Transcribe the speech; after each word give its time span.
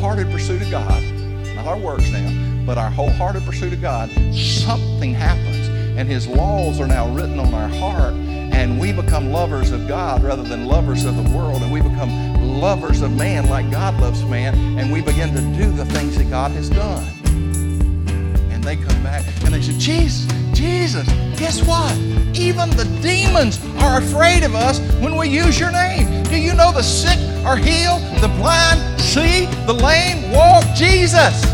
wholehearted 0.00 0.32
pursuit 0.32 0.62
of 0.62 0.70
God, 0.70 1.02
not 1.54 1.66
our 1.66 1.76
works 1.76 2.10
now, 2.10 2.64
but 2.64 2.78
our 2.78 2.88
wholehearted 2.88 3.42
pursuit 3.44 3.70
of 3.74 3.82
God, 3.82 4.08
something 4.34 5.12
happens. 5.12 5.68
And 5.98 6.08
His 6.08 6.26
laws 6.26 6.80
are 6.80 6.86
now 6.86 7.06
written 7.10 7.38
on 7.38 7.52
our 7.52 7.68
heart, 7.68 8.14
and 8.14 8.80
we 8.80 8.92
become 8.92 9.30
lovers 9.30 9.72
of 9.72 9.86
God 9.86 10.22
rather 10.22 10.42
than 10.42 10.64
lovers 10.64 11.04
of 11.04 11.16
the 11.16 11.36
world, 11.36 11.60
and 11.62 11.70
we 11.70 11.82
become 11.82 12.08
lovers 12.58 13.02
of 13.02 13.14
man 13.14 13.46
like 13.50 13.70
God 13.70 14.00
loves 14.00 14.24
man, 14.24 14.54
and 14.78 14.90
we 14.90 15.02
begin 15.02 15.34
to 15.34 15.62
do 15.62 15.70
the 15.70 15.84
things 15.84 16.16
that 16.16 16.30
God 16.30 16.52
has 16.52 16.70
done. 16.70 17.04
And 18.50 18.64
they 18.64 18.76
come 18.76 19.02
back 19.02 19.22
and 19.44 19.52
they 19.52 19.60
say, 19.60 19.76
Jesus, 19.76 20.32
Jesus, 20.54 21.06
guess 21.38 21.62
what? 21.62 21.92
Even 22.34 22.70
the 22.70 22.84
demons 23.02 23.58
are 23.78 23.98
afraid 23.98 24.42
of 24.42 24.54
us 24.54 24.78
when 25.00 25.16
we 25.16 25.28
use 25.28 25.58
your 25.58 25.72
name. 25.72 26.22
Do 26.24 26.40
you 26.40 26.54
know 26.54 26.72
the 26.72 26.82
sick 26.82 27.18
are 27.44 27.56
healed, 27.56 28.02
the 28.20 28.28
blind 28.38 29.00
see, 29.00 29.46
the 29.66 29.72
lame 29.72 30.30
walk? 30.32 30.64
Jesus. 30.74 31.44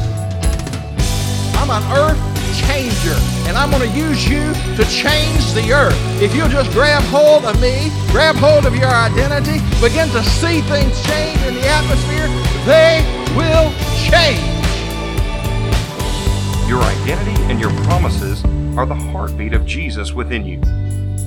I'm 1.56 1.70
an 1.70 1.82
earth 1.96 2.36
changer, 2.56 3.16
and 3.48 3.56
I'm 3.56 3.70
going 3.70 3.88
to 3.88 3.96
use 3.96 4.28
you 4.28 4.52
to 4.76 4.84
change 4.90 5.52
the 5.52 5.72
earth. 5.72 5.96
If 6.22 6.34
you'll 6.34 6.48
just 6.48 6.70
grab 6.72 7.02
hold 7.04 7.44
of 7.44 7.60
me, 7.60 7.90
grab 8.10 8.36
hold 8.36 8.66
of 8.66 8.74
your 8.74 8.88
identity, 8.88 9.60
begin 9.80 10.08
to 10.10 10.22
see 10.24 10.60
things 10.62 11.02
change 11.04 11.40
in 11.42 11.54
the 11.54 11.66
atmosphere, 11.66 12.28
they 12.64 13.04
will 13.36 13.72
change. 14.08 14.40
Your 16.68 16.82
identity 16.82 17.40
and 17.44 17.60
your 17.60 17.70
promises 17.84 18.44
are 18.76 18.86
the 18.86 18.94
heartbeat 18.94 19.52
of 19.52 19.64
Jesus 19.64 20.12
within 20.12 20.44
you. 20.44 20.60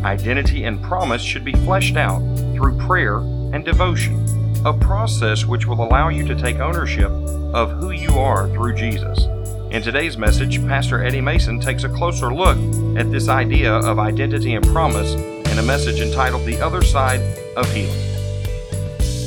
Identity 0.04 0.64
and 0.64 0.82
promise 0.82 1.22
should 1.22 1.44
be 1.44 1.52
fleshed 1.52 1.98
out 1.98 2.20
through 2.54 2.78
prayer 2.78 3.18
and 3.18 3.66
devotion, 3.66 4.26
a 4.66 4.72
process 4.72 5.46
which 5.46 5.66
will 5.66 5.84
allow 5.84 6.08
you 6.08 6.26
to 6.26 6.40
take 6.40 6.60
ownership 6.60 7.12
of 7.12 7.72
who 7.72 7.92
you 7.92 8.12
are 8.12 8.48
through 8.52 8.76
Jesus. 8.76 9.26
In 9.72 9.82
today's 9.82 10.18
message, 10.18 10.66
Pastor 10.66 11.04
Eddie 11.04 11.20
Mason 11.20 11.60
takes 11.60 11.84
a 11.84 11.90
closer 11.90 12.34
look 12.34 12.58
at 12.98 13.12
this 13.12 13.28
idea 13.28 13.74
of 13.74 14.00
identity 14.00 14.54
and 14.54 14.66
promise 14.68 15.16
in 15.16 15.60
a 15.60 15.64
message 15.64 16.00
entitled 16.00 16.46
The 16.46 16.62
Other 16.62 16.82
Side 16.82 17.20
of 17.58 17.70
Healing. 17.74 17.92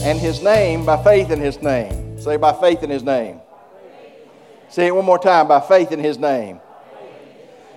And 0.03 0.19
his 0.19 0.43
name, 0.43 0.87
by 0.87 1.03
faith 1.05 1.31
in 1.31 1.39
his 1.39 1.61
name. 1.61 2.19
Say, 2.19 2.39
by 2.39 2.55
faith 2.55 2.83
in 2.83 2.89
his 2.89 3.03
name. 3.03 3.43
Say 4.71 4.87
it 4.87 4.95
one 4.95 5.05
more 5.05 5.19
time, 5.19 5.49
by 5.49 5.61
faith 5.61 5.93
in 5.93 6.01
his 6.01 6.19
name 6.19 6.62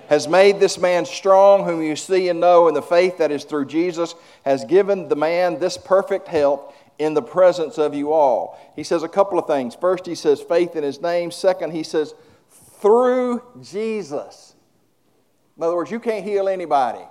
has 0.07 0.27
made 0.27 0.59
this 0.59 0.77
man 0.77 1.05
strong, 1.05 1.63
whom 1.63 1.81
you 1.81 1.95
see 1.95 2.29
and 2.29 2.39
know, 2.39 2.67
and 2.67 2.75
the 2.75 2.81
faith 2.81 3.17
that 3.17 3.31
is 3.31 3.43
through 3.43 3.65
Jesus 3.65 4.15
has 4.43 4.65
given 4.65 5.07
the 5.07 5.15
man 5.15 5.59
this 5.59 5.77
perfect 5.77 6.27
health 6.27 6.73
in 6.97 7.13
the 7.13 7.21
presence 7.21 7.77
of 7.77 7.93
you 7.93 8.11
all. 8.11 8.59
He 8.75 8.83
says 8.83 9.03
a 9.03 9.09
couple 9.09 9.37
of 9.37 9.47
things. 9.47 9.75
First, 9.75 10.05
he 10.05 10.15
says 10.15 10.41
faith 10.41 10.75
in 10.75 10.83
his 10.83 11.01
name. 11.01 11.31
Second, 11.31 11.71
he 11.71 11.83
says 11.83 12.13
through 12.79 13.41
Jesus. 13.61 14.55
In 15.57 15.63
other 15.63 15.75
words, 15.75 15.91
you 15.91 15.99
can't 15.99 16.23
heal 16.23 16.47
anybody. 16.47 17.03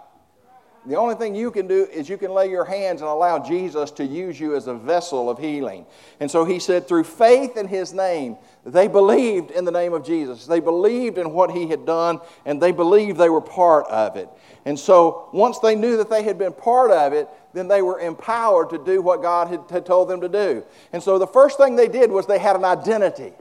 The 0.87 0.97
only 0.97 1.15
thing 1.15 1.35
you 1.35 1.51
can 1.51 1.67
do 1.67 1.87
is 1.87 2.11
you 2.11 2.19
can 2.19 2.31
lay 2.31 2.51
your 2.51 2.65
hands 2.65 3.01
and 3.01 3.09
allow 3.09 3.39
Jesus 3.39 3.91
to 3.93 4.05
use 4.05 4.39
you 4.39 4.55
as 4.55 4.67
a 4.67 4.75
vessel 4.75 5.31
of 5.31 5.39
healing. 5.39 5.87
And 6.21 6.31
so 6.31 6.45
he 6.45 6.59
said, 6.59 6.87
through 6.87 7.05
faith 7.05 7.57
in 7.57 7.67
his 7.67 7.95
name, 7.95 8.37
they 8.67 8.87
believed 8.87 9.51
in 9.51 9.65
the 9.65 9.71
name 9.71 9.95
of 9.95 10.05
Jesus. 10.05 10.45
They 10.45 10.61
believed 10.61 11.17
in 11.17 11.33
what 11.33 11.51
he 11.51 11.69
had 11.69 11.87
done, 11.87 12.21
and 12.45 12.61
they 12.61 12.71
believed 12.71 13.17
they 13.17 13.31
were 13.31 13.41
part 13.41 13.87
of 13.87 14.17
it. 14.17 14.29
And 14.67 14.79
so 14.79 15.31
once 15.33 15.59
they 15.59 15.75
knew 15.75 15.97
that 15.97 16.11
they 16.11 16.23
had 16.23 16.37
been 16.39 16.53
part 16.53 16.91
of 16.91 17.15
it, 17.15 17.29
then 17.55 17.67
they 17.67 17.81
were 17.81 18.01
empowered 18.01 18.69
to 18.71 18.79
do 18.85 19.01
what 19.01 19.23
God 19.23 19.49
had, 19.49 19.61
had 19.71 19.87
told 19.87 20.09
them 20.09 20.21
to 20.21 20.29
do. 20.29 20.65
And 20.93 21.03
so 21.03 21.19
the 21.19 21.27
first 21.27 21.57
thing 21.57 21.77
they 21.77 21.89
did 21.89 22.11
was 22.11 22.27
they 22.27 22.39
had 22.39 22.57
an 22.57 22.65
identity. 22.65 23.33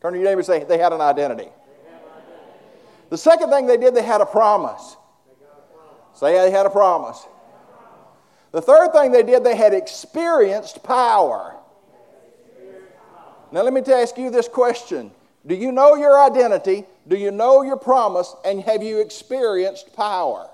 Turn 0.00 0.12
to 0.12 0.18
your 0.18 0.28
neighbor 0.28 0.40
and 0.40 0.46
say, 0.46 0.62
they 0.62 0.78
had 0.78 0.92
an 0.92 1.00
identity. 1.00 1.48
The 3.10 3.18
second 3.18 3.50
thing 3.50 3.66
they 3.66 3.78
did, 3.78 3.94
they 3.96 4.02
had 4.02 4.20
a 4.20 4.26
promise. 4.26 4.96
Say 6.14 6.32
they 6.32 6.50
had 6.50 6.66
a 6.66 6.70
promise. 6.70 7.26
The 8.52 8.62
third 8.62 8.92
thing 8.92 9.10
they 9.10 9.24
did, 9.24 9.42
they 9.42 9.56
had 9.56 9.74
experienced 9.74 10.82
power. 10.84 11.56
Now, 13.50 13.62
let 13.62 13.72
me 13.72 13.80
ask 13.92 14.16
you 14.16 14.30
this 14.30 14.48
question 14.48 15.10
Do 15.46 15.54
you 15.54 15.72
know 15.72 15.96
your 15.96 16.20
identity? 16.20 16.84
Do 17.06 17.16
you 17.16 17.30
know 17.30 17.62
your 17.62 17.76
promise? 17.76 18.34
And 18.44 18.60
have 18.62 18.82
you 18.82 19.00
experienced 19.00 19.94
power? 19.94 20.48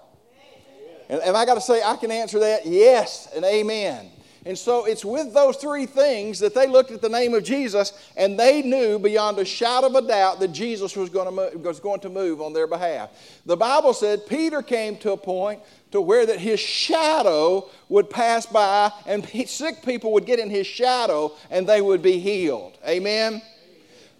And, 1.09 1.21
and 1.23 1.37
I 1.37 1.45
got 1.45 1.55
to 1.55 1.61
say, 1.61 1.83
I 1.83 1.97
can 1.97 2.11
answer 2.11 2.39
that 2.41 2.67
yes 2.67 3.29
and 3.35 3.45
amen. 3.45 4.11
And 4.47 4.59
so 4.59 4.87
it's 4.87 5.05
with 5.05 5.35
those 5.35 5.57
three 5.57 5.85
things 5.85 6.39
that 6.39 6.55
they 6.55 6.67
looked 6.67 6.91
at 6.91 7.03
the 7.03 7.09
name 7.09 7.35
of 7.35 7.45
Jesus 7.45 7.93
and 8.17 8.39
they 8.39 8.63
knew 8.63 8.99
beyond 8.99 9.39
a 9.39 9.45
shadow 9.45 9.89
of 9.89 9.95
a 9.95 10.07
doubt 10.07 10.41
that 10.41 10.49
Jesus 10.49 10.97
was 10.97 11.11
going 11.11 11.27
to 11.27 11.33
move, 11.33 11.65
was 11.65 11.79
going 11.79 12.01
to 12.01 12.09
move 12.09 12.41
on 12.41 12.53
their 12.55 12.67
behalf. 12.67 13.11
The 13.45 13.57
Bible 13.57 13.93
said 13.93 14.27
Peter 14.27 14.63
came 14.63 14.97
to 14.99 15.13
a 15.13 15.17
point 15.17 15.61
to 15.91 16.01
where 16.01 16.25
that 16.25 16.39
his 16.39 16.59
shadow 16.59 17.69
would 17.89 18.09
pass 18.09 18.47
by 18.47 18.91
and 19.07 19.27
sick 19.47 19.83
people 19.85 20.13
would 20.13 20.25
get 20.25 20.39
in 20.39 20.49
his 20.49 20.67
shadow 20.67 21.33
and 21.51 21.67
they 21.67 21.83
would 21.83 22.01
be 22.01 22.19
healed. 22.19 22.79
Amen. 22.87 23.43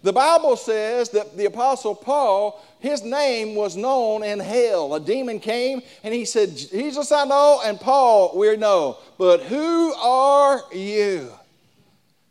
The 0.03 0.13
Bible 0.13 0.55
says 0.55 1.09
that 1.09 1.37
the 1.37 1.45
Apostle 1.45 1.93
Paul, 1.93 2.63
his 2.79 3.03
name 3.03 3.53
was 3.53 3.77
known 3.77 4.23
in 4.23 4.39
hell. 4.39 4.95
A 4.95 4.99
demon 4.99 5.39
came 5.39 5.81
and 6.03 6.13
he 6.13 6.25
said, 6.25 6.57
Jesus 6.57 7.11
I 7.11 7.25
know, 7.25 7.61
and 7.63 7.79
Paul 7.79 8.35
we 8.35 8.57
know, 8.57 8.97
but 9.19 9.43
who 9.43 9.93
are 9.93 10.61
you? 10.73 11.31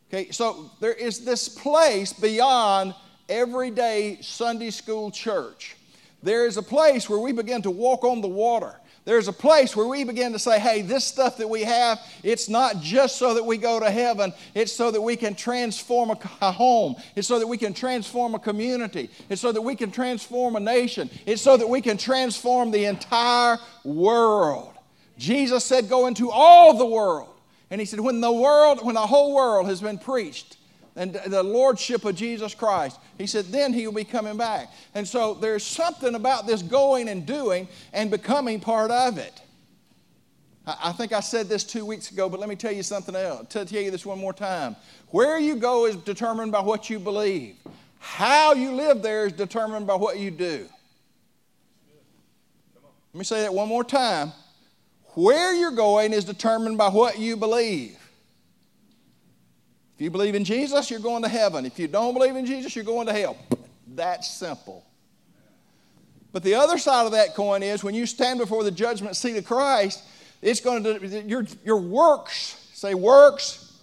Okay, 0.09 0.31
so 0.31 0.69
there 0.81 0.93
is 0.93 1.23
this 1.23 1.47
place 1.47 2.11
beyond 2.11 2.93
everyday 3.29 4.17
Sunday 4.19 4.69
school 4.69 5.09
church. 5.09 5.77
There 6.21 6.45
is 6.45 6.57
a 6.57 6.61
place 6.61 7.09
where 7.09 7.19
we 7.19 7.31
begin 7.31 7.61
to 7.61 7.71
walk 7.71 8.03
on 8.03 8.19
the 8.19 8.27
water. 8.27 8.75
There's 9.03 9.27
a 9.27 9.33
place 9.33 9.75
where 9.75 9.87
we 9.87 10.03
begin 10.03 10.31
to 10.33 10.39
say, 10.39 10.59
hey, 10.59 10.83
this 10.83 11.03
stuff 11.03 11.37
that 11.37 11.49
we 11.49 11.63
have, 11.63 11.99
it's 12.21 12.47
not 12.47 12.81
just 12.81 13.17
so 13.17 13.33
that 13.33 13.43
we 13.43 13.57
go 13.57 13.79
to 13.79 13.89
heaven, 13.89 14.31
it's 14.53 14.71
so 14.71 14.91
that 14.91 15.01
we 15.01 15.15
can 15.15 15.33
transform 15.33 16.11
a, 16.11 16.51
home, 16.51 16.95
it's 17.15 17.27
so 17.27 17.39
that 17.39 17.47
we 17.47 17.57
can 17.57 17.73
transform 17.73 18.35
a 18.35 18.39
community, 18.39 19.09
it's 19.27 19.41
so 19.41 19.51
that 19.51 19.61
we 19.61 19.75
can 19.75 19.89
transform 19.89 20.55
a 20.55 20.59
nation, 20.59 21.09
it's 21.25 21.41
so 21.41 21.57
that 21.57 21.67
we 21.67 21.81
can 21.81 21.97
transform 21.97 22.69
the 22.69 22.85
entire 22.85 23.57
world. 23.83 24.71
Jesus 25.17 25.65
said, 25.65 25.89
go 25.89 26.05
into 26.05 26.29
all 26.29 26.77
the 26.77 26.85
world. 26.85 27.29
And 27.71 27.81
he 27.81 27.85
said, 27.85 27.99
when 27.99 28.21
the 28.21 28.31
world, 28.31 28.85
when 28.85 28.95
the 28.95 29.01
whole 29.01 29.33
world 29.33 29.67
has 29.67 29.81
been 29.81 29.97
preached, 29.97 30.57
and 30.95 31.13
the 31.13 31.43
lordship 31.43 32.03
of 32.05 32.15
Jesus 32.15 32.53
Christ. 32.53 32.99
He 33.17 33.27
said, 33.27 33.45
then 33.45 33.73
he 33.73 33.87
will 33.87 33.93
be 33.93 34.03
coming 34.03 34.37
back. 34.37 34.69
And 34.93 35.07
so 35.07 35.33
there's 35.33 35.65
something 35.65 36.15
about 36.15 36.47
this 36.47 36.61
going 36.61 37.07
and 37.07 37.25
doing 37.25 37.67
and 37.93 38.11
becoming 38.11 38.59
part 38.59 38.91
of 38.91 39.17
it. 39.17 39.41
I 40.65 40.91
think 40.91 41.11
I 41.11 41.21
said 41.21 41.47
this 41.47 41.63
two 41.63 41.85
weeks 41.85 42.11
ago, 42.11 42.29
but 42.29 42.39
let 42.39 42.47
me 42.47 42.55
tell 42.55 42.71
you 42.71 42.83
something 42.83 43.15
else. 43.15 43.47
To 43.49 43.65
tell 43.65 43.81
you 43.81 43.89
this 43.89 44.05
one 44.05 44.19
more 44.19 44.33
time. 44.33 44.75
Where 45.07 45.39
you 45.39 45.55
go 45.55 45.85
is 45.85 45.95
determined 45.95 46.51
by 46.51 46.61
what 46.61 46.89
you 46.89 46.99
believe. 46.99 47.55
How 47.99 48.53
you 48.53 48.71
live 48.71 49.01
there 49.01 49.25
is 49.25 49.33
determined 49.33 49.87
by 49.87 49.95
what 49.95 50.19
you 50.19 50.29
do. 50.31 50.67
Let 53.13 53.17
me 53.17 53.23
say 53.23 53.41
that 53.41 53.53
one 53.53 53.67
more 53.67 53.83
time. 53.83 54.31
Where 55.15 55.53
you're 55.53 55.71
going 55.71 56.13
is 56.13 56.23
determined 56.23 56.77
by 56.77 56.89
what 56.89 57.19
you 57.19 57.35
believe. 57.35 57.97
If 60.01 60.05
you 60.05 60.09
believe 60.09 60.33
in 60.33 60.43
Jesus, 60.43 60.89
you're 60.89 60.99
going 60.99 61.21
to 61.21 61.29
heaven. 61.29 61.63
If 61.63 61.77
you 61.77 61.87
don't 61.87 62.15
believe 62.15 62.35
in 62.35 62.43
Jesus, 62.43 62.75
you're 62.75 62.83
going 62.83 63.05
to 63.05 63.13
hell. 63.13 63.37
That's 63.85 64.27
simple. 64.27 64.83
But 66.31 66.41
the 66.41 66.55
other 66.55 66.79
side 66.79 67.05
of 67.05 67.11
that 67.11 67.35
coin 67.35 67.61
is 67.61 67.83
when 67.83 67.93
you 67.93 68.07
stand 68.07 68.39
before 68.39 68.63
the 68.63 68.71
judgment 68.71 69.15
seat 69.15 69.37
of 69.37 69.45
Christ, 69.45 70.03
it's 70.41 70.59
going 70.59 70.83
to 70.83 71.21
your 71.27 71.45
your 71.63 71.77
works 71.77 72.67
say 72.73 72.95
works. 72.95 73.79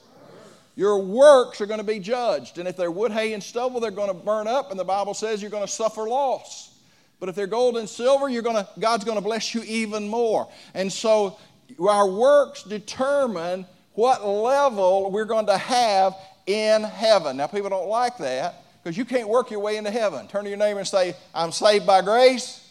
Your 0.74 0.98
works 1.00 1.60
are 1.60 1.66
going 1.66 1.78
to 1.78 1.86
be 1.86 2.00
judged, 2.00 2.58
and 2.58 2.66
if 2.66 2.76
they're 2.76 2.90
wood, 2.90 3.12
hay, 3.12 3.32
and 3.32 3.40
stubble, 3.40 3.78
they're 3.78 3.92
going 3.92 4.08
to 4.08 4.14
burn 4.14 4.48
up. 4.48 4.72
And 4.72 4.80
the 4.80 4.84
Bible 4.84 5.14
says 5.14 5.40
you're 5.40 5.52
going 5.52 5.66
to 5.66 5.72
suffer 5.72 6.08
loss. 6.08 6.76
But 7.20 7.28
if 7.28 7.36
they're 7.36 7.46
gold 7.46 7.76
and 7.76 7.88
silver, 7.88 8.28
you're 8.28 8.42
going 8.42 8.56
to 8.56 8.68
God's 8.80 9.04
going 9.04 9.18
to 9.18 9.24
bless 9.24 9.54
you 9.54 9.62
even 9.62 10.08
more. 10.08 10.48
And 10.74 10.92
so 10.92 11.38
our 11.78 12.10
works 12.10 12.64
determine 12.64 13.66
what 13.98 14.24
level 14.24 15.10
we're 15.10 15.24
going 15.24 15.46
to 15.46 15.58
have 15.58 16.14
in 16.46 16.84
heaven. 16.84 17.36
Now, 17.36 17.48
people 17.48 17.68
don't 17.68 17.88
like 17.88 18.16
that 18.18 18.62
because 18.80 18.96
you 18.96 19.04
can't 19.04 19.28
work 19.28 19.50
your 19.50 19.58
way 19.58 19.76
into 19.76 19.90
heaven. 19.90 20.28
Turn 20.28 20.44
to 20.44 20.48
your 20.48 20.56
neighbor 20.56 20.78
and 20.78 20.86
say, 20.86 21.16
I'm 21.34 21.50
saved 21.50 21.84
by 21.84 22.02
grace, 22.02 22.64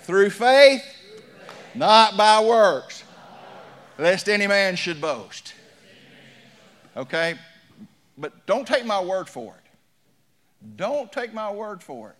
through 0.00 0.30
faith, 0.30 0.82
not 1.76 2.16
by 2.16 2.42
works, 2.42 3.04
lest 3.96 4.28
any 4.28 4.48
man 4.48 4.74
should 4.74 5.00
boast. 5.00 5.54
Okay? 6.96 7.36
But 8.18 8.44
don't 8.44 8.66
take 8.66 8.84
my 8.84 9.00
word 9.00 9.28
for 9.28 9.54
it. 9.54 10.74
Don't 10.74 11.12
take 11.12 11.32
my 11.32 11.52
word 11.52 11.80
for 11.80 12.10
it. 12.10 12.16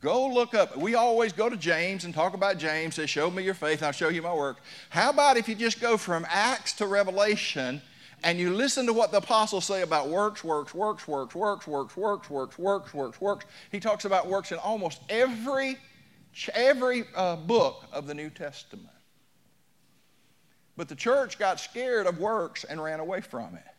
Go 0.00 0.26
look 0.28 0.54
up. 0.54 0.76
We 0.76 0.94
always 0.94 1.32
go 1.32 1.48
to 1.48 1.56
James 1.56 2.04
and 2.04 2.12
talk 2.12 2.34
about 2.34 2.58
James. 2.58 2.96
Say, 2.96 3.06
Show 3.06 3.30
me 3.30 3.44
your 3.44 3.54
faith, 3.54 3.82
I'll 3.82 3.92
show 3.92 4.08
you 4.08 4.22
my 4.22 4.34
work. 4.34 4.58
How 4.90 5.10
about 5.10 5.36
if 5.36 5.48
you 5.48 5.54
just 5.54 5.80
go 5.80 5.96
from 5.96 6.26
Acts 6.28 6.72
to 6.74 6.86
Revelation 6.86 7.80
and 8.24 8.38
you 8.38 8.52
listen 8.52 8.86
to 8.86 8.92
what 8.92 9.12
the 9.12 9.18
apostles 9.18 9.64
say 9.64 9.82
about 9.82 10.08
works, 10.08 10.42
works, 10.42 10.74
works, 10.74 11.04
works, 11.04 11.36
works, 11.36 11.66
works, 11.66 11.96
works, 11.96 12.28
works, 12.28 12.58
works, 12.58 12.94
works, 12.94 13.20
works, 13.20 13.46
he 13.70 13.78
talks 13.78 14.04
about 14.04 14.26
works 14.26 14.50
in 14.52 14.58
almost 14.58 15.00
every, 15.08 15.76
every 16.54 17.04
uh, 17.14 17.36
book 17.36 17.84
of 17.92 18.06
the 18.06 18.14
New 18.14 18.30
Testament. 18.30 18.88
But 20.76 20.88
the 20.88 20.96
church 20.96 21.38
got 21.38 21.60
scared 21.60 22.06
of 22.06 22.18
works 22.18 22.64
and 22.64 22.82
ran 22.82 23.00
away 23.00 23.20
from 23.20 23.54
it. 23.54 23.75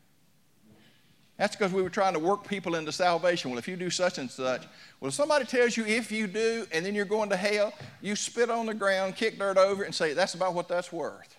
That's 1.37 1.55
because 1.55 1.71
we 1.71 1.83
were 1.83 1.89
trying 1.89 2.13
to 2.13 2.19
work 2.19 2.47
people 2.47 2.75
into 2.75 2.91
salvation. 2.91 3.51
Well, 3.51 3.59
if 3.59 3.67
you 3.67 3.75
do 3.75 3.91
such 3.91 4.17
and 4.17 4.29
such, 4.29 4.63
well, 4.99 5.09
if 5.09 5.13
somebody 5.13 5.45
tells 5.45 5.77
you 5.77 5.85
if 5.85 6.11
you 6.11 6.25
do 6.25 6.65
and 6.71 6.83
then 6.83 6.95
you're 6.95 7.05
going 7.05 7.29
to 7.29 7.37
hell, 7.37 7.73
you 8.01 8.15
spit 8.15 8.49
on 8.49 8.65
the 8.65 8.73
ground, 8.73 9.15
kick 9.15 9.37
dirt 9.37 9.57
over 9.57 9.83
it, 9.83 9.85
and 9.85 9.95
say, 9.95 10.13
that's 10.13 10.33
about 10.33 10.55
what 10.55 10.67
that's 10.67 10.91
worth. 10.91 11.35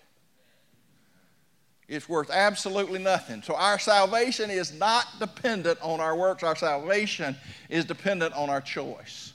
It's 1.88 2.08
worth 2.08 2.30
absolutely 2.30 3.00
nothing. 3.00 3.42
So 3.42 3.54
our 3.54 3.78
salvation 3.78 4.50
is 4.50 4.72
not 4.72 5.06
dependent 5.18 5.80
on 5.82 6.00
our 6.00 6.14
works, 6.14 6.42
our 6.44 6.54
salvation 6.54 7.34
is 7.68 7.84
dependent 7.84 8.34
on 8.34 8.50
our 8.50 8.60
choice. 8.60 9.32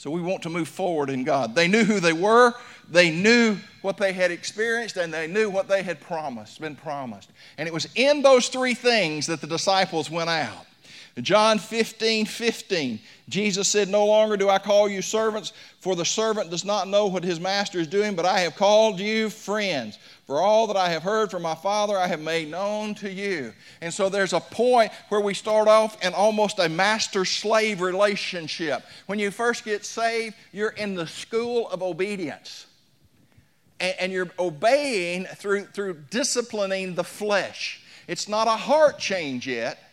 So 0.00 0.10
we 0.10 0.22
want 0.22 0.42
to 0.44 0.48
move 0.48 0.66
forward 0.66 1.10
in 1.10 1.24
God. 1.24 1.54
They 1.54 1.68
knew 1.68 1.84
who 1.84 2.00
they 2.00 2.14
were, 2.14 2.54
they 2.90 3.10
knew 3.10 3.58
what 3.82 3.98
they 3.98 4.14
had 4.14 4.30
experienced, 4.30 4.96
and 4.96 5.12
they 5.12 5.26
knew 5.26 5.50
what 5.50 5.68
they 5.68 5.82
had 5.82 6.00
promised, 6.00 6.58
been 6.58 6.74
promised. 6.74 7.30
And 7.58 7.68
it 7.68 7.74
was 7.74 7.86
in 7.96 8.22
those 8.22 8.48
three 8.48 8.72
things 8.72 9.26
that 9.26 9.42
the 9.42 9.46
disciples 9.46 10.10
went 10.10 10.30
out. 10.30 10.64
John 11.20 11.58
15, 11.58 12.26
15, 12.26 13.00
Jesus 13.28 13.68
said, 13.68 13.88
No 13.88 14.06
longer 14.06 14.36
do 14.36 14.48
I 14.48 14.58
call 14.58 14.88
you 14.88 15.02
servants, 15.02 15.52
for 15.80 15.96
the 15.96 16.04
servant 16.04 16.50
does 16.50 16.64
not 16.64 16.88
know 16.88 17.06
what 17.06 17.24
his 17.24 17.40
master 17.40 17.80
is 17.80 17.88
doing, 17.88 18.14
but 18.14 18.24
I 18.24 18.40
have 18.40 18.54
called 18.54 19.00
you 19.00 19.28
friends. 19.28 19.98
For 20.26 20.40
all 20.40 20.68
that 20.68 20.76
I 20.76 20.88
have 20.90 21.02
heard 21.02 21.30
from 21.30 21.42
my 21.42 21.56
Father, 21.56 21.98
I 21.98 22.06
have 22.06 22.20
made 22.20 22.48
known 22.48 22.94
to 22.96 23.10
you. 23.10 23.52
And 23.80 23.92
so 23.92 24.08
there's 24.08 24.32
a 24.32 24.40
point 24.40 24.92
where 25.08 25.20
we 25.20 25.34
start 25.34 25.66
off 25.66 26.02
in 26.04 26.14
almost 26.14 26.60
a 26.60 26.68
master 26.68 27.24
slave 27.24 27.80
relationship. 27.80 28.84
When 29.06 29.18
you 29.18 29.32
first 29.32 29.64
get 29.64 29.84
saved, 29.84 30.36
you're 30.52 30.70
in 30.70 30.94
the 30.94 31.08
school 31.08 31.68
of 31.70 31.82
obedience. 31.82 32.66
And, 33.80 34.12
you're 34.12 34.30
obeying 34.38 35.24
through, 35.24 35.64
through 35.64 35.94
disciplining 36.10 36.94
the 36.94 37.02
flesh. 37.02 37.82
It's 38.06 38.28
not 38.28 38.46
a 38.46 38.50
heart 38.50 38.98
change 38.98 39.48
yet 39.48 39.89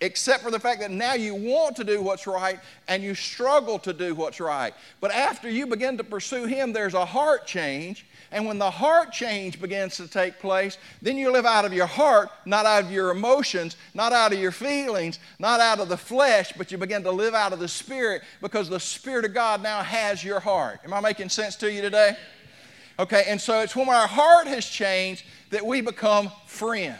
except 0.00 0.42
for 0.42 0.50
the 0.50 0.58
fact 0.58 0.80
that 0.80 0.90
now 0.90 1.14
you 1.14 1.34
want 1.34 1.74
to 1.76 1.84
do 1.84 2.02
what's 2.02 2.26
right 2.26 2.60
and 2.86 3.02
you 3.02 3.14
struggle 3.14 3.78
to 3.78 3.92
do 3.92 4.14
what's 4.14 4.40
right. 4.40 4.74
But 5.00 5.10
after 5.10 5.48
you 5.48 5.66
begin 5.66 5.96
to 5.96 6.04
pursue 6.04 6.44
Him, 6.44 6.72
there's 6.72 6.94
a 6.94 7.04
heart 7.04 7.46
change. 7.46 8.04
And 8.30 8.46
when 8.46 8.58
the 8.58 8.70
heart 8.70 9.12
change 9.12 9.60
begins 9.60 9.96
to 9.96 10.08
take 10.08 10.38
place, 10.38 10.76
then 11.00 11.16
you 11.16 11.32
live 11.32 11.46
out 11.46 11.64
of 11.64 11.72
your 11.72 11.86
heart, 11.86 12.28
not 12.44 12.66
out 12.66 12.84
of 12.84 12.90
your 12.90 13.10
emotions, 13.10 13.76
not 13.94 14.12
out 14.12 14.32
of 14.32 14.38
your 14.38 14.52
feelings, 14.52 15.18
not 15.38 15.60
out 15.60 15.80
of 15.80 15.88
the 15.88 15.96
flesh, 15.96 16.52
but 16.58 16.70
you 16.70 16.76
begin 16.76 17.02
to 17.04 17.10
live 17.10 17.34
out 17.34 17.54
of 17.54 17.58
the 17.58 17.68
Spirit 17.68 18.22
because 18.42 18.68
the 18.68 18.80
Spirit 18.80 19.24
of 19.24 19.32
God 19.32 19.62
now 19.62 19.82
has 19.82 20.22
your 20.22 20.40
heart. 20.40 20.80
Am 20.84 20.92
I 20.92 21.00
making 21.00 21.30
sense 21.30 21.56
to 21.56 21.72
you 21.72 21.80
today? 21.80 22.16
Okay, 22.98 23.24
and 23.28 23.40
so 23.40 23.60
it's 23.60 23.76
when 23.76 23.88
our 23.88 24.06
heart 24.06 24.46
has 24.46 24.66
changed 24.66 25.24
that 25.50 25.64
we 25.64 25.80
become 25.80 26.30
friends. 26.46 26.98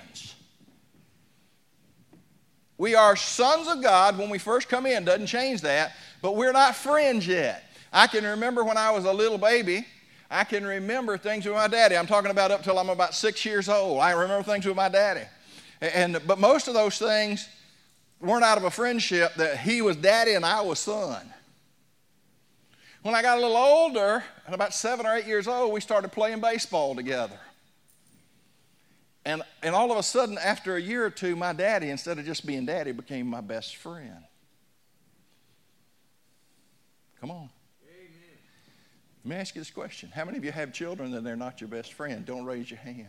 We 2.79 2.95
are 2.95 3.17
sons 3.17 3.69
of 3.69 3.83
God 3.83 4.19
when 4.19 4.29
we 4.29 4.39
first 4.39 4.69
come 4.69 4.87
in, 4.87 5.05
doesn't 5.05 5.27
change 5.27 5.63
that, 5.63 5.93
but 6.21 6.37
we're 6.37 6.53
not 6.53 6.77
friends 6.77 7.27
yet. 7.27 7.65
I 7.93 8.07
can 8.07 8.25
remember 8.25 8.65
when 8.65 8.77
I 8.77 8.91
was 8.91 9.05
a 9.05 9.13
little 9.13 9.39
baby, 9.39 9.87
I 10.31 10.45
can 10.45 10.67
remember 10.67 11.17
things 11.17 11.47
with 11.47 11.55
my 11.55 11.69
daddy. 11.69 11.97
I'm 11.97 12.07
talking 12.07 12.31
about 12.31 12.51
up 12.51 12.63
till 12.63 12.79
I'm 12.79 12.91
about 12.91 13.15
six 13.15 13.45
years 13.45 13.69
old. 13.69 14.01
I 14.01 14.11
remember 14.11 14.43
things 14.43 14.67
with 14.67 14.77
my 14.77 14.89
daddy. 14.89 15.23
And, 15.81 16.21
but 16.27 16.39
most 16.39 16.69
of 16.69 16.75
those 16.75 16.99
things 16.99 17.49
weren't 18.21 18.45
out 18.45 18.59
of 18.59 18.65
a 18.65 18.71
friendship 18.71 19.35
that 19.37 19.59
he 19.59 19.83
was 19.83 19.97
daddy 19.97 20.35
and 20.35 20.45
I 20.45 20.61
was 20.63 20.79
son. 20.79 21.33
When 23.03 23.15
I 23.15 23.23
got 23.23 23.39
a 23.39 23.41
little 23.41 23.57
older, 23.57 24.25
at 24.49 24.53
about 24.53 24.75
seven 24.75 25.07
or 25.07 25.15
eight 25.15 25.27
years 25.27 25.47
old, 25.47 25.73
we 25.73 25.81
started 25.81 26.11
playing 26.11 26.41
baseball 26.41 26.97
together. 26.97 27.39
And, 29.27 29.43
and 29.61 29.75
all 29.75 29.91
of 29.91 29.99
a 29.99 30.05
sudden, 30.05 30.39
after 30.39 30.77
a 30.77 30.81
year 30.81 31.05
or 31.05 31.11
two, 31.11 31.35
my 31.35 31.53
daddy, 31.53 31.91
instead 31.91 32.17
of 32.21 32.25
just 32.25 32.47
being 32.47 32.65
daddy, 32.65 32.93
became 32.93 33.27
my 33.27 33.41
best 33.41 33.75
friend. 33.75 34.23
Come 37.21 37.33
on. 37.33 37.51
Amen. 37.89 38.11
Let 39.25 39.31
me 39.31 39.37
ask 39.37 39.57
you 39.57 39.61
this 39.61 39.73
question 39.73 40.13
How 40.15 40.25
many 40.25 40.39
of 40.39 40.45
you 40.45 40.53
have 40.53 40.73
children 40.73 41.13
and 41.13 41.27
they're 41.27 41.35
not 41.35 41.61
your 41.61 41.67
best 41.67 41.95
friend? 41.95 42.25
Don't 42.25 42.45
raise 42.45 42.71
your 42.71 42.79
hand. 42.79 43.09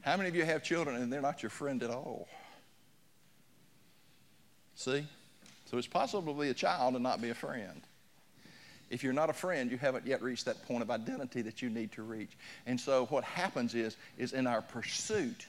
How 0.00 0.16
many 0.16 0.30
of 0.30 0.34
you 0.34 0.46
have 0.46 0.62
children 0.62 0.96
and 0.96 1.12
they're 1.12 1.20
not 1.20 1.42
your 1.42 1.50
friend 1.50 1.82
at 1.82 1.90
all? 1.90 2.26
See? 4.76 5.06
So 5.66 5.76
it's 5.76 5.86
possible 5.86 6.32
to 6.32 6.40
be 6.40 6.48
a 6.48 6.54
child 6.54 6.94
and 6.94 7.02
not 7.02 7.20
be 7.20 7.28
a 7.28 7.34
friend. 7.34 7.82
If 8.94 9.02
you're 9.02 9.12
not 9.12 9.28
a 9.28 9.32
friend, 9.32 9.72
you 9.72 9.76
haven't 9.76 10.06
yet 10.06 10.22
reached 10.22 10.44
that 10.44 10.64
point 10.68 10.80
of 10.80 10.88
identity 10.88 11.42
that 11.42 11.60
you 11.60 11.68
need 11.68 11.90
to 11.92 12.04
reach. 12.04 12.30
And 12.64 12.80
so 12.80 13.06
what 13.06 13.24
happens 13.24 13.74
is, 13.74 13.96
is 14.16 14.32
in 14.32 14.46
our 14.46 14.62
pursuit, 14.62 15.48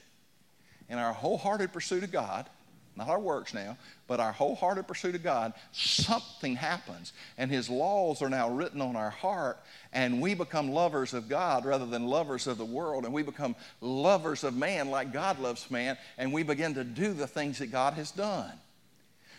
in 0.90 0.98
our 0.98 1.14
wholehearted 1.14 1.72
pursuit 1.72 2.04
of 2.04 2.12
God, 2.12 2.50
not 2.96 3.08
our 3.08 3.20
works 3.20 3.54
now, 3.54 3.78
but 4.08 4.20
our 4.20 4.32
wholehearted 4.32 4.88
pursuit 4.88 5.14
of 5.14 5.22
God, 5.22 5.54
something 5.74 6.56
happens. 6.56 7.14
And 7.38 7.52
His 7.52 7.70
laws 7.70 8.24
are 8.24 8.32
now 8.32 8.50
written 8.50 8.82
on 8.82 8.96
our 8.96 9.12
heart, 9.12 9.60
and 9.94 10.24
we 10.24 10.34
become 10.34 10.72
lovers 10.72 11.14
of 11.14 11.30
God 11.30 11.66
rather 11.66 11.86
than 11.86 12.08
lovers 12.08 12.48
of 12.48 12.58
the 12.58 12.66
world. 12.66 13.06
And 13.06 13.14
we 13.14 13.22
become 13.22 13.56
lovers 13.80 14.44
of 14.44 14.56
man 14.56 14.90
like 14.90 15.14
God 15.14 15.38
loves 15.38 15.70
man, 15.70 16.00
and 16.18 16.34
we 16.34 16.42
begin 16.42 16.74
to 16.74 16.84
do 16.84 17.14
the 17.14 17.28
things 17.28 17.60
that 17.60 17.72
God 17.72 17.94
has 17.94 18.10
done 18.10 18.54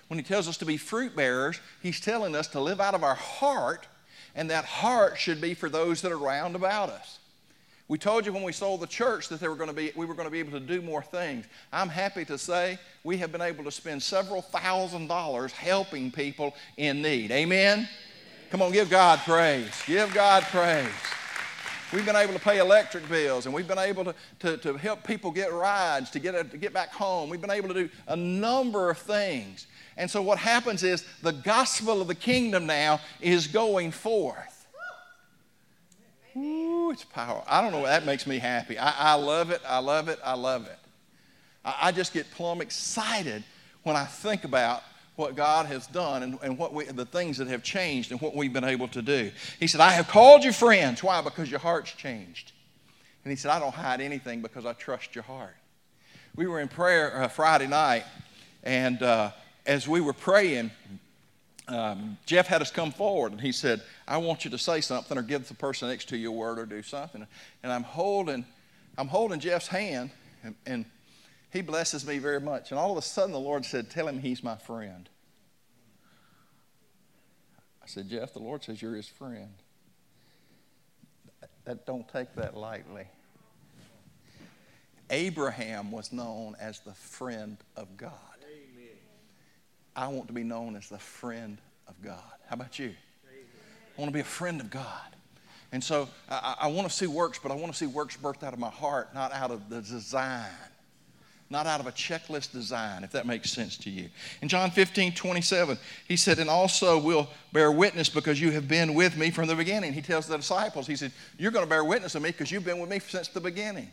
when 0.09 0.19
he 0.19 0.25
tells 0.25 0.49
us 0.49 0.57
to 0.59 0.65
be 0.65 0.77
fruit 0.77 1.17
bearers, 1.17 1.61
he's 1.83 2.01
telling 2.01 2.37
us 2.37 2.49
to 2.49 2.61
live 2.61 2.81
out 2.81 2.95
of 2.95 3.03
our 3.03 3.15
heart, 3.15 3.87
and 4.37 4.51
that 4.51 4.65
heart 4.65 5.19
should 5.19 5.41
be 5.41 5.55
for 5.55 5.69
those 5.69 6.03
that 6.03 6.13
are 6.13 6.19
round 6.19 6.55
about 6.55 6.91
us. 6.91 7.19
We 7.89 7.99
told 7.99 8.27
you 8.27 8.33
when 8.33 8.43
we 8.43 8.53
sold 8.53 8.81
the 8.81 8.87
church 8.87 9.29
that 9.29 9.41
were 9.41 9.55
going 9.55 9.69
to 9.71 9.75
be, 9.75 9.93
we 9.97 10.07
were 10.07 10.15
going 10.15 10.27
to 10.27 10.31
be 10.31 10.41
able 10.41 10.53
to 10.53 10.61
do 10.61 10.83
more 10.83 11.03
things. 11.03 11.47
I'm 11.73 11.89
happy 11.89 12.25
to 12.27 12.37
say 12.37 12.79
we 13.05 13.17
have 13.19 13.33
been 13.33 13.41
able 13.41 13.65
to 13.65 13.71
spend 13.71 14.03
several 14.03 14.43
thousand 14.43 15.07
dollars 15.07 15.53
helping 15.53 16.11
people 16.11 16.55
in 16.77 17.01
need. 17.01 17.31
Amen? 17.31 17.89
Come 18.51 18.61
on, 18.61 18.73
give 18.73 18.91
God 18.91 19.21
praise. 19.21 19.71
Give 19.87 20.13
God 20.13 20.43
praise. 20.45 20.87
We've 21.93 22.05
been 22.05 22.17
able 22.17 22.33
to 22.33 22.41
pay 22.41 22.59
electric 22.59 23.09
bills 23.09 23.47
and 23.47 23.55
we've 23.55 23.69
been 23.69 23.79
able 23.79 24.05
to, 24.05 24.15
to, 24.41 24.57
to 24.59 24.77
help 24.77 25.05
people 25.05 25.31
get 25.31 25.53
rides 25.53 26.11
to 26.11 26.19
get, 26.19 26.35
uh, 26.35 26.43
to 26.45 26.57
get 26.57 26.73
back 26.73 26.93
home. 26.93 27.31
We've 27.31 27.41
been 27.41 27.51
able 27.51 27.69
to 27.69 27.75
do 27.75 27.89
a 28.09 28.17
number 28.17 28.91
of 28.91 28.99
things. 28.99 29.67
And 29.97 30.11
so 30.11 30.21
what 30.21 30.39
happens 30.39 30.83
is 30.83 31.05
the 31.23 31.33
gospel 31.33 32.01
of 32.01 32.09
the 32.09 32.15
kingdom 32.15 32.67
now 32.67 33.01
is 33.21 33.47
going 33.47 33.93
forth. 33.93 34.67
Ooh, 36.37 36.91
it's 36.91 37.05
power. 37.05 37.43
I 37.47 37.63
don't 37.63 37.73
know. 37.73 37.83
That 37.85 38.05
makes 38.05 38.27
me 38.27 38.39
happy. 38.39 38.79
I, 38.79 39.13
I 39.13 39.15
love 39.15 39.51
it. 39.51 39.63
I 39.67 39.79
love 39.79 40.09
it. 40.09 40.19
I 40.23 40.35
love 40.35 40.67
it. 40.67 40.79
I, 41.65 41.77
I, 41.83 41.93
just 41.93 42.13
get 42.13 42.31
plumb 42.33 42.61
excited 42.61 43.43
when 43.85 43.97
I 43.97 44.05
think 44.05 44.45
about 44.45 44.83
what 45.17 45.35
God 45.35 45.67
has 45.67 45.87
done 45.87 46.23
and, 46.23 46.39
and 46.43 46.59
what 46.59 46.73
we, 46.73 46.85
the 46.85 47.07
things 47.07 47.39
that 47.39 47.49
have 47.49 47.63
changed 47.63 48.13
and 48.13 48.21
what 48.21 48.37
we've 48.37 48.53
been 48.53 48.65
able 48.65 48.89
to 48.89 49.03
do. 49.03 49.31
He 49.59 49.67
said, 49.67 49.81
I 49.81 49.93
have 49.93 50.09
called 50.09 50.45
you 50.45 50.53
friends. 50.53 51.03
Why? 51.03 51.21
Because 51.23 51.51
your 51.51 51.61
heart's 51.61 51.93
changed. 51.93 52.53
And 53.25 53.33
he 53.33 53.37
said, 53.37 53.51
I 53.51 53.59
don't 53.59 53.75
hide 53.75 54.01
anything 54.01 54.43
because 54.43 54.65
I 54.67 54.75
trust 54.75 55.15
your 55.15 55.25
heart. 55.25 55.57
We 56.37 56.47
were 56.47 56.61
in 56.61 56.69
prayer 56.69 57.23
uh, 57.23 57.29
Friday 57.29 57.67
night, 57.67 58.05
and 58.63 59.03
uh, 59.03 59.31
as 59.65 59.89
we 59.89 60.03
were 60.03 60.13
praying, 60.13 60.71
um, 61.69 62.19
Jeff 62.27 62.47
had 62.47 62.63
us 62.63 62.71
come 62.71 62.93
forward 62.93 63.33
and 63.33 63.41
he 63.41 63.53
said, 63.53 63.83
I 64.07 64.19
want 64.19 64.45
you 64.45 64.51
to 64.53 64.59
say 64.59 64.81
something 64.81 65.19
or 65.19 65.23
give 65.23 65.49
the 65.49 65.55
person 65.55 65.89
next 65.89 66.09
to 66.11 66.17
you 66.17 66.29
a 66.29 66.33
word 66.33 66.59
or 66.59 66.67
do 66.67 66.83
something. 66.83 67.27
And 67.63 67.73
I'm 67.73 67.83
holding, 67.83 68.45
I'm 68.97 69.09
holding 69.09 69.41
Jeff's 69.41 69.67
hand 69.67 70.11
and, 70.45 70.55
and 70.67 70.85
he 71.57 71.63
blesses 71.63 72.07
me 72.07 72.19
very 72.19 72.41
much. 72.41 72.71
And 72.71 72.79
all 72.79 72.93
of 72.93 72.99
a 72.99 73.03
sudden 73.03 73.33
the 73.33 73.41
Lord 73.41 73.65
said, 73.65 73.91
Tell 73.91 74.07
him 74.07 74.19
he's 74.19 74.45
my 74.45 74.57
friend. 74.57 75.09
I 77.83 77.87
said, 77.87 78.09
Jeff, 78.09 78.33
the 78.33 78.41
Lord 78.41 78.63
says 78.63 78.83
you're 78.83 78.95
his 78.95 79.09
friend. 79.09 79.55
That 81.65 81.87
don't 81.87 82.07
take 82.09 82.35
that 82.37 82.57
lightly. 82.57 83.07
Abraham 85.11 85.93
was 85.93 86.13
known 86.13 86.57
as 86.61 86.81
the 86.81 86.95
friend 86.95 87.57
of 87.77 87.97
God. 87.97 88.13
I 89.95 90.09
want 90.09 90.27
to 90.27 90.35
be 90.35 90.45
known 90.45 90.77
as 90.77 90.89
the 90.89 90.99
friend 90.99 91.59
of 91.89 91.95
God. 92.03 92.21
How 92.49 92.55
about 92.55 92.79
you? 92.79 92.93
I 93.97 94.01
want 94.01 94.11
to 94.11 94.15
be 94.15 94.21
a 94.21 94.25
friend 94.25 94.61
of 94.61 94.69
God. 94.69 95.17
And 95.73 95.83
so 95.83 96.09
I, 96.29 96.57
I 96.63 96.67
want 96.67 96.89
to 96.89 96.95
see 96.95 97.07
works, 97.07 97.39
but 97.43 97.51
I 97.51 97.55
want 97.55 97.73
to 97.73 97.79
see 97.79 97.87
works 97.87 98.17
birthed 98.17 98.43
out 98.43 98.53
of 98.53 98.59
my 98.59 98.69
heart, 98.69 99.15
not 99.15 99.33
out 99.33 99.51
of 99.51 99.71
the 99.71 99.81
design. 99.81 100.51
Not 101.49 101.67
out 101.67 101.79
of 101.79 101.87
a 101.87 101.93
checklist 101.93 102.53
design, 102.53 103.05
if 103.05 103.13
that 103.13 103.27
makes 103.27 103.51
sense 103.51 103.77
to 103.79 103.91
you. 103.91 104.09
In 104.43 104.49
John 104.49 104.71
15, 104.71 105.13
27, 105.13 105.79
he 106.09 106.17
said, 106.17 106.39
And 106.39 106.51
also 106.51 106.99
will 106.99 107.29
bear 107.53 107.71
witness 107.71 108.09
because 108.09 108.41
you 108.41 108.51
have 108.51 108.67
been 108.67 108.95
with 108.95 109.17
me 109.17 109.31
from 109.31 109.47
the 109.47 109.55
beginning. 109.55 109.93
He 109.93 110.03
tells 110.03 110.27
the 110.27 110.37
disciples, 110.37 110.87
He 110.87 110.97
said, 110.97 111.13
You're 111.39 111.53
going 111.53 111.65
to 111.65 111.71
bear 111.71 111.85
witness 111.85 112.15
of 112.17 112.23
me 112.23 112.31
because 112.31 112.51
you've 112.51 112.65
been 112.65 112.81
with 112.81 112.91
me 112.91 112.99
since 112.99 113.29
the 113.29 113.41
beginning. 113.41 113.91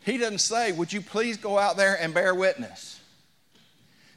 He 0.00 0.18
doesn't 0.18 0.38
say, 0.38 0.72
Would 0.72 0.92
you 0.92 1.00
please 1.00 1.36
go 1.36 1.58
out 1.58 1.76
there 1.76 1.96
and 2.00 2.12
bear 2.12 2.34
witness? 2.34 3.00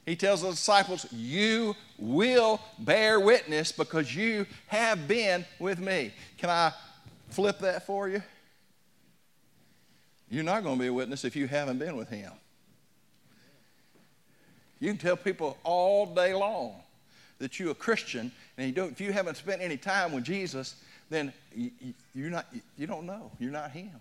He 0.05 0.15
tells 0.15 0.41
the 0.41 0.49
disciples, 0.49 1.05
You 1.11 1.75
will 1.99 2.59
bear 2.79 3.19
witness 3.19 3.71
because 3.71 4.15
you 4.15 4.47
have 4.67 5.07
been 5.07 5.45
with 5.59 5.79
me. 5.79 6.13
Can 6.37 6.49
I 6.49 6.73
flip 7.29 7.59
that 7.59 7.85
for 7.85 8.09
you? 8.09 8.23
You're 10.31 10.45
not 10.45 10.63
going 10.63 10.77
to 10.77 10.81
be 10.81 10.87
a 10.87 10.93
witness 10.93 11.25
if 11.25 11.35
you 11.35 11.45
haven't 11.45 11.77
been 11.77 11.97
with 11.97 12.09
him. 12.09 12.31
You 14.79 14.87
can 14.87 14.97
tell 14.97 15.17
people 15.17 15.57
all 15.65 16.05
day 16.05 16.33
long 16.33 16.75
that 17.39 17.59
you're 17.59 17.71
a 17.71 17.75
Christian, 17.75 18.31
and 18.57 18.75
you 18.75 18.83
if 18.85 19.01
you 19.01 19.11
haven't 19.11 19.35
spent 19.35 19.61
any 19.61 19.75
time 19.75 20.13
with 20.13 20.23
Jesus, 20.23 20.75
then 21.09 21.33
you, 21.53 21.71
you're 22.15 22.29
not, 22.29 22.47
you 22.77 22.87
don't 22.87 23.05
know. 23.05 23.29
You're 23.39 23.51
not 23.51 23.71
him. 23.71 23.91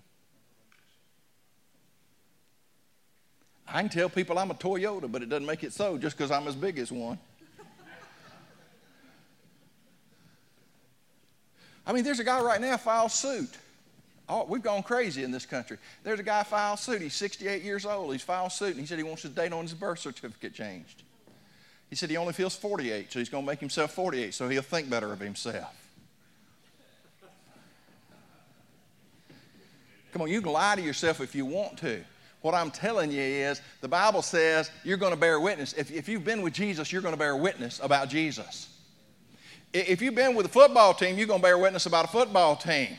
I 3.66 3.80
can 3.80 3.90
tell 3.90 4.08
people 4.08 4.38
I'm 4.38 4.52
a 4.52 4.54
Toyota, 4.54 5.10
but 5.10 5.22
it 5.22 5.28
doesn't 5.28 5.46
make 5.46 5.64
it 5.64 5.72
so 5.72 5.98
just 5.98 6.16
because 6.16 6.30
I'm 6.30 6.46
as 6.46 6.54
big 6.54 6.78
as 6.78 6.92
one. 6.92 7.18
I 11.84 11.92
mean, 11.92 12.04
there's 12.04 12.20
a 12.20 12.24
guy 12.24 12.40
right 12.40 12.60
now 12.60 12.76
files 12.76 13.14
suit. 13.14 13.50
Oh, 14.32 14.46
we've 14.48 14.62
gone 14.62 14.84
crazy 14.84 15.24
in 15.24 15.32
this 15.32 15.44
country. 15.44 15.76
There's 16.04 16.20
a 16.20 16.22
guy 16.22 16.44
filed 16.44 16.78
suit. 16.78 17.02
He's 17.02 17.14
68 17.14 17.64
years 17.64 17.84
old. 17.84 18.12
He's 18.12 18.22
filed 18.22 18.52
suit, 18.52 18.70
and 18.70 18.78
he 18.78 18.86
said 18.86 18.96
he 18.96 19.02
wants 19.02 19.22
his 19.22 19.32
date 19.32 19.52
on 19.52 19.62
his 19.62 19.74
birth 19.74 19.98
certificate 19.98 20.54
changed. 20.54 21.02
He 21.88 21.96
said 21.96 22.10
he 22.10 22.16
only 22.16 22.32
feels 22.32 22.54
48, 22.54 23.12
so 23.12 23.18
he's 23.18 23.28
going 23.28 23.42
to 23.42 23.50
make 23.50 23.58
himself 23.58 23.92
48 23.92 24.32
so 24.32 24.48
he'll 24.48 24.62
think 24.62 24.88
better 24.88 25.12
of 25.12 25.18
himself. 25.18 25.74
Come 30.12 30.22
on, 30.22 30.28
you 30.28 30.40
can 30.40 30.52
lie 30.52 30.76
to 30.76 30.82
yourself 30.82 31.20
if 31.20 31.34
you 31.34 31.44
want 31.44 31.78
to. 31.78 32.00
What 32.40 32.54
I'm 32.54 32.70
telling 32.70 33.10
you 33.10 33.20
is 33.20 33.60
the 33.80 33.88
Bible 33.88 34.22
says 34.22 34.70
you're 34.84 34.96
going 34.96 35.12
to 35.12 35.18
bear 35.18 35.40
witness. 35.40 35.72
If, 35.72 35.90
if 35.90 36.08
you've 36.08 36.24
been 36.24 36.42
with 36.42 36.52
Jesus, 36.52 36.92
you're 36.92 37.02
going 37.02 37.14
to 37.14 37.18
bear 37.18 37.36
witness 37.36 37.80
about 37.82 38.08
Jesus. 38.08 38.68
If 39.72 40.00
you've 40.00 40.14
been 40.14 40.36
with 40.36 40.46
a 40.46 40.50
football 40.50 40.94
team, 40.94 41.18
you're 41.18 41.26
going 41.26 41.40
to 41.40 41.44
bear 41.44 41.58
witness 41.58 41.86
about 41.86 42.04
a 42.04 42.08
football 42.08 42.54
team. 42.54 42.96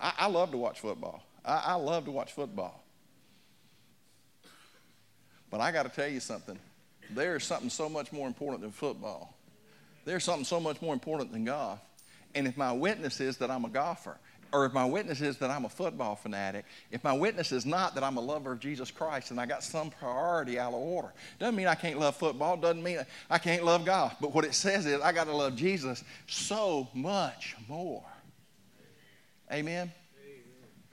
I, 0.00 0.12
I 0.18 0.26
love 0.28 0.50
to 0.52 0.56
watch 0.56 0.80
football. 0.80 1.22
I, 1.44 1.62
I 1.66 1.74
love 1.74 2.04
to 2.06 2.10
watch 2.10 2.32
football. 2.32 2.82
But 5.50 5.60
I 5.60 5.72
got 5.72 5.84
to 5.84 5.88
tell 5.88 6.08
you 6.08 6.20
something. 6.20 6.58
There 7.10 7.36
is 7.36 7.44
something 7.44 7.70
so 7.70 7.88
much 7.88 8.12
more 8.12 8.26
important 8.26 8.60
than 8.60 8.70
football. 8.70 9.34
There's 10.04 10.24
something 10.24 10.44
so 10.44 10.60
much 10.60 10.80
more 10.82 10.92
important 10.92 11.32
than 11.32 11.44
golf. 11.44 11.80
And 12.34 12.46
if 12.46 12.56
my 12.56 12.72
witness 12.72 13.20
is 13.20 13.38
that 13.38 13.50
I'm 13.50 13.64
a 13.64 13.70
golfer, 13.70 14.18
or 14.52 14.64
if 14.64 14.72
my 14.72 14.84
witness 14.84 15.20
is 15.20 15.36
that 15.38 15.50
I'm 15.50 15.64
a 15.64 15.68
football 15.68 16.16
fanatic, 16.16 16.64
if 16.90 17.04
my 17.04 17.12
witness 17.12 17.52
is 17.52 17.66
not 17.66 17.94
that 17.94 18.04
I'm 18.04 18.16
a 18.16 18.20
lover 18.20 18.52
of 18.52 18.60
Jesus 18.60 18.90
Christ 18.90 19.30
and 19.30 19.40
I 19.40 19.46
got 19.46 19.62
some 19.62 19.90
priority 19.90 20.58
out 20.58 20.72
of 20.72 20.80
order, 20.80 21.12
doesn't 21.38 21.56
mean 21.56 21.66
I 21.66 21.74
can't 21.74 21.98
love 21.98 22.16
football, 22.16 22.56
doesn't 22.56 22.82
mean 22.82 23.00
I 23.28 23.38
can't 23.38 23.64
love 23.64 23.84
golf. 23.84 24.14
But 24.20 24.34
what 24.34 24.44
it 24.44 24.54
says 24.54 24.86
is 24.86 25.00
I 25.00 25.12
got 25.12 25.24
to 25.24 25.36
love 25.36 25.56
Jesus 25.56 26.04
so 26.26 26.88
much 26.94 27.56
more. 27.68 28.04
Amen. 29.52 29.92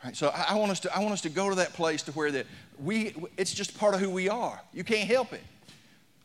Right, 0.03 0.15
so 0.15 0.29
I, 0.29 0.47
I, 0.49 0.55
want 0.55 0.71
us 0.71 0.79
to 0.81 0.95
I 0.95 0.99
want 0.99 1.13
us 1.13 1.21
to 1.21 1.29
go 1.29 1.49
to 1.49 1.55
that 1.55 1.73
place 1.73 2.03
to 2.03 2.11
where 2.11 2.31
that 2.31 2.45
we 2.79 3.15
it's 3.37 3.53
just 3.53 3.77
part 3.77 3.95
of 3.95 3.99
who 3.99 4.09
we 4.09 4.29
are. 4.29 4.61
You 4.73 4.83
can't 4.83 5.09
help 5.09 5.33
it. 5.33 5.41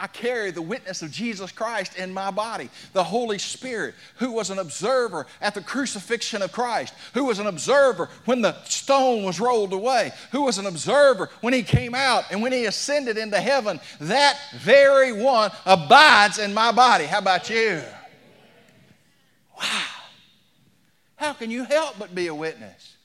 I 0.01 0.07
carry 0.07 0.51
the 0.51 0.63
witness 0.63 1.03
of 1.03 1.11
Jesus 1.11 1.53
Christ 1.53 1.99
in 1.99 2.15
my 2.15 2.31
body. 2.31 2.71
The 2.95 3.05
Holy 3.05 3.39
Spirit, 3.39 3.95
who 4.17 4.33
was 4.33 4.49
an 4.49 4.59
observer 4.59 5.27
at 5.43 5.55
the 5.55 5.61
crucifixion 5.61 6.41
of 6.41 6.53
Christ, 6.53 6.95
who 7.13 7.25
was 7.27 7.39
an 7.39 7.47
observer 7.47 8.09
when 8.25 8.41
the 8.41 8.55
stone 8.65 9.25
was 9.25 9.39
rolled 9.39 9.75
away, 9.75 10.13
who 10.33 10.43
was 10.43 10.57
an 10.57 10.65
observer 10.65 11.29
when 11.43 11.53
he 11.53 11.63
came 11.63 11.95
out 11.95 12.25
and 12.31 12.41
when 12.41 12.53
he 12.53 12.65
ascended 12.65 13.19
into 13.19 13.39
heaven, 13.39 13.79
that 14.01 14.39
very 14.57 15.13
one 15.13 15.51
abides 15.67 16.39
in 16.39 16.55
my 16.55 16.73
body. 16.73 17.05
How 17.05 17.19
about 17.19 17.51
you? 17.51 17.83
Wow. 19.59 20.00
How 21.21 21.35
can 21.35 21.51
you 21.51 21.65
help 21.65 21.99
but 21.99 22.15
be 22.15 22.29
a 22.29 22.35
witness? 22.35 22.97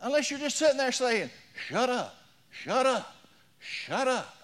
Unless 0.00 0.30
you're 0.30 0.40
just 0.40 0.56
sitting 0.56 0.78
there 0.78 0.90
saying, 0.90 1.28
shut 1.68 1.90
up, 1.90 2.16
shut 2.50 2.86
up, 2.86 3.14
shut 3.58 4.08
up. 4.08 4.34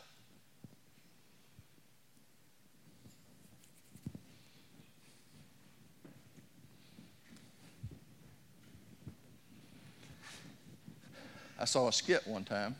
I 11.59 11.64
saw 11.64 11.88
a 11.88 11.93
skit 11.95 12.26
one 12.26 12.45
time. 12.45 12.76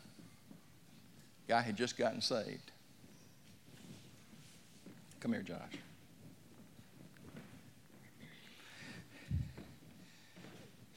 Guy 1.49 1.63
had 1.63 1.77
just 1.79 1.97
gotten 1.97 2.21
saved. 2.21 2.71
Come 5.21 5.33
here, 5.33 5.43
Josh. 5.43 5.57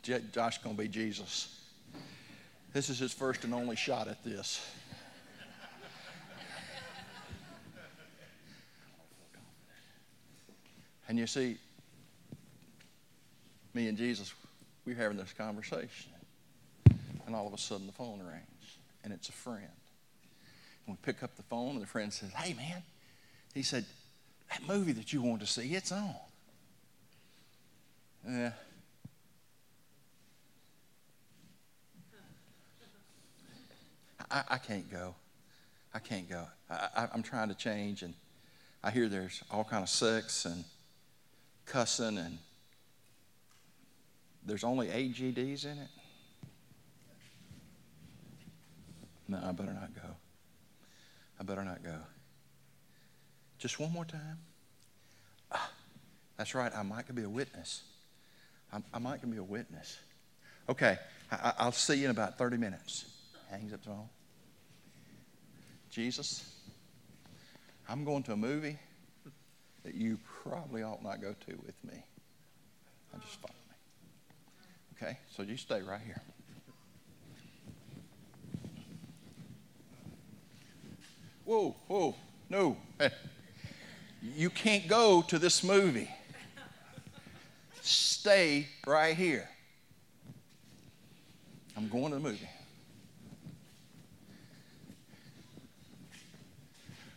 Josh 0.03 0.57
going 0.57 0.75
to 0.75 0.81
be 0.81 0.89
Jesus. 0.89 1.59
This 2.73 2.89
is 2.89 2.99
his 2.99 3.13
first 3.13 3.43
and 3.45 3.53
only 3.53 3.75
shot 3.75 4.07
at 4.07 4.23
this. 4.23 4.65
And 11.07 11.19
you 11.19 11.27
see, 11.27 11.57
me 13.73 13.87
and 13.87 13.97
Jesus, 13.97 14.33
we're 14.85 14.95
having 14.95 15.17
this 15.17 15.33
conversation. 15.33 16.11
And 17.25 17.35
all 17.35 17.47
of 17.47 17.53
a 17.53 17.57
sudden 17.57 17.87
the 17.87 17.93
phone 17.93 18.19
rings, 18.19 18.77
and 19.03 19.13
it's 19.13 19.29
a 19.29 19.33
friend. 19.33 19.61
And 20.85 20.97
we 20.97 20.97
pick 21.01 21.23
up 21.23 21.35
the 21.35 21.43
phone, 21.43 21.75
and 21.75 21.81
the 21.81 21.87
friend 21.87 22.11
says, 22.11 22.31
Hey, 22.33 22.53
man. 22.53 22.81
He 23.53 23.63
said, 23.63 23.85
That 24.49 24.67
movie 24.67 24.93
that 24.93 25.13
you 25.13 25.21
want 25.21 25.41
to 25.41 25.47
see, 25.47 25.75
it's 25.75 25.91
on. 25.91 26.15
Yeah. 28.27 28.51
I, 34.29 34.43
I 34.49 34.57
can't 34.57 34.89
go. 34.91 35.15
I 35.93 35.99
can't 35.99 36.29
go. 36.29 36.45
I, 36.69 37.07
am 37.13 37.21
trying 37.21 37.49
to 37.49 37.55
change, 37.55 38.01
and 38.01 38.13
I 38.83 38.91
hear 38.91 39.07
there's 39.07 39.43
all 39.51 39.63
kind 39.63 39.83
of 39.83 39.89
sex 39.89 40.45
and 40.45 40.63
cussing, 41.65 42.17
and 42.17 42.37
there's 44.45 44.63
only 44.63 44.87
AGDs 44.87 45.65
in 45.65 45.77
it. 45.77 45.87
No, 49.27 49.39
I 49.43 49.51
better 49.51 49.73
not 49.73 49.93
go. 49.95 50.09
I 51.39 51.43
better 51.43 51.63
not 51.63 51.83
go. 51.83 51.95
Just 53.57 53.79
one 53.79 53.91
more 53.91 54.05
time. 54.05 54.39
Ah, 55.51 55.71
that's 56.37 56.53
right. 56.55 56.71
I 56.75 56.83
might 56.83 57.13
be 57.13 57.23
a 57.23 57.29
witness. 57.29 57.83
I, 58.71 58.79
I 58.93 58.99
might 58.99 59.29
be 59.29 59.37
a 59.37 59.43
witness. 59.43 59.99
Okay, 60.67 60.97
I, 61.31 61.53
I'll 61.59 61.71
see 61.71 61.95
you 61.95 62.05
in 62.05 62.11
about 62.11 62.37
30 62.37 62.57
minutes. 62.57 63.05
Hangs 63.53 63.71
up 63.71 63.83
the 63.83 63.89
phone. 63.89 64.09
Jesus, 65.91 66.43
I'm 67.87 68.03
going 68.03 68.23
to 68.23 68.33
a 68.33 68.35
movie 68.35 68.79
that 69.83 69.93
you 69.93 70.17
probably 70.41 70.81
ought 70.81 71.03
not 71.03 71.21
go 71.21 71.35
to 71.45 71.51
with 71.63 71.75
me. 71.83 72.03
I 73.13 73.19
just 73.19 73.39
follow 73.39 73.53
me. 73.69 75.05
Okay, 75.07 75.19
so 75.29 75.43
you 75.43 75.55
stay 75.55 75.83
right 75.83 76.01
here. 76.03 76.19
whoa, 81.45 81.75
whoa, 81.87 82.15
no. 82.49 82.75
You 84.37 84.49
can't 84.49 84.87
go 84.87 85.21
to 85.23 85.37
this 85.37 85.65
movie. 85.65 86.09
Stay 87.81 88.67
right 88.87 89.17
here. 89.17 89.49
I'm 91.75 91.89
going 91.89 92.07
to 92.11 92.15
the 92.15 92.21
movie. 92.21 92.47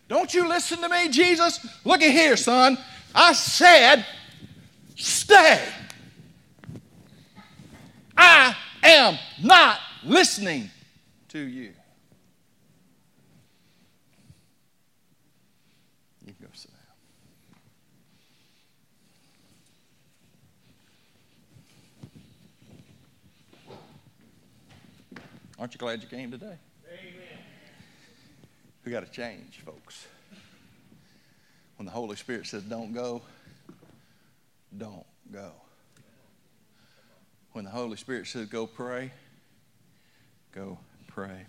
Don't 0.09 0.33
you 0.33 0.49
listen 0.49 0.81
to 0.81 0.89
me, 0.89 1.09
Jesus? 1.09 1.67
Look 1.85 2.03
at 2.03 2.11
here, 2.11 2.37
son. 2.37 2.79
I 3.15 3.33
said, 3.33 4.07
stay. 4.95 5.63
I 8.17 8.55
am 8.83 9.19
not 9.43 9.81
listening 10.05 10.71
to 11.29 11.39
you. 11.39 11.73
You 16.25 16.35
go 16.41 16.49
sit 16.53 16.71
down. 16.71 16.81
Aren't 25.59 25.75
you 25.75 25.79
glad 25.79 26.03
you 26.03 26.09
came 26.09 26.31
today? 26.31 26.57
We 28.87 28.93
got 28.93 29.05
to 29.05 29.11
change, 29.11 29.63
folks. 29.65 30.07
When 31.77 31.87
the 31.87 31.93
Holy 31.93 32.15
Spirit 32.15 32.47
says, 32.47 32.63
don't 32.63 32.95
go, 32.95 33.21
don't 34.79 35.05
go. 35.33 35.51
When 37.51 37.65
the 37.65 37.71
Holy 37.71 37.97
Spirit 37.97 38.29
says, 38.29 38.47
go 38.47 38.65
pray, 38.65 39.11
go 40.53 40.79
pray. 41.09 41.47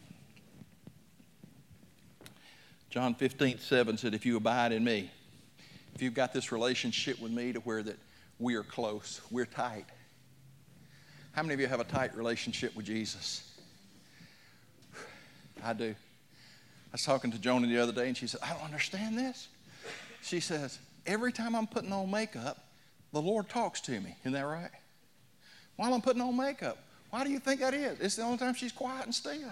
John 2.90 3.14
15, 3.14 3.60
7 3.60 3.98
said, 4.00 4.16
If 4.16 4.26
you 4.26 4.38
abide 4.38 4.72
in 4.72 4.84
me, 4.84 5.12
if 5.94 6.02
you've 6.02 6.16
got 6.16 6.34
this 6.34 6.52
relationship 6.52 7.22
with 7.22 7.32
me 7.32 7.54
to 7.54 7.60
where 7.60 7.84
that 7.84 8.00
we 8.40 8.56
are 8.56 8.64
close, 8.64 9.22
we're 9.30 9.46
tight. 9.46 9.86
How 11.34 11.44
many 11.44 11.54
of 11.54 11.60
you 11.60 11.68
have 11.68 11.82
a 11.82 11.84
tight 11.84 12.18
relationship 12.18 12.76
with 12.76 12.88
Jesus? 12.88 13.48
I 15.64 15.74
do. 15.74 15.94
I 16.92 16.94
was 16.94 17.04
talking 17.04 17.32
to 17.32 17.40
Jonah 17.40 17.68
the 17.68 17.78
other 17.78 17.92
day, 17.92 18.08
and 18.08 18.16
she 18.16 18.28
said, 18.28 18.42
I 18.44 18.50
don't 18.54 18.64
understand 18.64 19.18
this. 19.18 19.48
She 20.22 20.40
says, 20.40 20.80
Every 21.06 21.32
time 21.32 21.56
I'm 21.56 21.68
putting 21.68 21.94
on 21.94 22.12
makeup, 22.12 22.58
the 23.14 23.22
Lord 23.22 23.48
talks 23.48 23.80
to 23.82 23.92
me. 23.92 24.16
Isn't 24.22 24.34
that 24.34 24.42
right? 24.42 24.72
While 25.78 25.94
I'm 25.94 26.02
putting 26.02 26.22
on 26.22 26.36
makeup. 26.36 26.78
Why 27.10 27.24
do 27.24 27.30
you 27.30 27.40
think 27.40 27.62
that 27.62 27.74
is? 27.74 28.00
It's 28.02 28.16
the 28.18 28.24
only 28.24 28.38
time 28.38 28.54
she's 28.54 28.74
quiet 28.74 29.06
and 29.06 29.16
still. 29.16 29.50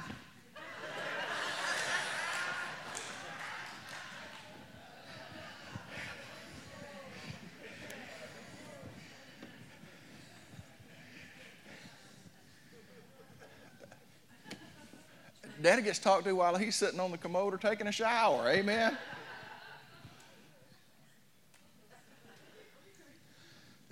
Daddy 15.66 15.82
gets 15.82 15.98
talked 15.98 16.26
to 16.26 16.36
while 16.36 16.56
he's 16.58 16.76
sitting 16.76 17.00
on 17.00 17.10
the 17.10 17.18
commode 17.18 17.52
or 17.52 17.58
taking 17.58 17.88
a 17.88 17.92
shower. 17.92 18.48
Amen. 18.50 18.96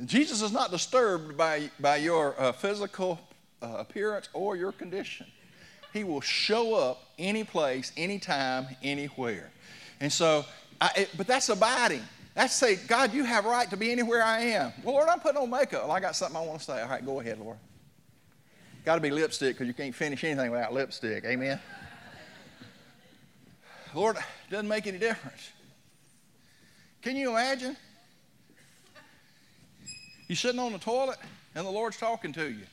Jesus 0.06 0.44
is 0.44 0.52
not 0.52 0.70
disturbed 0.70 1.36
by, 1.36 1.72
by 1.80 1.96
your 1.96 2.40
uh, 2.40 2.52
physical 2.52 3.20
uh, 3.64 3.78
appearance 3.80 4.30
or 4.34 4.56
your 4.56 4.72
condition. 4.72 5.26
He 5.94 6.04
will 6.04 6.22
show 6.22 6.76
up 6.76 7.08
any 7.18 7.44
place, 7.44 7.92
anytime, 7.98 8.68
anywhere. 8.84 9.50
And 10.00 10.14
so, 10.14 10.46
I, 10.80 10.92
it, 10.96 11.10
but 11.18 11.26
that's 11.26 11.50
abiding. 11.50 12.04
That's 12.36 12.54
say, 12.54 12.76
God, 12.76 13.16
you 13.16 13.24
have 13.24 13.46
right 13.46 13.68
to 13.72 13.78
be 13.78 13.92
anywhere 13.92 14.22
I 14.22 14.42
am. 14.42 14.74
Well, 14.84 14.94
Lord, 14.94 15.10
I'm 15.10 15.20
putting 15.20 15.42
on 15.42 15.50
makeup. 15.50 15.88
Well, 15.88 15.92
I 15.92 16.00
got 16.00 16.16
something 16.16 16.38
I 16.38 16.42
want 16.42 16.60
to 16.60 16.66
say. 16.66 16.84
All 16.84 16.90
right, 16.90 17.04
go 17.04 17.20
ahead, 17.20 17.40
Lord. 17.40 17.58
Got 18.86 18.96
to 18.96 19.02
be 19.02 19.12
lipstick 19.12 19.56
because 19.56 19.68
you 19.68 19.74
can't 19.74 19.96
finish 19.96 20.24
anything 20.24 20.52
without 20.52 20.74
lipstick. 20.74 21.24
Amen. 21.24 21.60
Lord, 23.94 24.18
it 24.18 24.24
doesn't 24.50 24.68
make 24.68 24.88
any 24.88 24.98
difference. 24.98 25.52
Can 27.02 27.16
you 27.16 27.32
imagine? 27.32 27.78
You're 30.28 30.36
sitting 30.36 30.60
on 30.60 30.72
the 30.72 30.80
toilet 30.80 31.18
and 31.56 31.66
the 31.66 31.72
Lord's 31.72 31.98
talking 31.98 32.34
to 32.34 32.50
you. 32.50 32.66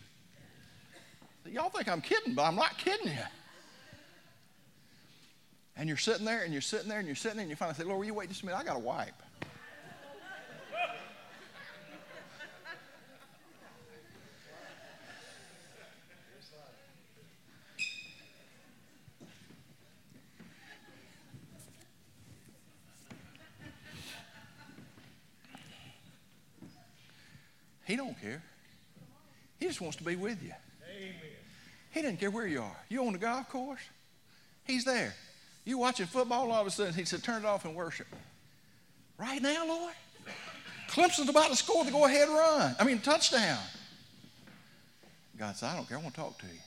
Y'all 1.47 1.69
think 1.69 1.89
I'm 1.89 2.01
kidding, 2.01 2.35
but 2.35 2.45
I'm 2.45 2.57
not 2.57 2.79
kidding 2.79 3.09
you. 3.09 3.25
And 5.77 5.89
you're 5.89 5.99
sitting 5.99 6.25
there 6.25 6.43
and 6.43 6.53
you're 6.53 6.63
sitting 6.63 6.89
there 6.89 6.99
and 6.99 7.07
you're 7.07 7.17
sitting 7.17 7.37
there 7.37 7.43
and 7.43 7.51
you 7.51 7.57
finally 7.57 7.77
say, 7.77 7.85
Lord, 7.85 7.99
will 7.99 8.07
you 8.07 8.15
wait 8.15 8.29
just 8.29 8.43
a 8.43 8.47
minute? 8.47 8.59
I 8.59 8.65
got 8.65 8.75
to 8.75 8.81
wipe. 8.81 9.15
He 27.91 27.97
don't 27.97 28.19
care. 28.21 28.41
He 29.59 29.67
just 29.67 29.81
wants 29.81 29.97
to 29.97 30.05
be 30.05 30.15
with 30.15 30.41
you. 30.45 30.53
Amen. 30.97 31.13
He 31.91 32.03
doesn't 32.03 32.19
care 32.19 32.31
where 32.31 32.47
you 32.47 32.63
are. 32.63 32.77
You 32.89 33.05
on 33.05 33.15
the 33.15 33.19
golf 33.19 33.49
course? 33.49 33.81
He's 34.63 34.85
there. 34.85 35.13
You 35.65 35.77
watching 35.77 36.07
football, 36.07 36.53
all 36.53 36.61
of 36.61 36.69
a 36.69 36.71
sudden 36.71 36.95
he 36.95 37.05
said, 37.05 37.25
turn 37.25 37.43
it 37.43 37.49
off 37.49 37.65
and 37.65 37.75
worship. 37.75 38.07
Right 39.19 39.43
now, 39.43 39.67
Lord? 39.67 39.95
Clemson's 40.89 41.29
about 41.29 41.51
to 41.51 41.57
score 41.57 41.85
the 41.85 41.91
go-ahead 41.91 42.29
and 42.29 42.37
run. 42.37 42.77
I 42.79 42.85
mean, 42.85 43.01
touchdown. 43.01 43.59
God 45.37 45.57
said, 45.57 45.71
I 45.71 45.77
don't 45.77 45.89
care. 45.89 45.99
I 45.99 46.01
want 46.01 46.15
to 46.15 46.21
talk 46.21 46.39
to 46.39 46.47
you. 46.47 46.61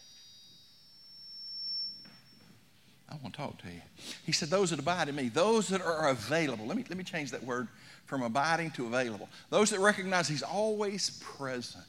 I 3.13 3.17
want 3.21 3.35
to 3.35 3.39
talk 3.39 3.61
to 3.61 3.67
you. 3.67 3.81
He 4.25 4.31
said, 4.31 4.49
Those 4.49 4.71
that 4.71 4.79
abide 4.79 5.07
in 5.07 5.15
me, 5.15 5.29
those 5.29 5.67
that 5.69 5.81
are 5.81 6.09
available. 6.09 6.65
Let 6.65 6.77
me, 6.77 6.83
let 6.89 6.97
me 6.97 7.03
change 7.03 7.29
that 7.31 7.43
word 7.43 7.67
from 8.05 8.23
abiding 8.23 8.71
to 8.71 8.87
available. 8.87 9.29
Those 9.49 9.69
that 9.69 9.79
recognize 9.79 10.27
He's 10.27 10.41
always 10.41 11.21
present. 11.21 11.85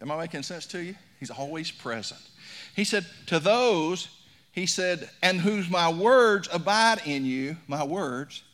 Am 0.00 0.10
I 0.10 0.16
making 0.16 0.42
sense 0.44 0.66
to 0.66 0.82
you? 0.82 0.94
He's 1.18 1.30
always 1.30 1.70
present. 1.70 2.20
He 2.76 2.84
said, 2.84 3.04
To 3.26 3.40
those, 3.40 4.08
He 4.52 4.66
said, 4.66 5.10
and 5.20 5.40
whose 5.40 5.68
my 5.68 5.90
words 5.90 6.48
abide 6.52 7.02
in 7.04 7.24
you, 7.24 7.56
my 7.66 7.82
words. 7.82 8.44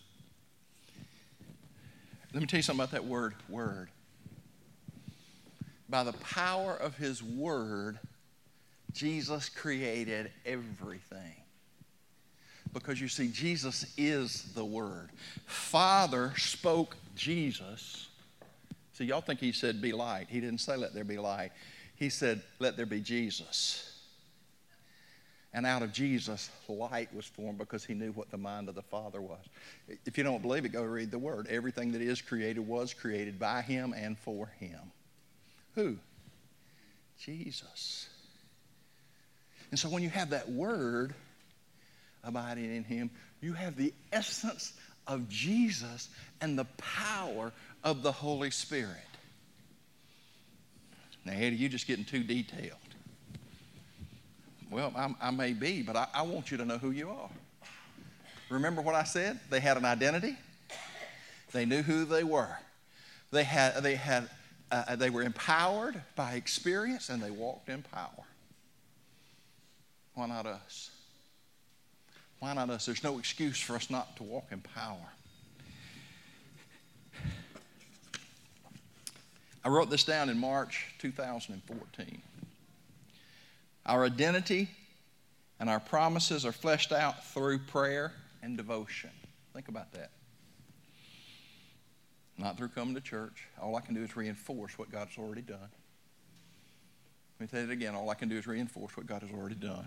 Let 2.33 2.41
me 2.41 2.47
tell 2.47 2.59
you 2.59 2.63
something 2.63 2.85
about 2.85 2.93
that 2.93 3.05
word, 3.05 3.35
word. 3.51 3.89
By 5.91 6.05
the 6.05 6.13
power 6.13 6.75
of 6.75 6.97
His 6.97 7.23
word, 7.23 7.99
Jesus 8.99 9.49
created 9.49 10.33
everything. 10.45 11.37
Because 12.73 13.01
you 13.01 13.07
see, 13.07 13.29
Jesus 13.29 13.95
is 13.97 14.53
the 14.55 14.65
Word. 14.65 15.11
Father 15.47 16.33
spoke 16.37 16.97
Jesus. 17.15 18.09
See, 18.95 19.05
y'all 19.05 19.21
think 19.21 19.39
he 19.39 19.53
said, 19.53 19.81
be 19.81 19.93
light. 19.93 20.27
He 20.29 20.41
didn't 20.41 20.59
say, 20.59 20.77
let 20.77 20.95
there 20.95 21.05
be 21.05 21.17
light. 21.17 21.53
He 21.95 22.09
said, 22.09 22.43
let 22.59 22.77
there 22.77 22.87
be 22.87 23.01
Jesus. 23.01 23.85
And 25.55 25.65
out 25.65 25.83
of 25.83 25.93
Jesus, 25.93 26.51
light 26.69 27.15
was 27.15 27.25
formed 27.25 27.59
because 27.59 27.85
he 27.85 27.95
knew 27.95 28.11
what 28.11 28.33
the 28.33 28.37
mind 28.37 28.69
of 28.69 28.75
the 28.75 28.83
Father 28.83 29.21
was. 29.21 29.45
If 30.07 30.19
you 30.19 30.25
don't 30.25 30.43
believe 30.43 30.65
it, 30.65 30.73
go 30.73 30.83
read 30.83 31.13
the 31.13 31.21
Word. 31.21 31.47
Everything 31.49 31.93
that 31.93 32.03
is 32.03 32.21
created 32.21 32.67
was 32.67 32.93
created 32.95 33.39
by 33.39 33.63
him 33.63 33.95
and 33.97 34.19
for 34.19 34.51
him. 34.59 34.81
Who? 35.77 35.99
Jesus. 37.21 38.09
And 39.71 39.79
so 39.79 39.89
when 39.89 40.03
you 40.03 40.11
have 40.11 40.31
that 40.31 40.49
Word, 40.49 41.15
abiding 42.25 42.75
in 42.75 42.85
him, 42.85 43.11
you 43.41 43.53
have 43.53 43.77
the 43.77 43.93
essence 44.13 44.73
of 45.07 45.29
Jesus 45.29 46.09
and 46.41 46.59
the 46.59 46.67
power 46.77 47.53
of 47.85 48.03
the 48.03 48.13
Holy 48.13 48.51
Spirit. 48.51 48.97
Now, 51.25 51.33
Eddie, 51.33 51.57
you're 51.57 51.69
just 51.69 51.87
getting 51.87 52.05
too 52.05 52.23
detailed. 52.23 52.79
Well, 54.71 54.93
I'm, 54.97 55.17
i 55.21 55.31
may 55.31 55.53
be, 55.55 55.83
but 55.83 55.97
I, 55.97 56.07
I 56.13 56.23
want 56.23 56.51
you 56.51 56.59
to 56.59 56.65
know 56.65 56.79
who 56.79 56.91
you 56.91 57.11
are. 57.11 57.31
Remember 58.51 58.83
what 58.83 58.95
I 58.95 59.05
said? 59.05 59.39
They 59.51 59.61
had 59.61 59.77
an 59.77 59.85
identity. 59.85 60.37
They 61.53 61.65
knew 61.65 61.83
who 61.83 62.05
they 62.05 62.25
were. 62.25 62.57
They 63.31 63.45
had, 63.45 63.83
they 63.83 63.95
had, 63.95 64.29
uh, 64.71 64.97
they 64.97 65.11
were 65.11 65.23
empowered 65.23 66.01
by 66.17 66.35
experience, 66.35 67.09
and 67.09 67.23
they 67.23 67.31
walked 67.31 67.69
in 67.69 67.83
power. 67.83 68.28
Why 70.19 70.27
not 70.27 70.47
us? 70.47 70.91
Why 72.41 72.53
not 72.53 72.71
us? 72.71 72.87
There's 72.87 73.05
no 73.05 73.21
excuse 73.21 73.61
for 73.61 73.77
us 73.77 73.89
not 73.89 74.17
to 74.17 74.25
walk 74.25 74.47
in 74.51 74.59
power. 74.59 74.97
I 79.65 79.69
wrote 79.69 79.91
this 79.91 80.03
down 80.03 80.29
in 80.29 80.37
March 80.37 80.87
2014. 80.99 82.21
Our 83.87 84.05
identity 84.07 84.69
and 85.61 85.71
our 85.71 85.79
promises 85.79 86.45
are 86.45 86.51
fleshed 86.51 86.91
out 86.91 87.25
through 87.27 87.61
prayer 87.61 88.13
and 88.43 88.57
devotion. 88.57 89.11
Think 89.55 89.69
about 89.69 89.93
that. 89.93 90.11
Not 92.37 92.57
through 92.57 92.71
coming 92.71 92.97
to 92.97 93.01
church. 93.01 93.47
All 93.63 93.77
I 93.77 93.83
can 93.83 93.95
do 93.95 94.03
is 94.03 94.17
reinforce 94.17 94.77
what 94.81 94.91
God's 94.91 95.17
already 95.17 95.43
done. 95.43 95.69
Let 97.39 97.41
me 97.41 97.47
tell 97.47 97.61
you 97.65 97.71
it 97.71 97.73
again. 97.73 97.95
All 97.95 98.11
I 98.11 98.15
can 98.15 98.29
do 98.29 98.37
is 98.37 98.49
reinforce 98.49 98.97
what 98.97 99.07
God 99.07 99.23
has 99.23 99.31
already 99.31 99.55
done. 99.55 99.87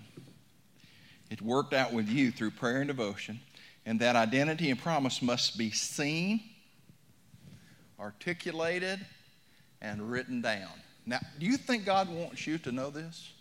It's 1.30 1.42
worked 1.42 1.74
out 1.74 1.92
with 1.92 2.08
you 2.08 2.32
through 2.32 2.52
prayer 2.52 2.78
and 2.78 2.88
devotion, 2.88 3.42
and 3.86 4.00
that 4.00 4.16
identity 4.16 4.70
and 4.70 4.80
promise 4.80 5.22
must 5.22 5.58
be 5.58 5.70
seen, 5.70 6.42
articulated, 8.00 9.06
and 9.82 10.10
written 10.10 10.42
down. 10.42 10.70
Now, 11.06 11.20
do 11.40 11.46
you 11.46 11.58
think 11.58 11.84
God 11.86 12.10
wants 12.10 12.48
you 12.48 12.58
to 12.60 12.72
know 12.72 12.90
this? 12.90 13.34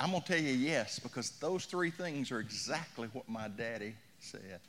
I'm 0.00 0.10
going 0.10 0.22
to 0.22 0.32
tell 0.32 0.40
you 0.40 0.54
yes, 0.54 0.98
because 0.98 1.30
those 1.38 1.66
three 1.66 1.90
things 1.90 2.32
are 2.32 2.40
exactly 2.40 3.08
what 3.12 3.28
my 3.28 3.46
daddy 3.46 3.94
said. 4.18 4.60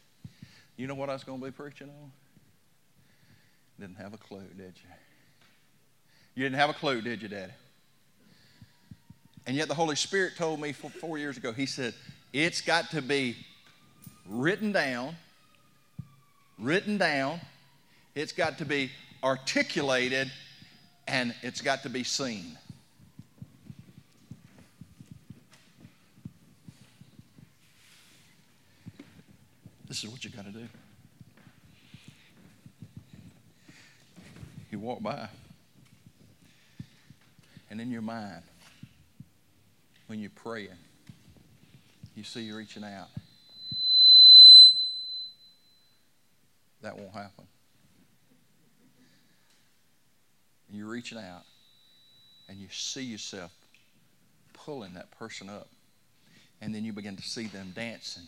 You 0.77 0.85
know 0.85 0.95
what 0.95 1.09
I 1.09 1.13
was 1.13 1.23
going 1.23 1.39
to 1.39 1.45
be 1.45 1.51
preaching 1.51 1.89
on? 1.89 2.11
Didn't 3.79 3.97
have 3.97 4.13
a 4.13 4.17
clue, 4.17 4.45
did 4.55 4.73
you? 4.75 4.89
You 6.35 6.43
didn't 6.43 6.59
have 6.59 6.69
a 6.69 6.73
clue, 6.73 7.01
did 7.01 7.21
you, 7.21 7.27
Daddy? 7.27 7.53
And 9.49 9.57
yet 9.57 9.67
the 9.67 9.73
Holy 9.73 9.95
Spirit 9.95 10.35
told 10.37 10.61
me 10.61 10.73
four, 10.73 11.17
years 11.17 11.35
ago, 11.35 11.51
He 11.51 11.65
said, 11.65 11.95
it's 12.31 12.61
got 12.61 12.91
to 12.91 13.01
be 13.01 13.35
written 14.27 14.71
down, 14.71 15.15
written 16.59 16.99
down, 16.99 17.41
it's 18.13 18.31
got 18.31 18.59
to 18.59 18.65
be 18.65 18.91
articulated, 19.23 20.31
and 21.07 21.33
it's 21.41 21.61
got 21.61 21.81
to 21.81 21.89
be 21.89 22.03
seen. 22.03 22.59
This 29.87 30.03
is 30.03 30.11
what 30.11 30.23
you 30.23 30.29
got 30.29 30.45
to 30.45 30.51
do. 30.51 30.67
You 34.69 34.77
walk 34.77 35.01
by, 35.01 35.27
and 37.71 37.81
in 37.81 37.89
your 37.89 38.03
mind, 38.03 38.43
when 40.09 40.19
you're 40.19 40.31
praying, 40.31 40.69
you 42.15 42.23
see 42.23 42.41
you're 42.41 42.57
reaching 42.57 42.83
out. 42.83 43.09
That 46.81 46.97
won't 46.97 47.13
happen. 47.13 47.45
You're 50.71 50.89
reaching 50.89 51.19
out, 51.19 51.43
and 52.47 52.57
you 52.57 52.67
see 52.71 53.03
yourself 53.03 53.51
pulling 54.53 54.95
that 54.95 55.11
person 55.11 55.47
up. 55.47 55.69
And 56.59 56.73
then 56.73 56.83
you 56.83 56.91
begin 56.91 57.15
to 57.15 57.23
see 57.23 57.45
them 57.45 57.71
dancing 57.75 58.23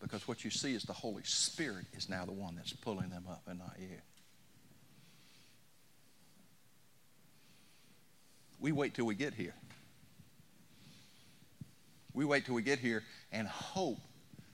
because 0.00 0.28
what 0.28 0.44
you 0.44 0.50
see 0.50 0.74
is 0.74 0.84
the 0.84 0.92
Holy 0.92 1.24
Spirit 1.24 1.86
is 1.94 2.08
now 2.08 2.24
the 2.24 2.32
one 2.32 2.54
that's 2.54 2.72
pulling 2.72 3.10
them 3.10 3.24
up 3.28 3.42
and 3.48 3.58
not 3.58 3.74
you. 3.80 3.98
We 8.60 8.70
wait 8.70 8.94
till 8.94 9.04
we 9.04 9.16
get 9.16 9.34
here. 9.34 9.54
We 12.14 12.24
wait 12.24 12.46
till 12.46 12.54
we 12.54 12.62
get 12.62 12.78
here 12.78 13.02
and 13.32 13.46
hope 13.48 13.98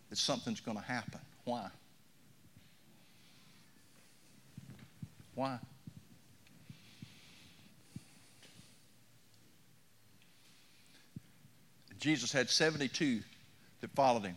that 0.08 0.16
something's 0.16 0.60
going 0.60 0.78
to 0.78 0.82
happen. 0.82 1.20
Why? 1.44 1.68
Why? 5.34 5.58
Jesus 11.98 12.32
had 12.32 12.48
72 12.48 13.20
that 13.82 13.90
followed 13.90 14.24
him 14.24 14.36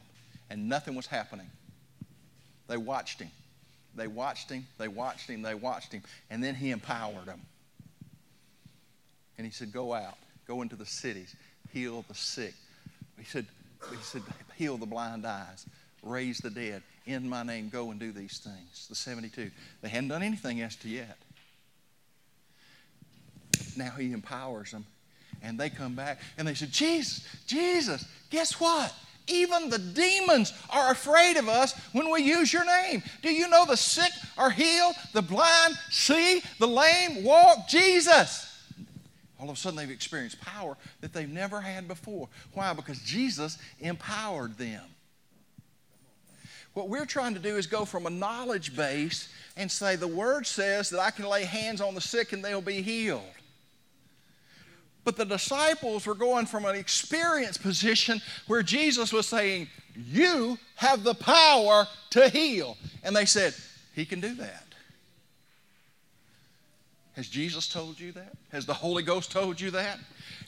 and 0.50 0.68
nothing 0.68 0.96
was 0.96 1.08
happening. 1.08 1.50
They 2.68 2.78
watched 2.78 3.22
him. 3.22 3.32
They 3.96 4.08
watched 4.08 4.50
him. 4.50 4.68
They 4.78 4.88
watched 4.88 5.30
him. 5.30 5.42
They 5.42 5.56
watched 5.56 5.94
him. 5.94 6.04
And 6.30 6.44
then 6.44 6.56
he 6.56 6.72
empowered 6.72 7.26
them. 7.26 7.42
And 9.38 9.46
he 9.46 9.52
said, 9.52 9.72
Go 9.72 9.94
out, 9.94 10.18
go 10.48 10.62
into 10.62 10.76
the 10.76 10.86
cities, 10.86 11.36
heal 11.72 12.04
the 12.08 12.16
sick. 12.16 12.54
He 13.24 13.30
said, 13.30 13.46
he 13.90 13.96
said, 14.02 14.22
Heal 14.58 14.78
the 14.78 14.86
blind 14.86 15.26
eyes, 15.26 15.66
raise 16.02 16.40
the 16.40 16.50
dead. 16.50 16.84
In 17.06 17.28
my 17.30 17.42
name, 17.44 17.70
go 17.70 17.90
and 17.92 18.00
do 18.00 18.12
these 18.12 18.40
things. 18.40 18.88
The 18.90 18.96
72. 18.96 19.50
They 19.82 19.88
hadn't 19.88 20.10
done 20.10 20.24
anything 20.24 20.60
as 20.60 20.76
to 20.78 20.90
yet. 20.90 21.18
Now 23.78 23.92
he 23.92 24.12
empowers 24.12 24.72
them. 24.72 24.86
And 25.42 25.58
they 25.58 25.70
come 25.70 25.96
back 25.96 26.20
and 26.38 26.46
they 26.46 26.54
said, 26.54 26.72
Jesus, 26.72 27.26
Jesus, 27.48 28.06
guess 28.30 28.60
what? 28.60 28.94
Even 29.28 29.70
the 29.70 29.80
demons 29.80 30.52
are 30.70 30.92
afraid 30.92 31.38
of 31.38 31.48
us 31.48 31.74
when 31.94 32.12
we 32.12 32.24
use 32.24 32.52
your 32.52 32.66
name. 32.66 33.02
Do 33.22 33.32
you 33.32 33.48
know 33.48 33.66
the 33.66 33.78
sick 33.78 34.12
are 34.38 34.50
healed, 34.50 34.96
the 35.14 35.22
blind 35.22 35.76
see, 35.90 36.42
the 36.60 36.68
lame 36.68 37.24
walk? 37.24 37.70
Jesus. 37.70 38.53
All 39.44 39.50
of 39.50 39.58
a 39.58 39.60
sudden, 39.60 39.76
they've 39.76 39.92
experienced 39.92 40.40
power 40.40 40.78
that 41.02 41.12
they've 41.12 41.30
never 41.30 41.60
had 41.60 41.86
before. 41.86 42.30
Why? 42.54 42.72
Because 42.72 43.00
Jesus 43.00 43.58
empowered 43.82 44.58
them. 44.58 44.82
What 46.74 46.88
we're 46.88 47.06
trying 47.06 47.34
to 47.34 47.42
do 47.42 47.58
is 47.58 47.68
go 47.68 47.84
from 47.84 48.06
a 48.06 48.10
knowledge 48.10 48.74
base 48.74 49.28
and 49.58 49.70
say, 49.70 49.98
the 49.98 50.08
Word 50.08 50.48
says 50.48 50.90
that 50.92 51.02
I 51.02 51.12
can 51.12 51.26
lay 51.26 51.44
hands 51.44 51.82
on 51.82 51.94
the 51.94 52.00
sick 52.00 52.32
and 52.32 52.42
they'll 52.42 52.62
be 52.62 52.82
healed. 52.82 53.22
But 55.04 55.18
the 55.18 55.26
disciples 55.26 56.08
were 56.08 56.16
going 56.16 56.46
from 56.46 56.64
an 56.64 56.76
experience 56.76 57.58
position 57.58 58.22
where 58.48 58.64
Jesus 58.64 59.12
was 59.12 59.28
saying, 59.28 59.68
You 59.94 60.58
have 60.76 61.04
the 61.04 61.16
power 61.16 61.86
to 62.12 62.30
heal. 62.30 62.78
And 63.04 63.14
they 63.14 63.26
said, 63.26 63.54
He 63.94 64.06
can 64.06 64.22
do 64.22 64.36
that. 64.36 64.63
Has 67.16 67.28
Jesus 67.28 67.68
told 67.68 68.00
you 68.00 68.12
that? 68.14 68.34
Has 68.52 68.66
the 68.66 68.74
Holy 68.74 69.04
Ghost 69.04 69.32
told 69.32 69.62
you 69.62 69.72
that? 69.72 70.00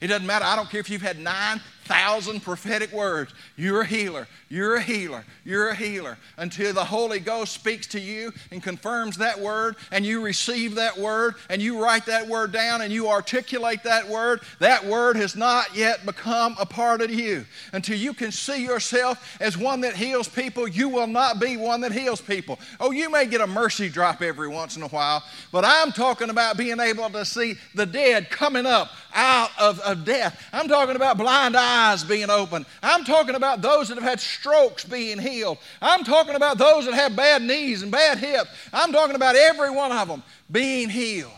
It 0.02 0.08
doesn't 0.08 0.28
matter. 0.28 0.46
I 0.46 0.56
don't 0.56 0.70
care 0.70 0.80
if 0.80 0.90
you've 0.90 1.02
had 1.02 1.20
9,000 1.20 2.42
prophetic 2.42 2.92
words. 2.92 3.34
You're 3.56 3.82
a 3.82 3.86
healer. 3.86 4.28
You're 4.50 4.76
a 4.76 4.82
healer. 4.82 5.24
You're 5.44 5.70
a 5.70 5.76
healer. 5.76 6.18
Until 6.38 6.74
the 6.74 6.84
Holy 6.84 7.20
Ghost 7.20 7.54
speaks 7.54 7.88
to 7.88 8.00
you 8.00 8.32
and 8.52 8.62
confirms 8.62 9.18
that 9.18 9.40
word, 9.40 9.76
and 9.92 10.06
you 10.06 10.22
receive 10.22 10.76
that 10.76 10.98
word, 10.98 11.36
and 11.50 11.62
you 11.62 11.82
write 11.82 12.06
that 12.06 12.28
word 12.28 12.52
down, 12.52 12.82
and 12.82 12.92
you 12.94 13.08
articulate 13.08 13.84
that 13.84 14.08
word, 14.08 14.42
that 14.60 14.86
word 14.86 15.16
has 15.16 15.36
not 15.36 15.76
yet 15.76 16.06
become 16.06 16.56
a 16.60 16.66
part 16.66 17.02
of 17.02 17.10
you. 17.12 17.46
Until 17.74 17.98
you 17.98 18.14
can 18.14 18.32
see 18.32 18.64
yourself 18.64 19.38
as 19.40 19.58
one 19.58 19.82
that 19.82 19.96
heals 19.96 20.28
people, 20.28 20.68
you 20.68 20.90
will 20.90 21.08
not 21.08 21.40
be 21.40 21.58
one 21.58 21.82
that 21.82 21.92
heals 21.92 22.22
people. 22.22 22.60
Oh, 22.80 22.92
you 22.92 23.10
may 23.10 23.26
get 23.26 23.42
a 23.42 23.48
mercy 23.48 23.90
drop 23.90 24.22
every 24.22 24.48
once 24.48 24.76
in 24.76 24.84
a 24.84 24.88
while, 24.90 25.24
but 25.52 25.66
I'm 25.66 25.92
talking 25.92 26.30
about 26.30 26.58
being 26.58 26.80
able 26.80 27.10
to 27.10 27.26
see 27.26 27.56
the 27.74 27.86
dead 27.86 28.30
coming 28.30 28.66
up 28.66 28.92
out 29.14 29.50
of, 29.60 29.75
of 29.80 30.06
death. 30.06 30.42
I'm 30.54 30.68
talking 30.68 30.96
about 30.96 31.18
blind 31.18 31.56
eyes 31.56 32.04
being 32.04 32.30
opened. 32.30 32.66
I'm 32.82 33.04
talking 33.04 33.36
about 33.36 33.62
those 33.62 33.90
that 33.90 33.96
have 33.96 34.04
had 34.04 34.20
strokes 34.20 34.84
being 34.84 35.20
healed. 35.20 35.58
I'm 35.82 36.04
talking 36.04 36.36
about 36.36 36.58
those 36.58 36.86
that 36.86 36.94
have 36.94 37.16
bad 37.16 37.42
knees 37.42 37.82
and 37.82 37.92
bad 37.92 38.18
hips. 38.18 38.50
I'm 38.74 38.92
talking 38.92 39.16
about 39.16 39.36
every 39.36 39.70
one 39.72 39.92
of 39.92 40.08
them 40.08 40.24
being 40.52 40.90
healed. 40.90 41.32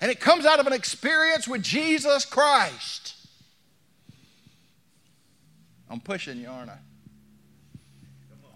And 0.00 0.10
it 0.10 0.18
comes 0.18 0.44
out 0.44 0.58
of 0.58 0.66
an 0.66 0.72
experience 0.72 1.46
with 1.46 1.62
Jesus 1.62 2.24
Christ. 2.24 3.14
I'm 5.88 6.00
pushing 6.00 6.38
you, 6.38 6.48
aren't 6.48 6.70
I? 6.70 6.78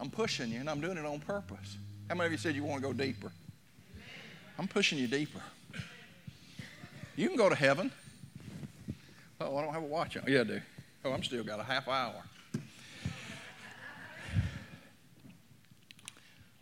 I'm 0.01 0.11
pushing 0.11 0.51
you, 0.51 0.61
and 0.61 0.69
I'm 0.69 0.81
doing 0.81 0.97
it 0.97 1.05
on 1.05 1.21
purpose. 1.21 1.77
How 2.09 2.15
many 2.15 2.27
of 2.27 2.33
you 2.33 2.39
said 2.39 2.55
you 2.55 2.65
want 2.65 2.83
to 2.83 2.89
go 2.89 2.93
deeper? 2.93 3.31
I'm 4.59 4.67
pushing 4.67 4.99
you 4.99 5.07
deeper. 5.07 5.43
You 7.16 7.29
can 7.29 7.37
go 7.37 7.48
to 7.48 7.55
heaven. 7.55 7.90
Oh, 9.40 9.57
I 9.57 9.62
don't 9.62 9.72
have 9.72 9.83
a 9.83 9.87
watch 9.87 10.16
on. 10.16 10.24
Yeah, 10.29 10.42
I 10.42 10.44
do. 10.44 10.61
Oh, 11.05 11.12
I'm 11.12 11.22
still 11.22 11.42
got 11.44 11.61
a 11.61 11.62
half 11.62 11.88
hour. 11.88 12.22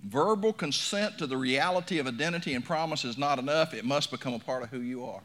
Verbal 0.03 0.53
consent 0.53 1.19
to 1.19 1.27
the 1.27 1.37
reality 1.37 1.99
of 1.99 2.07
identity 2.07 2.55
and 2.55 2.65
promise 2.65 3.05
is 3.05 3.17
not 3.17 3.39
enough. 3.39 3.73
It 3.73 3.85
must 3.85 4.11
become 4.11 4.35
a 4.35 4.39
part 4.39 4.63
of 4.63 4.69
who 4.69 4.81
you 4.81 5.05
are. 5.05 5.23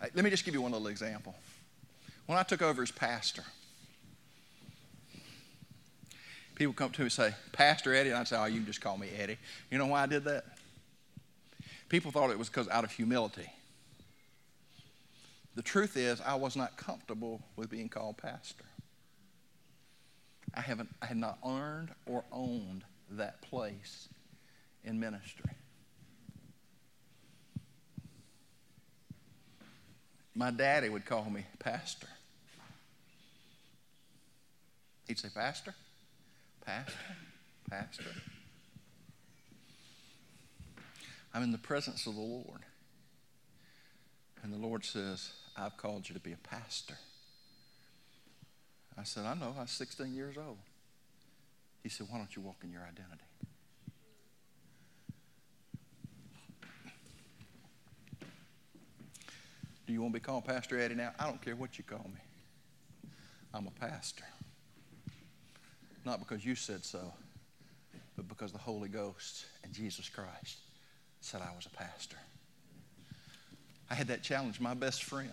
Let 0.00 0.24
me 0.24 0.30
just 0.30 0.44
give 0.44 0.54
you 0.54 0.62
one 0.62 0.72
little 0.72 0.88
example. 0.88 1.34
When 2.26 2.38
I 2.38 2.42
took 2.42 2.62
over 2.62 2.82
as 2.82 2.90
pastor, 2.90 3.44
people 6.54 6.72
come 6.72 6.90
to 6.90 7.00
me 7.02 7.04
and 7.04 7.12
say, 7.12 7.34
Pastor 7.52 7.94
Eddie, 7.94 8.10
and 8.10 8.18
I 8.18 8.24
say, 8.24 8.36
Oh, 8.36 8.46
you 8.46 8.56
can 8.56 8.66
just 8.66 8.80
call 8.80 8.96
me 8.96 9.10
Eddie. 9.16 9.38
You 9.70 9.78
know 9.78 9.86
why 9.86 10.02
I 10.02 10.06
did 10.06 10.24
that? 10.24 10.44
People 11.88 12.10
thought 12.10 12.30
it 12.30 12.38
was 12.38 12.48
because 12.48 12.68
out 12.68 12.84
of 12.84 12.90
humility. 12.90 13.48
The 15.56 15.62
truth 15.62 15.96
is, 15.96 16.20
I 16.20 16.34
was 16.34 16.54
not 16.54 16.76
comfortable 16.76 17.40
with 17.56 17.70
being 17.70 17.88
called 17.88 18.18
pastor. 18.18 18.66
I, 20.54 20.60
haven't, 20.60 20.90
I 21.00 21.06
had 21.06 21.16
not 21.16 21.38
earned 21.44 21.90
or 22.04 22.24
owned 22.30 22.84
that 23.12 23.40
place 23.40 24.10
in 24.84 25.00
ministry. 25.00 25.50
My 30.34 30.50
daddy 30.50 30.90
would 30.90 31.06
call 31.06 31.24
me 31.30 31.46
pastor. 31.58 32.08
He'd 35.08 35.18
say, 35.18 35.28
Pastor, 35.34 35.74
Pastor, 36.66 36.92
Pastor. 37.70 38.04
I'm 41.32 41.42
in 41.42 41.52
the 41.52 41.58
presence 41.58 42.06
of 42.06 42.14
the 42.14 42.20
Lord. 42.20 42.60
And 44.42 44.52
the 44.52 44.58
Lord 44.58 44.84
says, 44.84 45.30
I've 45.58 45.76
called 45.76 46.08
you 46.08 46.14
to 46.14 46.20
be 46.20 46.32
a 46.32 46.36
pastor. 46.36 46.96
I 48.98 49.04
said, 49.04 49.24
I 49.24 49.34
know, 49.34 49.54
I 49.56 49.62
was 49.62 49.70
16 49.70 50.14
years 50.14 50.36
old. 50.36 50.58
He 51.82 51.88
said, 51.88 52.06
Why 52.10 52.18
don't 52.18 52.34
you 52.34 52.42
walk 52.42 52.56
in 52.62 52.70
your 52.70 52.82
identity? 52.82 53.24
Do 59.86 59.92
you 59.92 60.02
want 60.02 60.14
to 60.14 60.20
be 60.20 60.24
called 60.24 60.44
Pastor 60.44 60.80
Eddie 60.80 60.96
now? 60.96 61.12
I 61.18 61.26
don't 61.26 61.40
care 61.40 61.54
what 61.54 61.78
you 61.78 61.84
call 61.84 62.10
me. 62.12 62.20
I'm 63.54 63.68
a 63.68 63.70
pastor. 63.70 64.24
Not 66.04 66.18
because 66.18 66.44
you 66.44 66.56
said 66.56 66.84
so, 66.84 67.12
but 68.16 68.28
because 68.28 68.50
the 68.50 68.58
Holy 68.58 68.88
Ghost 68.88 69.46
and 69.62 69.72
Jesus 69.72 70.08
Christ 70.08 70.58
said 71.20 71.40
I 71.40 71.54
was 71.54 71.66
a 71.66 71.70
pastor. 71.70 72.16
I 73.90 73.94
had 73.94 74.08
that 74.08 74.22
challenge. 74.22 74.60
My 74.60 74.74
best 74.74 75.04
friend, 75.04 75.30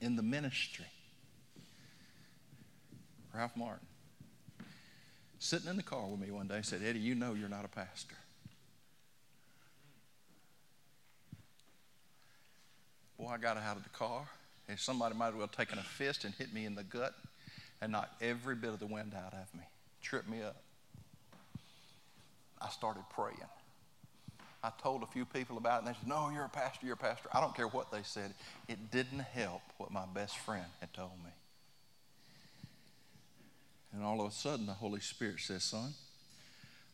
in 0.00 0.16
the 0.16 0.22
ministry. 0.22 0.86
Ralph 3.34 3.56
Martin. 3.56 3.86
Sitting 5.38 5.68
in 5.68 5.76
the 5.76 5.82
car 5.82 6.06
with 6.06 6.20
me 6.20 6.30
one 6.30 6.48
day 6.48 6.60
said, 6.62 6.80
Eddie, 6.82 6.98
you 6.98 7.14
know 7.14 7.34
you're 7.34 7.48
not 7.48 7.64
a 7.64 7.68
pastor. 7.68 8.16
Boy, 13.18 13.28
I 13.28 13.38
got 13.38 13.56
out 13.56 13.76
of 13.76 13.82
the 13.82 13.90
car, 13.90 14.26
and 14.68 14.78
somebody 14.78 15.14
might 15.14 15.28
as 15.28 15.34
well 15.34 15.48
taken 15.48 15.78
a 15.78 15.82
fist 15.82 16.24
and 16.24 16.34
hit 16.34 16.52
me 16.52 16.64
in 16.64 16.74
the 16.74 16.82
gut 16.82 17.14
and 17.80 17.92
knocked 17.92 18.22
every 18.22 18.54
bit 18.54 18.70
of 18.70 18.78
the 18.78 18.86
wind 18.86 19.14
out 19.14 19.32
of 19.34 19.54
me, 19.54 19.64
tripped 20.02 20.28
me 20.28 20.42
up. 20.42 20.56
I 22.60 22.68
started 22.70 23.04
praying. 23.10 23.36
I 24.66 24.72
told 24.82 25.04
a 25.04 25.06
few 25.06 25.24
people 25.24 25.58
about 25.58 25.76
it, 25.76 25.86
and 25.86 25.94
they 25.94 25.98
said, 25.98 26.08
No, 26.08 26.28
you're 26.34 26.46
a 26.46 26.48
pastor, 26.48 26.86
you're 26.86 26.94
a 26.94 26.98
pastor. 26.98 27.28
I 27.32 27.40
don't 27.40 27.54
care 27.54 27.68
what 27.68 27.92
they 27.92 28.02
said. 28.02 28.34
It 28.66 28.90
didn't 28.90 29.20
help 29.20 29.62
what 29.78 29.92
my 29.92 30.04
best 30.12 30.36
friend 30.38 30.64
had 30.80 30.92
told 30.92 31.12
me. 31.24 31.30
And 33.92 34.02
all 34.02 34.20
of 34.20 34.26
a 34.26 34.34
sudden, 34.34 34.66
the 34.66 34.72
Holy 34.72 34.98
Spirit 34.98 35.38
says, 35.38 35.62
Son, 35.62 35.94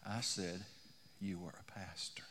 I 0.07 0.21
said, 0.21 0.61
You 1.19 1.39
are 1.47 1.55
a 1.59 1.81
pastor. 1.81 2.25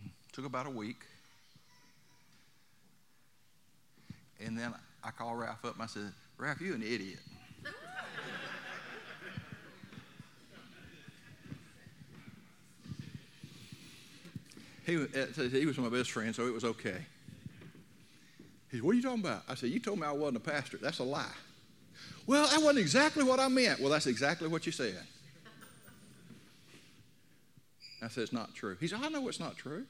Hmm. 0.00 0.10
Took 0.32 0.46
about 0.46 0.66
a 0.66 0.70
week. 0.70 1.00
And 4.46 4.56
then 4.56 4.72
I 5.02 5.10
called 5.10 5.40
Ralph 5.40 5.64
up 5.64 5.74
and 5.74 5.82
I 5.82 5.86
said, 5.86 6.12
Ralph, 6.38 6.60
you're 6.60 6.76
an 6.76 6.82
idiot. 6.82 7.18
He, 14.84 14.96
uh, 14.96 15.42
he 15.50 15.66
was 15.66 15.78
my 15.78 15.88
best 15.88 16.10
friend, 16.10 16.34
so 16.34 16.46
it 16.46 16.52
was 16.52 16.64
okay. 16.64 17.04
He 18.70 18.78
said, 18.78 18.84
What 18.84 18.92
are 18.92 18.94
you 18.94 19.02
talking 19.02 19.20
about? 19.20 19.42
I 19.48 19.54
said, 19.54 19.70
You 19.70 19.78
told 19.78 20.00
me 20.00 20.06
I 20.06 20.12
wasn't 20.12 20.38
a 20.38 20.40
pastor. 20.40 20.78
That's 20.78 20.98
a 20.98 21.04
lie. 21.04 21.26
Well, 22.26 22.46
that 22.48 22.60
wasn't 22.60 22.78
exactly 22.78 23.24
what 23.24 23.40
I 23.40 23.48
meant. 23.48 23.80
Well, 23.80 23.90
that's 23.90 24.06
exactly 24.06 24.48
what 24.48 24.66
you 24.66 24.72
said. 24.72 24.98
I 28.02 28.08
said, 28.08 28.22
It's 28.22 28.32
not 28.32 28.54
true. 28.54 28.76
He 28.80 28.88
said, 28.88 29.00
I 29.02 29.08
know 29.08 29.28
it's 29.28 29.40
not 29.40 29.56
true. 29.56 29.84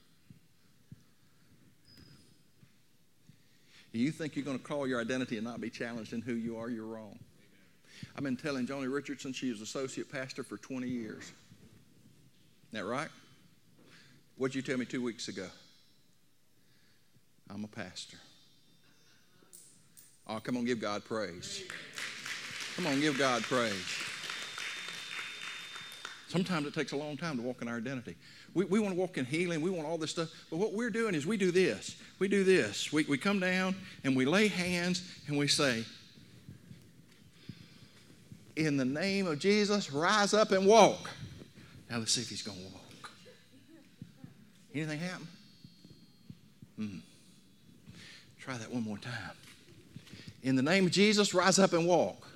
You 3.93 4.11
think 4.11 4.37
you're 4.37 4.45
going 4.45 4.59
to 4.59 4.65
call 4.65 4.87
your 4.87 5.01
identity 5.01 5.37
and 5.37 5.47
not 5.47 5.61
be 5.61 5.69
challenged 5.69 6.15
in 6.15 6.23
who 6.23 6.33
you 6.33 6.57
are, 6.57 6.71
you're 6.71 6.87
wrong. 6.87 7.19
I've 8.17 8.25
been 8.25 8.39
telling 8.39 8.67
Joni 8.67 8.93
Richardson 8.93 9.33
she 9.33 9.51
was 9.51 9.61
associate 9.61 10.11
pastor 10.11 10.43
for 10.43 10.57
20 10.57 10.89
years. 10.89 11.25
Isn't 12.73 12.73
that 12.73 12.85
right? 12.87 13.09
What'd 14.37 14.55
you 14.55 14.63
tell 14.63 14.79
me 14.79 14.85
two 14.85 15.03
weeks 15.03 15.29
ago? 15.29 15.47
I'm 17.51 17.65
a 17.65 17.69
pastor. 17.69 18.17
Oh, 20.27 20.41
come 20.41 20.57
on, 20.57 20.65
give 20.65 20.81
God 20.81 21.05
praise. 21.05 21.63
Come 22.77 22.87
on, 22.87 23.01
give 23.01 23.19
God 23.19 23.43
praise. 23.43 23.85
Sometimes 26.29 26.67
it 26.67 26.73
takes 26.73 26.93
a 26.93 26.97
long 26.97 27.19
time 27.19 27.37
to 27.37 27.43
walk 27.43 27.61
in 27.61 27.69
our 27.69 27.77
identity. 27.77 28.17
We, 28.55 28.65
we 28.65 28.79
want 28.81 28.95
to 28.95 28.99
walk 28.99 29.19
in 29.19 29.27
healing. 29.27 29.61
We 29.61 29.69
want 29.69 29.87
all 29.87 29.99
this 29.99 30.13
stuff. 30.13 30.31
But 30.51 30.57
what 30.57 30.73
we're 30.73 30.89
doing 30.89 31.15
is 31.15 31.27
we 31.27 31.37
do 31.37 31.51
this. 31.51 31.97
We 32.19 32.29
do 32.29 32.43
this. 32.43 32.91
We, 32.91 33.05
we 33.05 33.19
come 33.19 33.39
down 33.39 33.75
and 34.03 34.17
we 34.17 34.25
lay 34.25 34.49
hands 34.49 35.03
and 35.27 35.37
we 35.37 35.47
say, 35.47 35.85
In 38.57 38.79
the 38.79 38.85
name 38.87 39.27
of 39.27 39.39
Jesus, 39.41 39.93
rise 39.93 40.33
up 40.33 40.53
and 40.53 40.67
walk. 40.67 41.11
Now 41.91 41.99
let's 41.99 42.13
see 42.13 42.23
if 42.23 42.31
he's 42.31 42.43
going 42.43 42.57
to 42.59 42.65
walk. 42.65 42.83
Anything 44.75 45.01
happen? 45.01 45.29
Hmm. 46.77 46.99
Try 48.41 48.57
that 48.57 48.73
one 48.73 48.83
more 48.83 48.99
time. 48.99 49.37
In 50.43 50.57
the 50.57 50.63
name 50.63 50.87
of 50.87 50.93
Jesus, 50.93 51.35
rise 51.35 51.59
up 51.59 51.73
and 51.73 51.87
walk. 51.87 52.27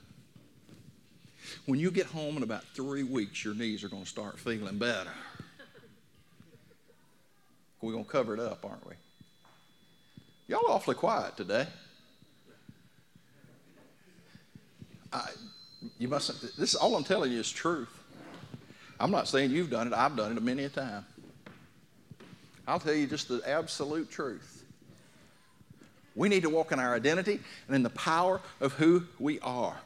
When 1.66 1.80
you 1.80 1.90
get 1.90 2.06
home 2.06 2.36
in 2.36 2.42
about 2.42 2.62
three 2.74 3.02
weeks, 3.02 3.44
your 3.44 3.54
knees 3.54 3.82
are 3.82 3.88
going 3.88 4.04
to 4.04 4.08
start 4.08 4.38
feeling 4.38 4.78
better. 4.78 5.10
We're 7.80 7.92
going 7.92 8.04
to 8.04 8.10
cover 8.10 8.34
it 8.34 8.40
up, 8.40 8.64
aren't 8.64 8.86
we? 8.86 8.94
Y'all 10.48 10.66
awfully 10.68 10.94
quiet 10.94 11.36
today. 11.36 11.66
I, 15.12 15.30
you 15.98 16.08
must. 16.08 16.56
This 16.56 16.74
all 16.74 16.94
I'm 16.94 17.04
telling 17.04 17.32
you 17.32 17.40
is 17.40 17.50
truth. 17.50 17.88
I'm 18.98 19.10
not 19.10 19.28
saying 19.28 19.50
you've 19.50 19.70
done 19.70 19.88
it. 19.88 19.92
I've 19.92 20.16
done 20.16 20.36
it 20.36 20.42
many 20.42 20.64
a 20.64 20.68
time. 20.68 21.04
I'll 22.66 22.80
tell 22.80 22.94
you 22.94 23.06
just 23.06 23.28
the 23.28 23.42
absolute 23.46 24.10
truth. 24.10 24.64
We 26.14 26.28
need 26.28 26.42
to 26.42 26.50
walk 26.50 26.72
in 26.72 26.80
our 26.80 26.94
identity 26.94 27.40
and 27.66 27.76
in 27.76 27.82
the 27.82 27.90
power 27.90 28.40
of 28.60 28.72
who 28.72 29.04
we 29.18 29.38
are. 29.40 29.76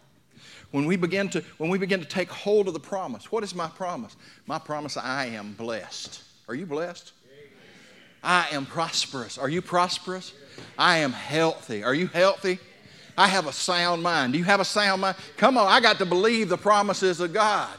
When 0.71 0.87
we 0.87 0.97
begin 0.97 1.29
to 1.31 1.43
when 1.59 1.69
we 1.71 1.79
begin 1.79 2.01
to 2.01 2.07
take 2.07 2.31
hold 2.31 2.69
of 2.69 2.75
the 2.75 2.81
promise, 2.81 3.33
what 3.33 3.43
is 3.43 3.55
my 3.55 3.69
promise? 3.69 4.16
My 4.47 4.59
promise 4.59 4.97
I 4.97 5.27
am 5.27 5.53
blessed. 5.55 6.23
Are 6.49 6.55
you 6.55 6.66
blessed? 6.66 7.12
I 8.23 8.47
am 8.53 8.66
prosperous. 8.66 9.38
Are 9.38 9.49
you 9.49 9.62
prosperous? 9.62 10.33
I 10.79 10.99
am 10.99 11.12
healthy. 11.12 11.83
Are 11.83 11.95
you 11.95 12.07
healthy? 12.07 12.59
I 13.16 13.27
have 13.29 13.47
a 13.47 13.53
sound 13.53 14.03
mind. 14.03 14.33
Do 14.33 14.38
you 14.38 14.45
have 14.45 14.61
a 14.61 14.64
sound 14.64 15.03
mind? 15.03 15.16
Come 15.37 15.59
on, 15.59 15.66
I 15.66 15.81
got 15.81 15.99
to 15.99 16.07
believe 16.07 16.49
the 16.49 16.59
promises 16.59 17.21
of 17.21 17.33
God. 17.33 17.77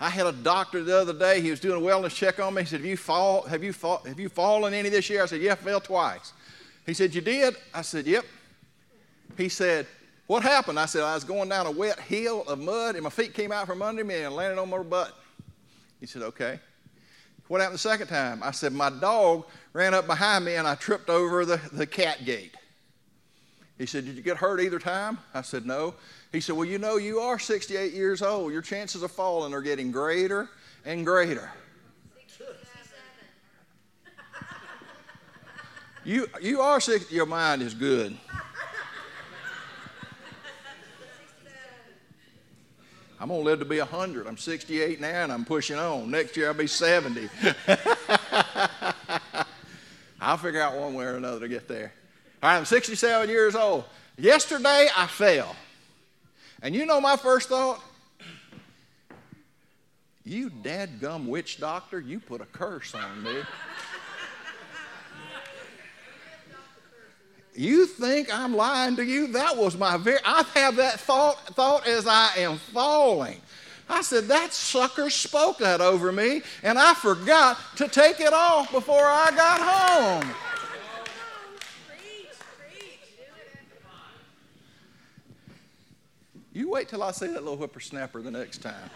I 0.00 0.10
had 0.10 0.26
a 0.26 0.32
doctor 0.32 0.82
the 0.84 0.96
other 0.96 1.12
day. 1.12 1.40
He 1.40 1.50
was 1.50 1.60
doing 1.60 1.82
a 1.82 1.84
wellness 1.84 2.14
check 2.14 2.38
on 2.38 2.54
me. 2.54 2.62
He 2.62 2.68
said, 2.68 2.80
"Have 2.80 2.86
you 2.86 2.96
fall? 2.96 3.42
Have 3.42 3.64
you 3.64 3.72
fall, 3.72 4.02
Have 4.06 4.20
you 4.20 4.28
fallen 4.28 4.74
any 4.74 4.88
this 4.88 5.10
year?" 5.10 5.22
I 5.22 5.26
said, 5.26 5.40
"Yeah, 5.40 5.52
I 5.52 5.56
fell 5.56 5.80
twice." 5.80 6.32
He 6.86 6.94
said, 6.94 7.14
"You 7.14 7.20
did?" 7.20 7.56
I 7.74 7.82
said, 7.82 8.06
"Yep." 8.06 8.24
He 9.36 9.48
said, 9.48 9.86
"What 10.26 10.42
happened?" 10.42 10.78
I 10.78 10.86
said, 10.86 11.02
"I 11.02 11.14
was 11.14 11.24
going 11.24 11.48
down 11.48 11.66
a 11.66 11.70
wet 11.70 11.98
hill 11.98 12.44
of 12.46 12.60
mud, 12.60 12.94
and 12.94 13.04
my 13.04 13.10
feet 13.10 13.34
came 13.34 13.50
out 13.50 13.66
from 13.66 13.82
under 13.82 14.04
me 14.04 14.22
and 14.22 14.34
landed 14.34 14.60
on 14.60 14.70
my 14.70 14.82
butt." 14.82 15.14
He 16.00 16.06
said, 16.06 16.22
Okay. 16.22 16.60
What 17.48 17.60
happened 17.60 17.76
the 17.76 17.78
second 17.78 18.08
time? 18.08 18.42
I 18.42 18.50
said, 18.50 18.72
My 18.72 18.90
dog 18.90 19.46
ran 19.72 19.94
up 19.94 20.06
behind 20.06 20.44
me 20.44 20.56
and 20.56 20.66
I 20.66 20.74
tripped 20.74 21.08
over 21.08 21.46
the, 21.46 21.60
the 21.72 21.86
cat 21.86 22.24
gate. 22.24 22.54
He 23.78 23.86
said, 23.86 24.04
Did 24.04 24.16
you 24.16 24.22
get 24.22 24.36
hurt 24.36 24.60
either 24.60 24.78
time? 24.78 25.18
I 25.32 25.42
said, 25.42 25.64
No. 25.64 25.94
He 26.32 26.40
said, 26.40 26.56
Well, 26.56 26.66
you 26.66 26.78
know, 26.78 26.96
you 26.96 27.20
are 27.20 27.38
68 27.38 27.92
years 27.92 28.22
old. 28.22 28.52
Your 28.52 28.62
chances 28.62 29.02
of 29.02 29.10
falling 29.10 29.54
are 29.54 29.62
getting 29.62 29.90
greater 29.90 30.48
and 30.84 31.04
greater. 31.06 31.50
You, 36.04 36.26
you 36.40 36.60
are 36.62 36.80
60, 36.80 37.14
your 37.14 37.26
mind 37.26 37.60
is 37.60 37.74
good. 37.74 38.16
I'm 43.20 43.28
going 43.28 43.40
to 43.40 43.44
live 43.44 43.58
to 43.58 43.66
be 43.66 43.78
100. 43.78 44.26
I'm 44.26 44.38
68 44.38 45.02
now 45.02 45.24
and 45.24 45.30
I'm 45.30 45.44
pushing 45.44 45.76
on. 45.76 46.10
Next 46.10 46.34
year 46.34 46.48
I'll 46.48 46.54
be 46.54 46.66
70. 46.66 47.28
I'll 50.20 50.38
figure 50.38 50.62
out 50.62 50.76
one 50.76 50.94
way 50.94 51.04
or 51.04 51.16
another 51.16 51.40
to 51.40 51.48
get 51.48 51.68
there. 51.68 51.92
All 52.42 52.48
right, 52.50 52.56
I'm 52.56 52.64
67 52.64 53.28
years 53.28 53.54
old. 53.54 53.84
Yesterday 54.16 54.88
I 54.96 55.06
fell. 55.08 55.54
And 56.62 56.74
you 56.74 56.86
know 56.86 57.00
my 57.00 57.16
first 57.16 57.48
thought? 57.48 57.80
You 60.24 60.50
dadgum 60.50 61.26
witch 61.26 61.58
doctor, 61.58 62.00
you 62.00 62.20
put 62.20 62.40
a 62.40 62.46
curse 62.46 62.94
on 62.94 63.22
me. 63.22 63.36
You 67.54 67.86
think 67.86 68.32
I'm 68.32 68.54
lying 68.54 68.94
to 68.96 69.04
you? 69.04 69.28
That 69.28 69.56
was 69.56 69.76
my 69.76 69.96
very, 69.96 70.18
I 70.24 70.44
have 70.54 70.76
that 70.76 71.00
thought, 71.00 71.38
thought 71.56 71.88
as 71.88 72.06
I 72.06 72.30
am 72.36 72.58
falling. 72.58 73.40
I 73.88 74.02
said, 74.02 74.24
that 74.24 74.52
sucker 74.52 75.10
spoke 75.10 75.58
that 75.58 75.80
over 75.80 76.12
me, 76.12 76.42
and 76.62 76.78
I 76.78 76.94
forgot 76.94 77.58
to 77.76 77.88
take 77.88 78.20
it 78.20 78.32
off 78.32 78.70
before 78.70 79.06
I 79.06 79.30
got 79.34 79.60
home. 79.60 80.34
You 86.58 86.68
wait 86.68 86.88
till 86.88 87.04
I 87.04 87.12
see 87.12 87.28
that 87.28 87.44
little 87.44 87.56
whippersnapper 87.56 88.20
the 88.20 88.32
next 88.32 88.62
time. 88.62 88.90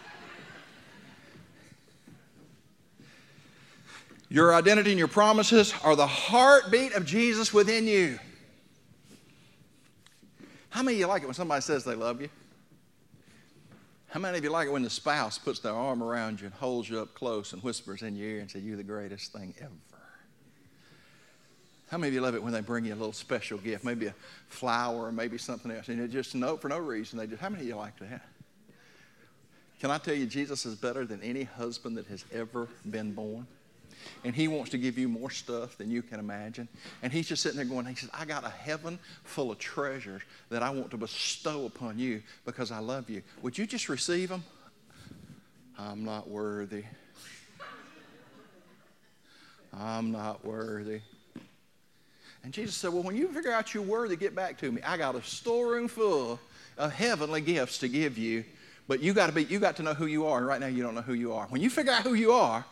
Your 4.28 4.52
identity 4.52 4.90
and 4.90 4.98
your 4.98 5.06
promises 5.06 5.72
are 5.84 5.94
the 5.94 6.08
heartbeat 6.08 6.94
of 6.94 7.06
Jesus 7.06 7.54
within 7.54 7.86
you. 7.86 8.18
How 10.70 10.82
many 10.82 10.96
of 10.96 11.00
you 11.02 11.06
like 11.06 11.22
it 11.22 11.26
when 11.26 11.34
somebody 11.34 11.62
says 11.62 11.84
they 11.84 11.94
love 11.94 12.20
you? 12.20 12.30
How 14.08 14.18
many 14.18 14.38
of 14.38 14.42
you 14.42 14.50
like 14.50 14.66
it 14.66 14.72
when 14.72 14.82
the 14.82 14.90
spouse 14.90 15.38
puts 15.38 15.60
their 15.60 15.72
arm 15.72 16.02
around 16.02 16.40
you 16.40 16.46
and 16.46 16.54
holds 16.54 16.90
you 16.90 16.98
up 16.98 17.14
close 17.14 17.52
and 17.52 17.62
whispers 17.62 18.02
in 18.02 18.16
your 18.16 18.28
ear 18.28 18.40
and 18.40 18.50
says, 18.50 18.64
You're 18.64 18.76
the 18.76 18.82
greatest 18.82 19.32
thing 19.32 19.54
ever? 19.60 19.91
How 21.92 21.98
many 21.98 22.08
of 22.08 22.14
you 22.14 22.22
love 22.22 22.34
it 22.34 22.42
when 22.42 22.54
they 22.54 22.62
bring 22.62 22.86
you 22.86 22.94
a 22.94 22.96
little 22.96 23.12
special 23.12 23.58
gift, 23.58 23.84
maybe 23.84 24.06
a 24.06 24.14
flower 24.48 25.08
or 25.08 25.12
maybe 25.12 25.36
something 25.36 25.70
else, 25.70 25.88
and 25.90 26.00
it 26.00 26.08
just 26.08 26.34
no 26.34 26.56
for 26.56 26.70
no 26.70 26.78
reason 26.78 27.18
they 27.18 27.26
just 27.26 27.42
how 27.42 27.50
many 27.50 27.64
of 27.64 27.68
you 27.68 27.76
like 27.76 27.98
that? 27.98 28.22
Can 29.78 29.90
I 29.90 29.98
tell 29.98 30.14
you, 30.14 30.24
Jesus 30.24 30.64
is 30.64 30.74
better 30.74 31.04
than 31.04 31.22
any 31.22 31.42
husband 31.42 31.98
that 31.98 32.06
has 32.06 32.24
ever 32.32 32.66
been 32.90 33.12
born? 33.12 33.46
And 34.24 34.34
he 34.34 34.48
wants 34.48 34.70
to 34.70 34.78
give 34.78 34.96
you 34.96 35.06
more 35.06 35.28
stuff 35.28 35.76
than 35.76 35.90
you 35.90 36.00
can 36.00 36.18
imagine. 36.18 36.66
And 37.02 37.12
he's 37.12 37.28
just 37.28 37.42
sitting 37.42 37.58
there 37.58 37.66
going, 37.66 37.84
He 37.84 37.94
says, 37.94 38.08
I 38.14 38.24
got 38.24 38.46
a 38.46 38.48
heaven 38.48 38.98
full 39.24 39.50
of 39.50 39.58
treasures 39.58 40.22
that 40.48 40.62
I 40.62 40.70
want 40.70 40.92
to 40.92 40.96
bestow 40.96 41.66
upon 41.66 41.98
you 41.98 42.22
because 42.46 42.72
I 42.72 42.78
love 42.78 43.10
you. 43.10 43.22
Would 43.42 43.58
you 43.58 43.66
just 43.66 43.90
receive 43.90 44.30
them? 44.30 44.44
I'm 45.78 46.06
not 46.06 46.26
worthy. 46.26 46.84
I'm 49.74 50.10
not 50.10 50.42
worthy. 50.42 51.02
And 52.44 52.52
Jesus 52.52 52.74
said, 52.74 52.92
Well, 52.92 53.02
when 53.02 53.16
you 53.16 53.28
figure 53.28 53.52
out 53.52 53.74
you're 53.74 53.82
worthy, 53.82 54.16
get 54.16 54.34
back 54.34 54.58
to 54.58 54.72
me. 54.72 54.82
I 54.82 54.96
got 54.96 55.14
a 55.14 55.22
storeroom 55.22 55.88
full 55.88 56.40
of 56.78 56.92
heavenly 56.92 57.40
gifts 57.40 57.78
to 57.78 57.88
give 57.88 58.18
you, 58.18 58.44
but 58.88 59.00
you 59.00 59.12
got 59.12 59.28
to 59.28 59.32
be, 59.32 59.44
you 59.44 59.58
got 59.58 59.76
to 59.76 59.82
know 59.82 59.94
who 59.94 60.06
you 60.06 60.26
are. 60.26 60.38
And 60.38 60.46
right 60.46 60.60
now 60.60 60.66
you 60.66 60.82
don't 60.82 60.94
know 60.94 61.02
who 61.02 61.14
you 61.14 61.32
are. 61.32 61.46
When 61.46 61.60
you 61.60 61.70
figure 61.70 61.92
out 61.92 62.02
who 62.02 62.14
you 62.14 62.32
are, 62.32 62.64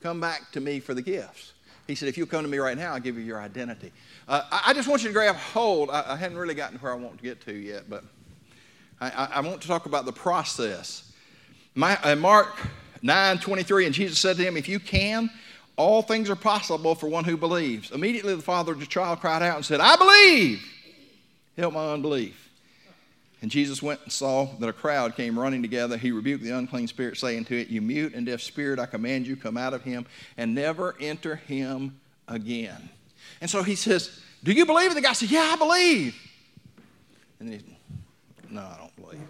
come 0.00 0.20
back 0.20 0.50
to 0.52 0.60
me 0.60 0.80
for 0.80 0.94
the 0.94 1.02
gifts. 1.02 1.52
He 1.86 1.94
said, 1.94 2.08
If 2.08 2.16
you'll 2.16 2.26
come 2.26 2.42
to 2.42 2.48
me 2.48 2.58
right 2.58 2.76
now, 2.76 2.94
I'll 2.94 3.00
give 3.00 3.18
you 3.18 3.24
your 3.24 3.40
identity. 3.40 3.92
Uh, 4.26 4.42
I, 4.50 4.62
I, 4.66 4.74
just 4.74 4.88
want 4.88 5.02
you 5.02 5.08
to 5.08 5.12
grab 5.12 5.36
hold. 5.36 5.90
I, 5.90 6.12
I, 6.12 6.16
haven't 6.16 6.38
really 6.38 6.54
gotten 6.54 6.78
to 6.78 6.82
where 6.82 6.92
I 6.92 6.96
want 6.96 7.18
to 7.18 7.22
get 7.22 7.40
to 7.46 7.52
yet, 7.52 7.90
but 7.90 8.04
I, 9.00 9.28
I 9.34 9.40
want 9.40 9.60
to 9.62 9.68
talk 9.68 9.86
about 9.86 10.04
the 10.04 10.12
process. 10.12 11.12
My, 11.74 11.96
uh, 12.02 12.16
Mark 12.16 12.54
9 13.02 13.38
23, 13.38 13.86
and 13.86 13.94
Jesus 13.94 14.18
said 14.18 14.36
to 14.36 14.42
him, 14.44 14.56
If 14.56 14.68
you 14.68 14.78
can, 14.78 15.30
all 15.80 16.02
things 16.02 16.28
are 16.28 16.36
possible 16.36 16.94
for 16.94 17.08
one 17.08 17.24
who 17.24 17.36
believes. 17.36 17.90
Immediately 17.90 18.34
the 18.34 18.42
father 18.42 18.72
of 18.72 18.80
the 18.80 18.86
child 18.86 19.20
cried 19.20 19.42
out 19.42 19.56
and 19.56 19.64
said, 19.64 19.80
I 19.80 19.96
believe. 19.96 20.62
Help 21.56 21.74
my 21.74 21.92
unbelief. 21.92 22.50
And 23.42 23.50
Jesus 23.50 23.82
went 23.82 24.00
and 24.02 24.12
saw 24.12 24.44
that 24.58 24.68
a 24.68 24.72
crowd 24.72 25.16
came 25.16 25.38
running 25.38 25.62
together. 25.62 25.96
He 25.96 26.12
rebuked 26.12 26.44
the 26.44 26.50
unclean 26.50 26.86
spirit, 26.88 27.16
saying 27.16 27.46
to 27.46 27.58
it, 27.58 27.68
You 27.68 27.80
mute 27.80 28.14
and 28.14 28.26
deaf 28.26 28.42
spirit, 28.42 28.78
I 28.78 28.86
command 28.86 29.26
you, 29.26 29.36
come 29.36 29.56
out 29.56 29.72
of 29.72 29.82
him 29.82 30.06
and 30.36 30.54
never 30.54 30.94
enter 31.00 31.36
him 31.36 31.98
again. 32.28 32.90
And 33.40 33.48
so 33.48 33.62
he 33.62 33.74
says, 33.74 34.20
Do 34.44 34.52
you 34.52 34.66
believe? 34.66 34.88
And 34.88 34.96
the 34.96 35.00
guy 35.00 35.14
said, 35.14 35.30
Yeah, 35.30 35.50
I 35.52 35.56
believe. 35.56 36.14
And 37.38 37.48
he 37.48 37.58
said, 37.58 37.76
No, 38.50 38.60
I 38.60 38.76
don't 38.78 38.96
believe. 38.96 39.28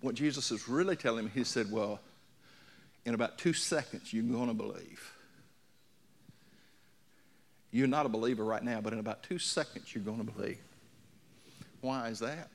What 0.00 0.14
Jesus 0.14 0.50
is 0.50 0.68
really 0.68 0.96
telling 0.96 1.24
him, 1.24 1.30
he 1.34 1.44
said, 1.44 1.70
Well, 1.70 2.00
in 3.04 3.14
about 3.14 3.38
two 3.38 3.52
seconds, 3.52 4.12
you're 4.12 4.24
going 4.24 4.48
to 4.48 4.54
believe. 4.54 5.12
You're 7.70 7.88
not 7.88 8.06
a 8.06 8.08
believer 8.08 8.44
right 8.44 8.62
now, 8.62 8.80
but 8.80 8.92
in 8.92 8.98
about 8.98 9.24
two 9.24 9.38
seconds, 9.38 9.94
you're 9.94 10.04
going 10.04 10.24
to 10.24 10.32
believe. 10.32 10.58
Why 11.80 12.08
is 12.08 12.20
that? 12.20 12.48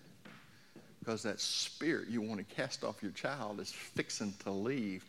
Because 1.00 1.24
that 1.24 1.40
spirit 1.40 2.08
you 2.10 2.22
want 2.22 2.40
to 2.40 2.56
cast 2.56 2.84
off 2.84 3.04
your 3.04 3.12
child 3.12 3.60
is 3.60 3.72
fixing 3.72 4.34
to 4.44 4.52
leave. 4.52 5.06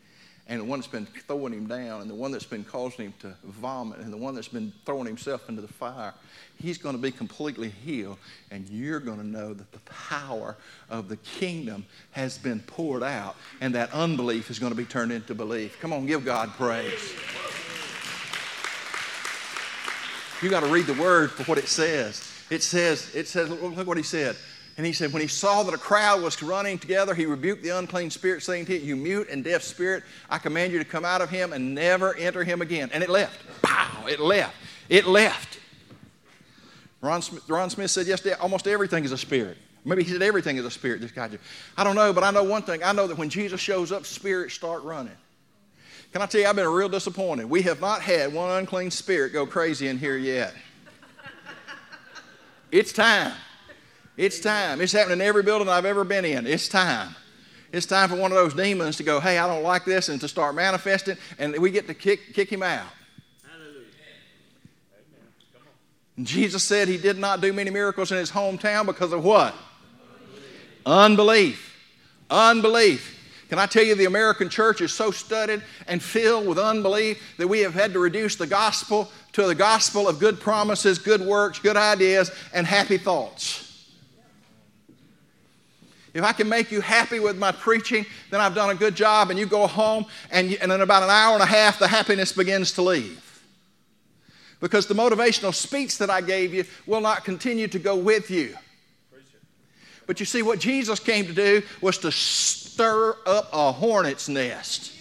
And 0.48 0.60
the 0.60 0.64
one 0.64 0.80
that's 0.80 0.90
been 0.90 1.06
throwing 1.06 1.52
him 1.52 1.66
down, 1.68 2.00
and 2.00 2.10
the 2.10 2.14
one 2.14 2.32
that's 2.32 2.44
been 2.44 2.64
causing 2.64 3.06
him 3.06 3.14
to 3.20 3.34
vomit, 3.44 4.00
and 4.00 4.12
the 4.12 4.16
one 4.16 4.34
that's 4.34 4.48
been 4.48 4.72
throwing 4.84 5.06
himself 5.06 5.48
into 5.48 5.62
the 5.62 5.68
fire, 5.68 6.12
he's 6.56 6.76
going 6.76 6.96
to 6.96 7.00
be 7.00 7.12
completely 7.12 7.68
healed. 7.68 8.18
And 8.50 8.68
you're 8.68 8.98
going 8.98 9.18
to 9.18 9.26
know 9.26 9.54
that 9.54 9.70
the 9.70 9.78
power 9.80 10.56
of 10.88 11.08
the 11.08 11.18
kingdom 11.18 11.86
has 12.10 12.36
been 12.36 12.58
poured 12.60 13.04
out, 13.04 13.36
and 13.60 13.74
that 13.76 13.92
unbelief 13.92 14.50
is 14.50 14.58
going 14.58 14.72
to 14.72 14.76
be 14.76 14.84
turned 14.84 15.12
into 15.12 15.36
belief. 15.36 15.78
Come 15.80 15.92
on, 15.92 16.04
give 16.06 16.24
God 16.24 16.48
praise. 16.50 17.14
You 20.42 20.48
got 20.50 20.60
to 20.60 20.72
read 20.72 20.86
the 20.86 20.94
word 20.94 21.30
for 21.30 21.44
what 21.44 21.58
it 21.58 21.68
says. 21.68 22.26
It 22.50 22.64
says, 22.64 23.14
it 23.14 23.28
says, 23.28 23.50
look 23.50 23.86
what 23.86 23.98
he 23.98 24.02
said. 24.02 24.36
And 24.80 24.86
he 24.86 24.94
said, 24.94 25.12
when 25.12 25.20
he 25.20 25.28
saw 25.28 25.62
that 25.64 25.74
a 25.74 25.76
crowd 25.76 26.22
was 26.22 26.42
running 26.42 26.78
together, 26.78 27.14
he 27.14 27.26
rebuked 27.26 27.62
the 27.62 27.68
unclean 27.68 28.08
spirit, 28.08 28.42
saying 28.42 28.64
to 28.64 28.74
it, 28.74 28.80
You 28.80 28.96
mute 28.96 29.28
and 29.28 29.44
deaf 29.44 29.62
spirit, 29.62 30.04
I 30.30 30.38
command 30.38 30.72
you 30.72 30.78
to 30.78 30.86
come 30.86 31.04
out 31.04 31.20
of 31.20 31.28
him 31.28 31.52
and 31.52 31.74
never 31.74 32.14
enter 32.14 32.44
him 32.44 32.62
again. 32.62 32.88
And 32.94 33.02
it 33.02 33.10
left. 33.10 33.42
Pow! 33.60 34.06
It 34.06 34.20
left. 34.20 34.54
It 34.88 35.04
left. 35.04 35.58
Ron 37.02 37.20
Smith, 37.20 37.46
Ron 37.46 37.68
Smith 37.68 37.90
said, 37.90 38.06
Yes, 38.06 38.26
almost 38.40 38.66
everything 38.66 39.04
is 39.04 39.12
a 39.12 39.18
spirit. 39.18 39.58
Maybe 39.84 40.02
he 40.02 40.12
said 40.12 40.22
everything 40.22 40.56
is 40.56 40.64
a 40.64 40.70
spirit, 40.70 41.02
this 41.02 41.12
guy. 41.12 41.28
I 41.76 41.84
don't 41.84 41.94
know, 41.94 42.14
but 42.14 42.24
I 42.24 42.30
know 42.30 42.44
one 42.44 42.62
thing. 42.62 42.82
I 42.82 42.92
know 42.92 43.06
that 43.06 43.18
when 43.18 43.28
Jesus 43.28 43.60
shows 43.60 43.92
up, 43.92 44.06
spirits 44.06 44.54
start 44.54 44.82
running. 44.82 45.12
Can 46.14 46.22
I 46.22 46.26
tell 46.26 46.40
you, 46.40 46.46
I've 46.46 46.56
been 46.56 46.66
real 46.66 46.88
disappointed. 46.88 47.50
We 47.50 47.60
have 47.64 47.82
not 47.82 48.00
had 48.00 48.32
one 48.32 48.50
unclean 48.50 48.92
spirit 48.92 49.34
go 49.34 49.44
crazy 49.44 49.88
in 49.88 49.98
here 49.98 50.16
yet. 50.16 50.54
It's 52.72 52.94
time. 52.94 53.34
It's 54.20 54.38
time. 54.38 54.82
It's 54.82 54.92
happening 54.92 55.20
in 55.20 55.26
every 55.26 55.42
building 55.42 55.70
I've 55.70 55.86
ever 55.86 56.04
been 56.04 56.26
in. 56.26 56.46
It's 56.46 56.68
time. 56.68 57.16
It's 57.72 57.86
time 57.86 58.10
for 58.10 58.16
one 58.16 58.30
of 58.30 58.36
those 58.36 58.52
demons 58.52 58.98
to 58.98 59.02
go, 59.02 59.18
hey, 59.18 59.38
I 59.38 59.46
don't 59.46 59.62
like 59.62 59.86
this, 59.86 60.10
and 60.10 60.20
to 60.20 60.28
start 60.28 60.54
manifesting, 60.54 61.16
and 61.38 61.56
we 61.56 61.70
get 61.70 61.86
to 61.86 61.94
kick, 61.94 62.34
kick 62.34 62.52
him 62.52 62.62
out. 62.62 62.84
Jesus 66.22 66.62
said 66.62 66.86
he 66.86 66.98
did 66.98 67.16
not 67.16 67.40
do 67.40 67.50
many 67.54 67.70
miracles 67.70 68.12
in 68.12 68.18
his 68.18 68.30
hometown 68.30 68.84
because 68.84 69.14
of 69.14 69.24
what? 69.24 69.54
Unbelief. 70.84 71.78
Unbelief. 72.28 73.46
Can 73.48 73.58
I 73.58 73.64
tell 73.64 73.84
you, 73.84 73.94
the 73.94 74.04
American 74.04 74.50
church 74.50 74.82
is 74.82 74.92
so 74.92 75.10
studied 75.10 75.62
and 75.88 76.02
filled 76.02 76.46
with 76.46 76.58
unbelief 76.58 77.22
that 77.38 77.48
we 77.48 77.60
have 77.60 77.72
had 77.72 77.94
to 77.94 77.98
reduce 77.98 78.36
the 78.36 78.46
gospel 78.46 79.10
to 79.32 79.46
the 79.46 79.54
gospel 79.54 80.06
of 80.06 80.18
good 80.18 80.38
promises, 80.40 80.98
good 80.98 81.22
works, 81.22 81.58
good 81.58 81.78
ideas, 81.78 82.30
and 82.52 82.66
happy 82.66 82.98
thoughts. 82.98 83.68
If 86.12 86.24
I 86.24 86.32
can 86.32 86.48
make 86.48 86.72
you 86.72 86.80
happy 86.80 87.20
with 87.20 87.38
my 87.38 87.52
preaching, 87.52 88.04
then 88.30 88.40
I've 88.40 88.54
done 88.54 88.70
a 88.70 88.74
good 88.74 88.96
job, 88.96 89.30
and 89.30 89.38
you 89.38 89.46
go 89.46 89.66
home, 89.66 90.06
and, 90.30 90.50
you, 90.50 90.58
and 90.60 90.72
in 90.72 90.80
about 90.80 91.02
an 91.02 91.10
hour 91.10 91.34
and 91.34 91.42
a 91.42 91.46
half, 91.46 91.78
the 91.78 91.86
happiness 91.86 92.32
begins 92.32 92.72
to 92.72 92.82
leave. 92.82 93.26
Because 94.60 94.86
the 94.86 94.94
motivational 94.94 95.54
speech 95.54 95.98
that 95.98 96.10
I 96.10 96.20
gave 96.20 96.52
you 96.52 96.64
will 96.86 97.00
not 97.00 97.24
continue 97.24 97.68
to 97.68 97.78
go 97.78 97.96
with 97.96 98.30
you. 98.30 98.56
But 100.06 100.18
you 100.18 100.26
see, 100.26 100.42
what 100.42 100.58
Jesus 100.58 100.98
came 100.98 101.26
to 101.26 101.32
do 101.32 101.62
was 101.80 101.98
to 101.98 102.10
stir 102.10 103.16
up 103.26 103.48
a 103.52 103.70
hornet's 103.70 104.28
nest. 104.28 104.92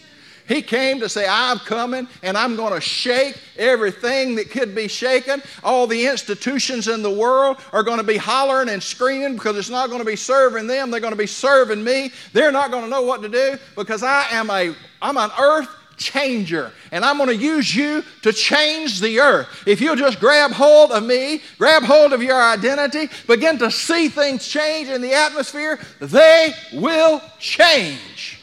He 0.49 0.63
came 0.63 0.99
to 1.01 1.07
say, 1.07 1.27
I'm 1.29 1.59
coming 1.59 2.07
and 2.23 2.35
I'm 2.35 2.55
going 2.55 2.73
to 2.73 2.81
shake 2.81 3.37
everything 3.55 4.33
that 4.35 4.49
could 4.49 4.73
be 4.73 4.87
shaken. 4.87 5.43
All 5.63 5.85
the 5.85 6.07
institutions 6.07 6.87
in 6.87 7.03
the 7.03 7.09
world 7.09 7.57
are 7.71 7.83
going 7.83 7.99
to 7.99 8.03
be 8.03 8.17
hollering 8.17 8.67
and 8.69 8.81
screaming 8.81 9.35
because 9.35 9.55
it's 9.57 9.69
not 9.69 9.89
going 9.89 9.99
to 9.99 10.05
be 10.05 10.15
serving 10.15 10.65
them. 10.65 10.89
They're 10.89 11.01
going 11.01 11.13
to 11.13 11.17
be 11.17 11.27
serving 11.27 11.83
me. 11.83 12.11
They're 12.33 12.51
not 12.51 12.71
going 12.71 12.83
to 12.83 12.89
know 12.89 13.03
what 13.03 13.21
to 13.21 13.29
do 13.29 13.59
because 13.75 14.01
I 14.01 14.25
am 14.31 14.49
a, 14.49 14.73
I'm 15.03 15.17
an 15.17 15.29
earth 15.39 15.69
changer. 15.97 16.71
And 16.91 17.05
I'm 17.05 17.17
going 17.17 17.29
to 17.29 17.35
use 17.35 17.75
you 17.75 18.03
to 18.23 18.33
change 18.33 19.01
the 19.01 19.19
earth. 19.19 19.47
If 19.67 19.79
you'll 19.79 19.95
just 19.95 20.19
grab 20.19 20.49
hold 20.49 20.91
of 20.91 21.03
me, 21.03 21.43
grab 21.59 21.83
hold 21.83 22.11
of 22.11 22.23
your 22.23 22.41
identity, 22.41 23.07
begin 23.27 23.59
to 23.59 23.69
see 23.69 24.09
things 24.09 24.47
change 24.47 24.89
in 24.89 25.03
the 25.03 25.13
atmosphere, 25.13 25.79
they 25.99 26.53
will 26.73 27.21
change. 27.37 28.38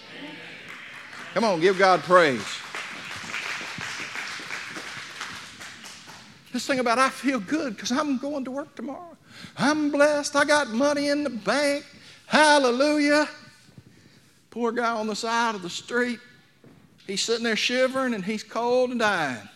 Come 1.36 1.44
on, 1.44 1.60
give 1.60 1.76
God 1.76 2.00
praise. 2.00 2.40
This 6.50 6.66
thing 6.66 6.78
about 6.78 6.98
I 6.98 7.10
feel 7.10 7.38
good 7.38 7.76
because 7.76 7.92
I'm 7.92 8.16
going 8.16 8.46
to 8.46 8.50
work 8.50 8.74
tomorrow. 8.74 9.14
I'm 9.58 9.90
blessed. 9.90 10.34
I 10.34 10.46
got 10.46 10.70
money 10.70 11.10
in 11.10 11.24
the 11.24 11.28
bank. 11.28 11.84
Hallelujah. 12.24 13.28
Poor 14.48 14.72
guy 14.72 14.90
on 14.92 15.08
the 15.08 15.14
side 15.14 15.54
of 15.54 15.60
the 15.60 15.68
street. 15.68 16.20
He's 17.06 17.22
sitting 17.22 17.44
there 17.44 17.54
shivering 17.54 18.14
and 18.14 18.24
he's 18.24 18.42
cold 18.42 18.92
and 18.92 19.00
dying. 19.00 19.48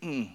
Mm. 0.00 0.30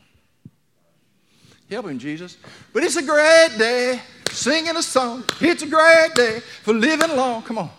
Help 1.69 1.85
him, 1.85 1.99
Jesus. 1.99 2.35
But 2.73 2.83
it's 2.83 2.97
a 2.97 3.01
great 3.01 3.57
day 3.57 4.01
singing 4.29 4.75
a 4.75 4.83
song. 4.83 5.23
It's 5.39 5.63
a 5.63 5.67
great 5.67 6.15
day 6.15 6.41
for 6.63 6.73
living 6.73 7.15
long. 7.15 7.43
Come 7.43 7.59
on. 7.59 7.71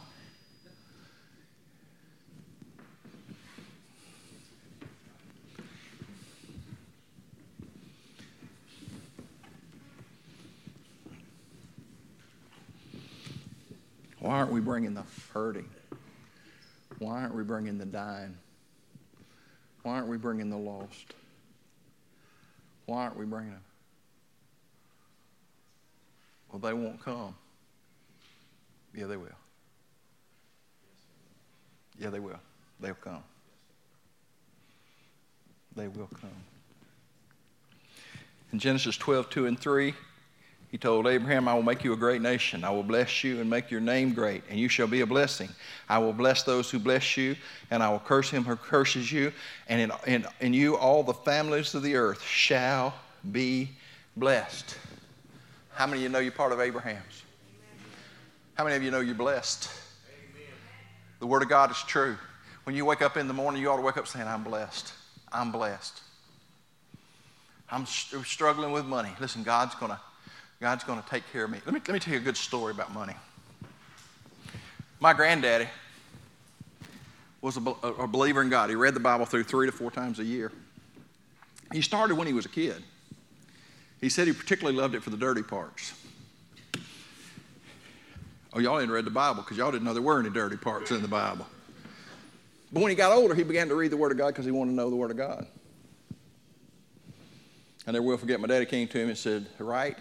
Why 14.28 14.40
aren't 14.40 14.52
we 14.52 14.60
bringing 14.60 14.92
the 14.92 15.04
hurting? 15.32 15.70
Why 16.98 17.22
aren't 17.22 17.34
we 17.34 17.44
bringing 17.44 17.78
the 17.78 17.86
dying? 17.86 18.36
Why 19.84 19.94
aren't 19.94 20.08
we 20.08 20.18
bringing 20.18 20.50
the 20.50 20.56
lost? 20.58 21.14
Why 22.84 23.04
aren't 23.04 23.16
we 23.16 23.24
bringing 23.24 23.52
them? 23.52 23.62
Well, 26.52 26.58
they 26.58 26.74
won't 26.74 27.02
come. 27.02 27.36
Yeah, 28.94 29.06
they 29.06 29.16
will. 29.16 29.28
Yeah, 31.98 32.10
they 32.10 32.20
will. 32.20 32.40
They'll 32.80 32.92
come. 32.96 33.24
They 35.74 35.88
will 35.88 36.10
come. 36.20 36.44
In 38.52 38.58
Genesis 38.58 38.98
12, 38.98 39.30
2 39.30 39.46
and 39.46 39.58
3, 39.58 39.94
He 40.70 40.76
told 40.76 41.06
Abraham, 41.06 41.48
I 41.48 41.54
will 41.54 41.62
make 41.62 41.82
you 41.82 41.94
a 41.94 41.96
great 41.96 42.20
nation. 42.20 42.62
I 42.62 42.70
will 42.70 42.82
bless 42.82 43.24
you 43.24 43.40
and 43.40 43.48
make 43.48 43.70
your 43.70 43.80
name 43.80 44.12
great, 44.12 44.42
and 44.50 44.60
you 44.60 44.68
shall 44.68 44.86
be 44.86 45.00
a 45.00 45.06
blessing. 45.06 45.48
I 45.88 45.98
will 45.98 46.12
bless 46.12 46.42
those 46.42 46.70
who 46.70 46.78
bless 46.78 47.16
you, 47.16 47.36
and 47.70 47.82
I 47.82 47.88
will 47.88 48.00
curse 48.00 48.28
him 48.28 48.44
who 48.44 48.54
curses 48.54 49.10
you. 49.10 49.32
And 49.68 49.80
in, 49.80 49.92
in, 50.06 50.26
in 50.40 50.52
you, 50.52 50.76
all 50.76 51.02
the 51.02 51.14
families 51.14 51.74
of 51.74 51.82
the 51.82 51.96
earth 51.96 52.22
shall 52.22 52.94
be 53.32 53.70
blessed. 54.14 54.76
How 55.72 55.86
many 55.86 56.00
of 56.00 56.02
you 56.02 56.08
know 56.10 56.18
you're 56.18 56.32
part 56.32 56.52
of 56.52 56.60
Abraham's? 56.60 57.22
How 58.54 58.64
many 58.64 58.76
of 58.76 58.82
you 58.82 58.90
know 58.90 59.00
you're 59.00 59.14
blessed? 59.14 59.70
The 61.20 61.26
Word 61.26 61.42
of 61.42 61.48
God 61.48 61.70
is 61.70 61.82
true. 61.84 62.16
When 62.64 62.76
you 62.76 62.84
wake 62.84 63.00
up 63.00 63.16
in 63.16 63.26
the 63.26 63.34
morning, 63.34 63.62
you 63.62 63.70
ought 63.70 63.76
to 63.76 63.82
wake 63.82 63.96
up 63.96 64.06
saying, 64.06 64.28
I'm 64.28 64.44
blessed. 64.44 64.92
I'm 65.32 65.50
blessed. 65.50 66.02
I'm 67.70 67.86
struggling 67.86 68.72
with 68.72 68.84
money. 68.84 69.10
Listen, 69.18 69.42
God's 69.42 69.74
going 69.74 69.92
to 69.92 70.00
God's 70.60 70.84
going 70.84 71.00
to 71.00 71.08
take 71.08 71.22
care 71.32 71.44
of 71.44 71.50
me. 71.50 71.58
Let 71.64 71.74
me, 71.74 71.80
let 71.86 71.94
me 71.94 72.00
tell 72.00 72.14
you 72.14 72.20
a 72.20 72.22
good 72.22 72.36
story 72.36 72.72
about 72.72 72.92
money. 72.92 73.14
My 75.00 75.12
granddaddy 75.12 75.68
was 77.40 77.56
a, 77.56 77.60
a 77.60 78.06
believer 78.08 78.42
in 78.42 78.48
God. 78.48 78.68
He 78.68 78.74
read 78.74 78.94
the 78.94 79.00
Bible 79.00 79.24
through 79.24 79.44
three 79.44 79.66
to 79.66 79.72
four 79.72 79.90
times 79.90 80.18
a 80.18 80.24
year. 80.24 80.50
He 81.72 81.82
started 81.82 82.16
when 82.16 82.26
he 82.26 82.32
was 82.32 82.46
a 82.46 82.48
kid. 82.48 82.82
He 84.00 84.08
said 84.08 84.26
he 84.26 84.32
particularly 84.32 84.76
loved 84.76 84.94
it 84.94 85.02
for 85.02 85.10
the 85.10 85.16
dirty 85.16 85.42
parts. 85.42 85.92
Oh, 88.52 88.60
y'all 88.60 88.80
didn't 88.80 88.92
read 88.92 89.04
the 89.04 89.10
Bible 89.10 89.42
because 89.42 89.56
y'all 89.56 89.70
didn't 89.70 89.84
know 89.84 89.92
there 89.92 90.02
were 90.02 90.18
any 90.18 90.30
dirty 90.30 90.56
parts 90.56 90.90
in 90.90 91.02
the 91.02 91.08
Bible. 91.08 91.46
But 92.72 92.82
when 92.82 92.90
he 92.90 92.96
got 92.96 93.12
older, 93.12 93.34
he 93.34 93.44
began 93.44 93.68
to 93.68 93.74
read 93.74 93.92
the 93.92 93.96
Word 93.96 94.10
of 94.12 94.18
God 94.18 94.28
because 94.28 94.44
he 94.44 94.50
wanted 94.50 94.72
to 94.72 94.76
know 94.76 94.90
the 94.90 94.96
Word 94.96 95.10
of 95.10 95.16
God. 95.16 95.46
I 97.86 97.92
never 97.92 98.04
will 98.04 98.18
forget, 98.18 98.40
my 98.40 98.48
daddy 98.48 98.66
came 98.66 98.88
to 98.88 98.98
him 98.98 99.08
and 99.08 99.16
said, 99.16 99.46
Right, 99.58 99.96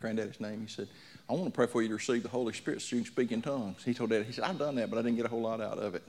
granddaddy's 0.00 0.40
name, 0.40 0.60
he 0.60 0.66
said, 0.66 0.88
I 1.28 1.32
want 1.34 1.44
to 1.46 1.50
pray 1.50 1.66
for 1.66 1.82
you 1.82 1.88
to 1.88 1.94
receive 1.94 2.22
the 2.22 2.28
Holy 2.28 2.52
Spirit 2.52 2.82
so 2.82 2.96
you 2.96 3.02
can 3.02 3.12
speak 3.12 3.32
in 3.32 3.42
tongues. 3.42 3.84
He 3.84 3.94
told 3.94 4.10
daddy, 4.10 4.24
he 4.24 4.32
said, 4.32 4.44
I've 4.44 4.58
done 4.58 4.74
that, 4.76 4.90
but 4.90 4.98
I 4.98 5.02
didn't 5.02 5.16
get 5.16 5.26
a 5.26 5.28
whole 5.28 5.42
lot 5.42 5.60
out 5.60 5.78
of 5.78 5.94
it. 5.94 6.02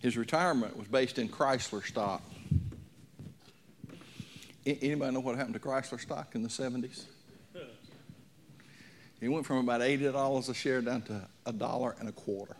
His 0.00 0.16
retirement 0.16 0.76
was 0.76 0.88
based 0.88 1.18
in 1.18 1.28
Chrysler 1.28 1.86
stock. 1.86 2.22
Anybody 4.66 5.14
know 5.14 5.20
what 5.20 5.36
happened 5.36 5.54
to 5.54 5.60
Chrysler 5.60 6.00
stock 6.00 6.34
in 6.34 6.42
the 6.42 6.48
70s? 6.48 7.04
It 9.20 9.28
went 9.28 9.46
from 9.46 9.58
about 9.58 9.80
$80 9.80 10.48
a 10.48 10.54
share 10.54 10.80
down 10.80 11.02
to 11.02 11.28
a 11.46 11.52
dollar 11.52 11.94
and 12.00 12.08
a 12.08 12.12
quarter. 12.12 12.56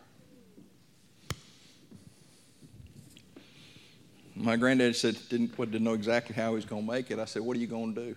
My 4.42 4.56
granddad 4.56 4.96
said 4.96 5.16
didn't, 5.28 5.56
didn't 5.56 5.84
know 5.84 5.92
exactly 5.92 6.34
how 6.34 6.48
he 6.48 6.56
was 6.56 6.64
going 6.64 6.84
to 6.84 6.92
make 6.92 7.12
it. 7.12 7.20
I 7.20 7.26
said, 7.26 7.42
What 7.42 7.56
are 7.56 7.60
you 7.60 7.68
going 7.68 7.94
to 7.94 8.04
do? 8.06 8.16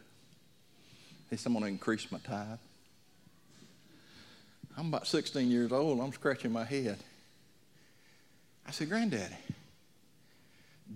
He 1.30 1.38
said, 1.38 1.48
I'm 1.48 1.54
going 1.54 1.66
to 1.66 1.70
increase 1.70 2.12
my 2.12 2.18
tithe. 2.18 2.58
I'm 4.76 4.88
about 4.88 5.06
16 5.06 5.50
years 5.52 5.72
old. 5.72 6.00
I'm 6.00 6.12
scratching 6.12 6.52
my 6.52 6.64
head. 6.64 6.98
I 8.68 8.72
said, 8.72 8.90
Granddaddy, 8.90 9.36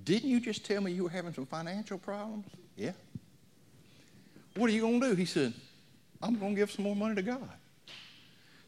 didn't 0.04 0.30
you 0.32 0.40
just 0.40 0.66
tell 0.66 0.82
me 0.82 0.94
you 0.94 1.04
were 1.04 1.10
having 1.10 1.34
some 1.34 1.46
financial 1.46 2.00
problems? 2.00 2.48
Yeah. 2.76 2.94
What 4.56 4.72
are 4.72 4.74
you 4.74 4.82
going 4.82 5.00
to 5.00 5.10
do? 5.10 5.16
He 5.16 5.26
said, 5.26 5.54
I'm 6.24 6.40
going 6.40 6.56
to 6.56 6.60
give 6.60 6.72
some 6.72 6.86
more 6.86 6.96
money 6.96 7.14
to 7.14 7.22
God. 7.22 7.50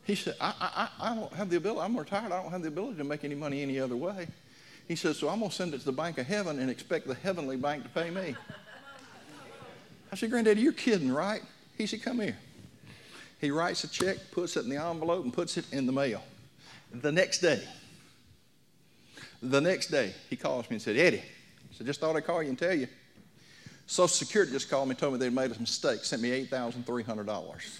He 0.04 0.14
said, 0.14 0.36
I, 0.40 0.54
I, 0.60 1.12
I 1.12 1.16
don't 1.16 1.34
have 1.34 1.50
the 1.50 1.58
ability, 1.58 1.82
I'm 1.82 1.98
retired, 1.98 2.32
I 2.32 2.42
don't 2.42 2.52
have 2.52 2.62
the 2.62 2.68
ability 2.68 2.98
to 2.98 3.04
make 3.04 3.24
any 3.24 3.36
money 3.36 3.64
any 3.64 3.80
other 3.80 3.96
way. 3.96 4.28
He 4.88 4.96
says, 4.96 5.18
So 5.18 5.30
I'm 5.30 5.40
going 5.40 5.50
to 5.50 5.56
send 5.56 5.74
it 5.74 5.80
to 5.80 5.86
the 5.86 5.92
bank 5.92 6.18
of 6.18 6.26
heaven 6.26 6.60
and 6.60 6.70
expect 6.70 7.08
the 7.08 7.16
heavenly 7.16 7.58
bank 7.58 7.84
to 7.84 7.90
pay 7.90 8.10
me. 8.10 8.36
I 10.12 10.16
said, 10.16 10.30
Granddaddy, 10.30 10.62
you're 10.62 10.74
kidding, 10.74 11.12
right? 11.12 11.42
He 11.78 11.88
said, 11.88 12.02
Come 12.04 12.20
here. 12.20 12.38
He 13.40 13.50
writes 13.50 13.84
a 13.84 13.88
check, 13.88 14.18
puts 14.32 14.56
it 14.56 14.66
in 14.66 14.70
the 14.70 14.78
envelope, 14.78 15.24
and 15.24 15.34
puts 15.34 15.58
it 15.58 15.66
in 15.74 15.88
the 15.88 15.92
mail. 15.92 16.22
The 16.94 17.12
next 17.12 17.40
day, 17.40 17.64
the 19.42 19.60
next 19.60 19.88
day, 19.88 20.14
he 20.30 20.36
calls 20.36 20.70
me 20.70 20.76
and 20.76 20.82
said, 20.82 20.98
Eddie, 20.98 21.18
I 21.18 21.76
said, 21.76 21.88
just 21.88 22.00
thought 22.00 22.16
I'd 22.16 22.26
call 22.26 22.44
you 22.44 22.50
and 22.50 22.60
tell 22.60 22.74
you. 22.74 22.88
Social 23.88 24.08
Security 24.10 24.52
just 24.52 24.70
called 24.70 24.88
me 24.88 24.92
and 24.92 25.00
told 25.00 25.14
me 25.14 25.20
they'd 25.20 25.34
made 25.34 25.52
a 25.52 25.60
mistake, 25.60 26.04
sent 26.04 26.22
me 26.22 26.46
$8,300. 26.46 27.80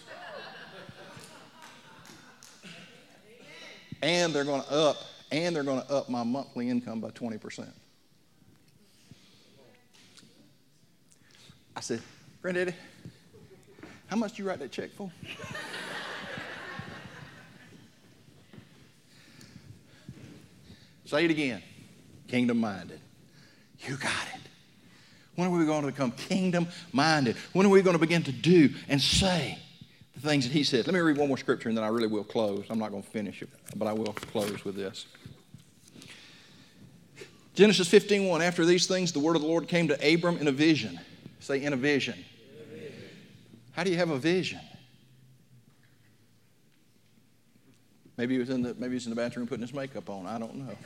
and 4.02 4.34
they're 4.34 4.44
going 4.44 4.64
to 4.64 4.72
up 4.72 4.98
and 5.32 5.56
they're 5.56 5.64
going 5.64 5.82
to 5.82 5.90
up 5.92 6.10
my 6.10 6.24
monthly 6.24 6.70
income 6.70 7.00
by 7.00 7.10
20%. 7.12 7.68
I 11.76 11.80
said, 11.80 12.02
Granddaddy, 12.42 12.74
how 14.08 14.18
much 14.18 14.36
do 14.36 14.44
you 14.44 14.50
write 14.50 14.60
that 14.60 14.72
check 14.72 14.92
for? 14.92 15.10
Say 21.06 21.26
it 21.26 21.32
again. 21.32 21.62
Kingdom 22.28 22.58
minded. 22.60 23.00
You 23.80 23.98
got 23.98 24.28
it. 24.34 24.42
When 25.36 25.50
are 25.50 25.52
we 25.52 25.66
going 25.66 25.82
to 25.82 25.88
become 25.88 26.12
kingdom 26.12 26.68
minded? 26.94 27.36
When 27.52 27.66
are 27.66 27.70
we 27.70 27.82
going 27.82 27.96
to 27.96 28.00
begin 28.00 28.24
to 28.24 28.32
do 28.32 28.70
and 28.88 29.02
say 29.02 29.58
the 30.14 30.22
things 30.22 30.46
that 30.46 30.54
he 30.54 30.64
said? 30.64 30.88
Let 30.88 30.94
me 30.94 31.00
read 31.00 31.18
one 31.18 31.28
more 31.28 31.38
scripture 31.38 31.68
and 31.68 31.78
then 31.78 31.84
I 31.84 31.90
really 31.90 32.08
will 32.08 32.24
close. 32.24 32.66
I'm 32.70 32.80
not 32.80 32.92
going 32.92 33.04
to 33.04 33.10
finish 33.10 33.42
it, 33.42 33.50
but 33.76 33.88
I 33.88 33.94
will 33.94 34.14
close 34.14 34.64
with 34.64 34.76
this. 34.76 35.06
Genesis 37.54 37.90
15:1 37.90 38.42
After 38.42 38.66
these 38.66 38.88
things 38.88 39.12
the 39.12 39.20
word 39.20 39.36
of 39.36 39.42
the 39.42 39.48
Lord 39.48 39.68
came 39.68 39.88
to 39.90 40.14
Abram 40.14 40.38
in 40.38 40.48
a 40.48 40.52
vision. 40.52 41.00
Say 41.40 41.64
in 41.64 41.74
a 41.74 41.78
vision. 41.78 42.14
In 42.16 42.62
a 42.62 42.80
vision. 42.80 43.04
How 43.72 43.84
do 43.84 43.92
you 43.92 43.98
have 43.98 44.10
a 44.10 44.18
vision? 44.18 44.60
Maybe 48.18 48.36
he 48.36 48.40
was 48.40 48.50
in 48.50 48.62
the 48.62 48.74
maybe 48.76 48.94
he's 48.94 49.06
in 49.06 49.10
the 49.10 49.16
bathroom 49.16 49.48
putting 49.48 49.64
his 49.64 49.74
makeup 49.74 50.10
on. 50.10 50.26
I 50.26 50.40
don't 50.40 50.56
know. 50.56 50.78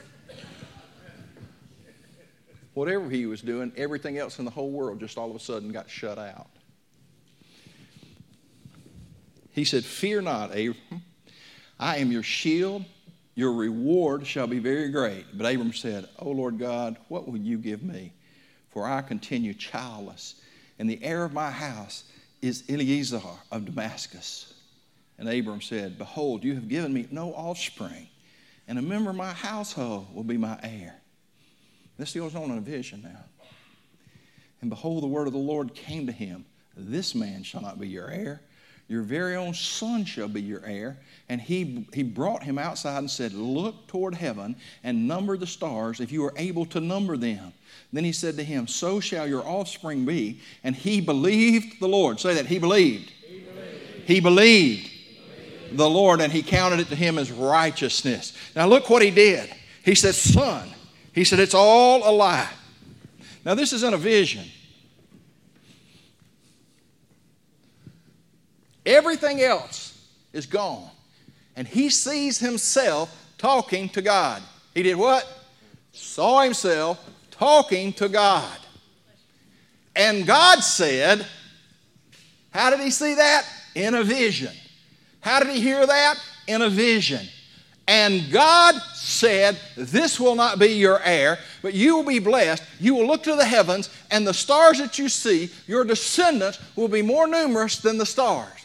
Whatever 2.74 3.08
he 3.08 3.24
was 3.24 3.40
doing, 3.40 3.72
everything 3.76 4.18
else 4.18 4.38
in 4.38 4.44
the 4.44 4.50
whole 4.50 4.70
world 4.70 5.00
just 5.00 5.16
all 5.16 5.30
of 5.30 5.36
a 5.36 5.40
sudden 5.40 5.72
got 5.72 5.88
shut 5.88 6.18
out. 6.18 6.50
He 9.52 9.64
said, 9.64 9.84
Fear 9.84 10.22
not, 10.22 10.50
Abram. 10.50 11.02
I 11.78 11.96
am 11.96 12.12
your 12.12 12.22
shield 12.22 12.84
your 13.36 13.52
reward 13.52 14.26
shall 14.26 14.46
be 14.46 14.58
very 14.58 14.88
great. 14.88 15.26
But 15.34 15.52
Abram 15.52 15.74
said, 15.74 16.08
O 16.18 16.30
Lord 16.30 16.58
God, 16.58 16.96
what 17.08 17.28
will 17.28 17.36
you 17.36 17.58
give 17.58 17.82
me? 17.82 18.12
For 18.70 18.88
I 18.88 19.02
continue 19.02 19.54
childless, 19.54 20.36
and 20.78 20.90
the 20.90 21.02
heir 21.04 21.22
of 21.22 21.32
my 21.32 21.50
house 21.50 22.04
is 22.42 22.64
Eliezer 22.68 23.20
of 23.52 23.66
Damascus. 23.66 24.54
And 25.18 25.28
Abram 25.28 25.60
said, 25.60 25.98
Behold, 25.98 26.44
you 26.44 26.54
have 26.54 26.68
given 26.68 26.92
me 26.92 27.06
no 27.10 27.32
offspring, 27.34 28.08
and 28.66 28.78
a 28.78 28.82
member 28.82 29.10
of 29.10 29.16
my 29.16 29.32
household 29.32 30.14
will 30.14 30.24
be 30.24 30.38
my 30.38 30.58
heir. 30.62 30.96
This 31.98 32.14
goes 32.14 32.34
on 32.34 32.50
in 32.50 32.58
a 32.58 32.62
vision 32.62 33.02
now. 33.02 33.46
And 34.62 34.70
behold, 34.70 35.02
the 35.02 35.08
word 35.08 35.26
of 35.26 35.34
the 35.34 35.38
Lord 35.38 35.74
came 35.74 36.06
to 36.06 36.12
him 36.12 36.46
This 36.74 37.14
man 37.14 37.42
shall 37.42 37.60
not 37.60 37.78
be 37.78 37.88
your 37.88 38.10
heir 38.10 38.40
your 38.88 39.02
very 39.02 39.34
own 39.34 39.52
son 39.52 40.04
shall 40.04 40.28
be 40.28 40.40
your 40.40 40.64
heir. 40.64 40.96
And 41.28 41.40
he, 41.40 41.88
he 41.92 42.04
brought 42.04 42.44
him 42.44 42.56
outside 42.56 42.98
and 42.98 43.10
said, 43.10 43.32
Look 43.32 43.88
toward 43.88 44.14
heaven 44.14 44.54
and 44.84 45.08
number 45.08 45.36
the 45.36 45.46
stars 45.46 46.00
if 46.00 46.12
you 46.12 46.24
are 46.24 46.34
able 46.36 46.66
to 46.66 46.80
number 46.80 47.16
them. 47.16 47.52
Then 47.92 48.04
he 48.04 48.12
said 48.12 48.36
to 48.36 48.44
him, 48.44 48.68
So 48.68 49.00
shall 49.00 49.26
your 49.26 49.44
offspring 49.44 50.04
be. 50.04 50.40
And 50.62 50.76
he 50.76 51.00
believed 51.00 51.80
the 51.80 51.88
Lord. 51.88 52.20
Say 52.20 52.34
that. 52.34 52.46
He 52.46 52.58
believed. 52.58 53.10
He 53.10 53.40
believed. 53.40 54.06
He 54.06 54.20
believed 54.20 54.90
the 55.72 55.90
Lord, 55.90 56.20
and 56.20 56.32
he 56.32 56.42
counted 56.42 56.78
it 56.78 56.88
to 56.88 56.96
him 56.96 57.18
as 57.18 57.32
righteousness. 57.32 58.32
Now 58.54 58.68
look 58.68 58.88
what 58.88 59.02
he 59.02 59.10
did. 59.10 59.52
He 59.84 59.96
said, 59.96 60.14
Son, 60.14 60.68
he 61.12 61.24
said, 61.24 61.40
It's 61.40 61.54
all 61.54 62.08
a 62.08 62.12
lie. 62.12 62.48
Now 63.44 63.54
this 63.54 63.72
is 63.72 63.82
in 63.82 63.94
a 63.94 63.98
vision. 63.98 64.44
Everything 68.86 69.42
else 69.42 70.00
is 70.32 70.46
gone. 70.46 70.88
And 71.56 71.66
he 71.66 71.90
sees 71.90 72.38
himself 72.38 73.34
talking 73.36 73.88
to 73.90 74.02
God. 74.02 74.42
He 74.74 74.82
did 74.82 74.96
what? 74.96 75.26
Saw 75.92 76.42
himself 76.42 77.04
talking 77.30 77.92
to 77.94 78.08
God. 78.08 78.58
And 79.96 80.26
God 80.26 80.60
said, 80.60 81.26
How 82.50 82.70
did 82.70 82.80
he 82.80 82.90
see 82.90 83.14
that? 83.14 83.46
In 83.74 83.94
a 83.94 84.04
vision. 84.04 84.52
How 85.20 85.40
did 85.40 85.48
he 85.48 85.60
hear 85.60 85.84
that? 85.86 86.16
In 86.46 86.62
a 86.62 86.70
vision. 86.70 87.26
And 87.88 88.30
God 88.30 88.74
said, 88.94 89.58
This 89.76 90.20
will 90.20 90.34
not 90.34 90.58
be 90.58 90.68
your 90.68 91.00
heir, 91.02 91.38
but 91.62 91.72
you 91.72 91.96
will 91.96 92.04
be 92.04 92.18
blessed. 92.18 92.62
You 92.80 92.94
will 92.94 93.06
look 93.06 93.22
to 93.24 93.36
the 93.36 93.44
heavens, 93.44 93.90
and 94.10 94.26
the 94.26 94.34
stars 94.34 94.78
that 94.78 94.98
you 94.98 95.08
see, 95.08 95.50
your 95.66 95.84
descendants 95.84 96.58
will 96.74 96.88
be 96.88 97.02
more 97.02 97.26
numerous 97.26 97.78
than 97.78 97.96
the 97.96 98.06
stars. 98.06 98.55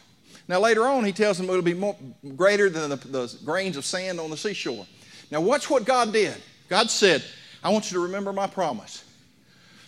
Now, 0.52 0.60
later 0.60 0.86
on, 0.86 1.06
he 1.06 1.14
tells 1.14 1.38
them 1.38 1.50
it'll 1.50 1.62
be 1.62 1.74
more, 1.74 1.96
greater 2.36 2.70
than 2.70 2.90
the, 2.90 2.98
the 2.98 3.38
grains 3.46 3.78
of 3.78 3.86
sand 3.86 4.20
on 4.20 4.30
the 4.30 4.36
seashore. 4.36 4.86
Now, 5.32 5.40
watch 5.40 5.70
what 5.70 5.86
God 5.86 6.12
did. 6.12 6.36
God 6.68 6.90
said, 6.90 7.24
I 7.64 7.70
want 7.70 7.90
you 7.90 7.96
to 7.96 8.04
remember 8.04 8.34
my 8.34 8.48
promise. 8.48 9.06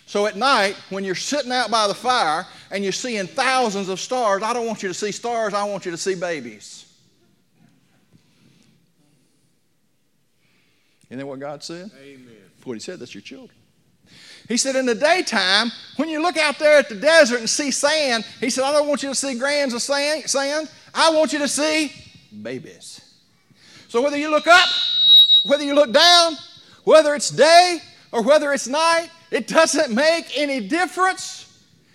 So 0.06 0.24
at 0.24 0.36
night, 0.36 0.74
when 0.88 1.04
you're 1.04 1.14
sitting 1.16 1.52
out 1.52 1.70
by 1.70 1.86
the 1.86 1.92
fire 1.92 2.46
and 2.70 2.82
you're 2.82 2.94
seeing 2.94 3.26
thousands 3.26 3.90
of 3.90 4.00
stars, 4.00 4.42
I 4.42 4.54
don't 4.54 4.66
want 4.66 4.82
you 4.82 4.88
to 4.88 4.94
see 4.94 5.12
stars, 5.12 5.52
I 5.52 5.64
want 5.64 5.84
you 5.84 5.90
to 5.90 5.98
see 5.98 6.14
babies. 6.14 6.90
Isn't 11.10 11.18
that 11.18 11.26
what 11.26 11.40
God 11.40 11.62
said? 11.62 11.90
Amen. 12.02 12.36
What 12.64 12.72
He 12.72 12.80
said, 12.80 13.00
that's 13.00 13.14
your 13.14 13.20
children. 13.20 13.58
He 14.48 14.56
said, 14.56 14.76
in 14.76 14.84
the 14.84 14.94
daytime, 14.94 15.70
when 15.96 16.08
you 16.08 16.20
look 16.20 16.36
out 16.36 16.58
there 16.58 16.78
at 16.78 16.88
the 16.88 16.94
desert 16.94 17.38
and 17.38 17.48
see 17.48 17.70
sand, 17.70 18.24
He 18.40 18.50
said, 18.50 18.64
I 18.64 18.72
don't 18.72 18.88
want 18.88 19.02
you 19.02 19.08
to 19.08 19.14
see 19.14 19.38
grains 19.38 19.72
of 19.72 19.80
sand, 19.80 20.28
sand. 20.28 20.70
I 20.94 21.10
want 21.10 21.32
you 21.32 21.38
to 21.40 21.48
see 21.48 21.92
babies. 22.42 23.00
So 23.88 24.02
whether 24.02 24.18
you 24.18 24.30
look 24.30 24.46
up, 24.46 24.68
whether 25.46 25.64
you 25.64 25.74
look 25.74 25.92
down, 25.92 26.34
whether 26.84 27.14
it's 27.14 27.30
day 27.30 27.78
or 28.12 28.22
whether 28.22 28.52
it's 28.52 28.68
night, 28.68 29.08
it 29.30 29.46
doesn't 29.46 29.94
make 29.94 30.38
any 30.38 30.66
difference. 30.66 31.44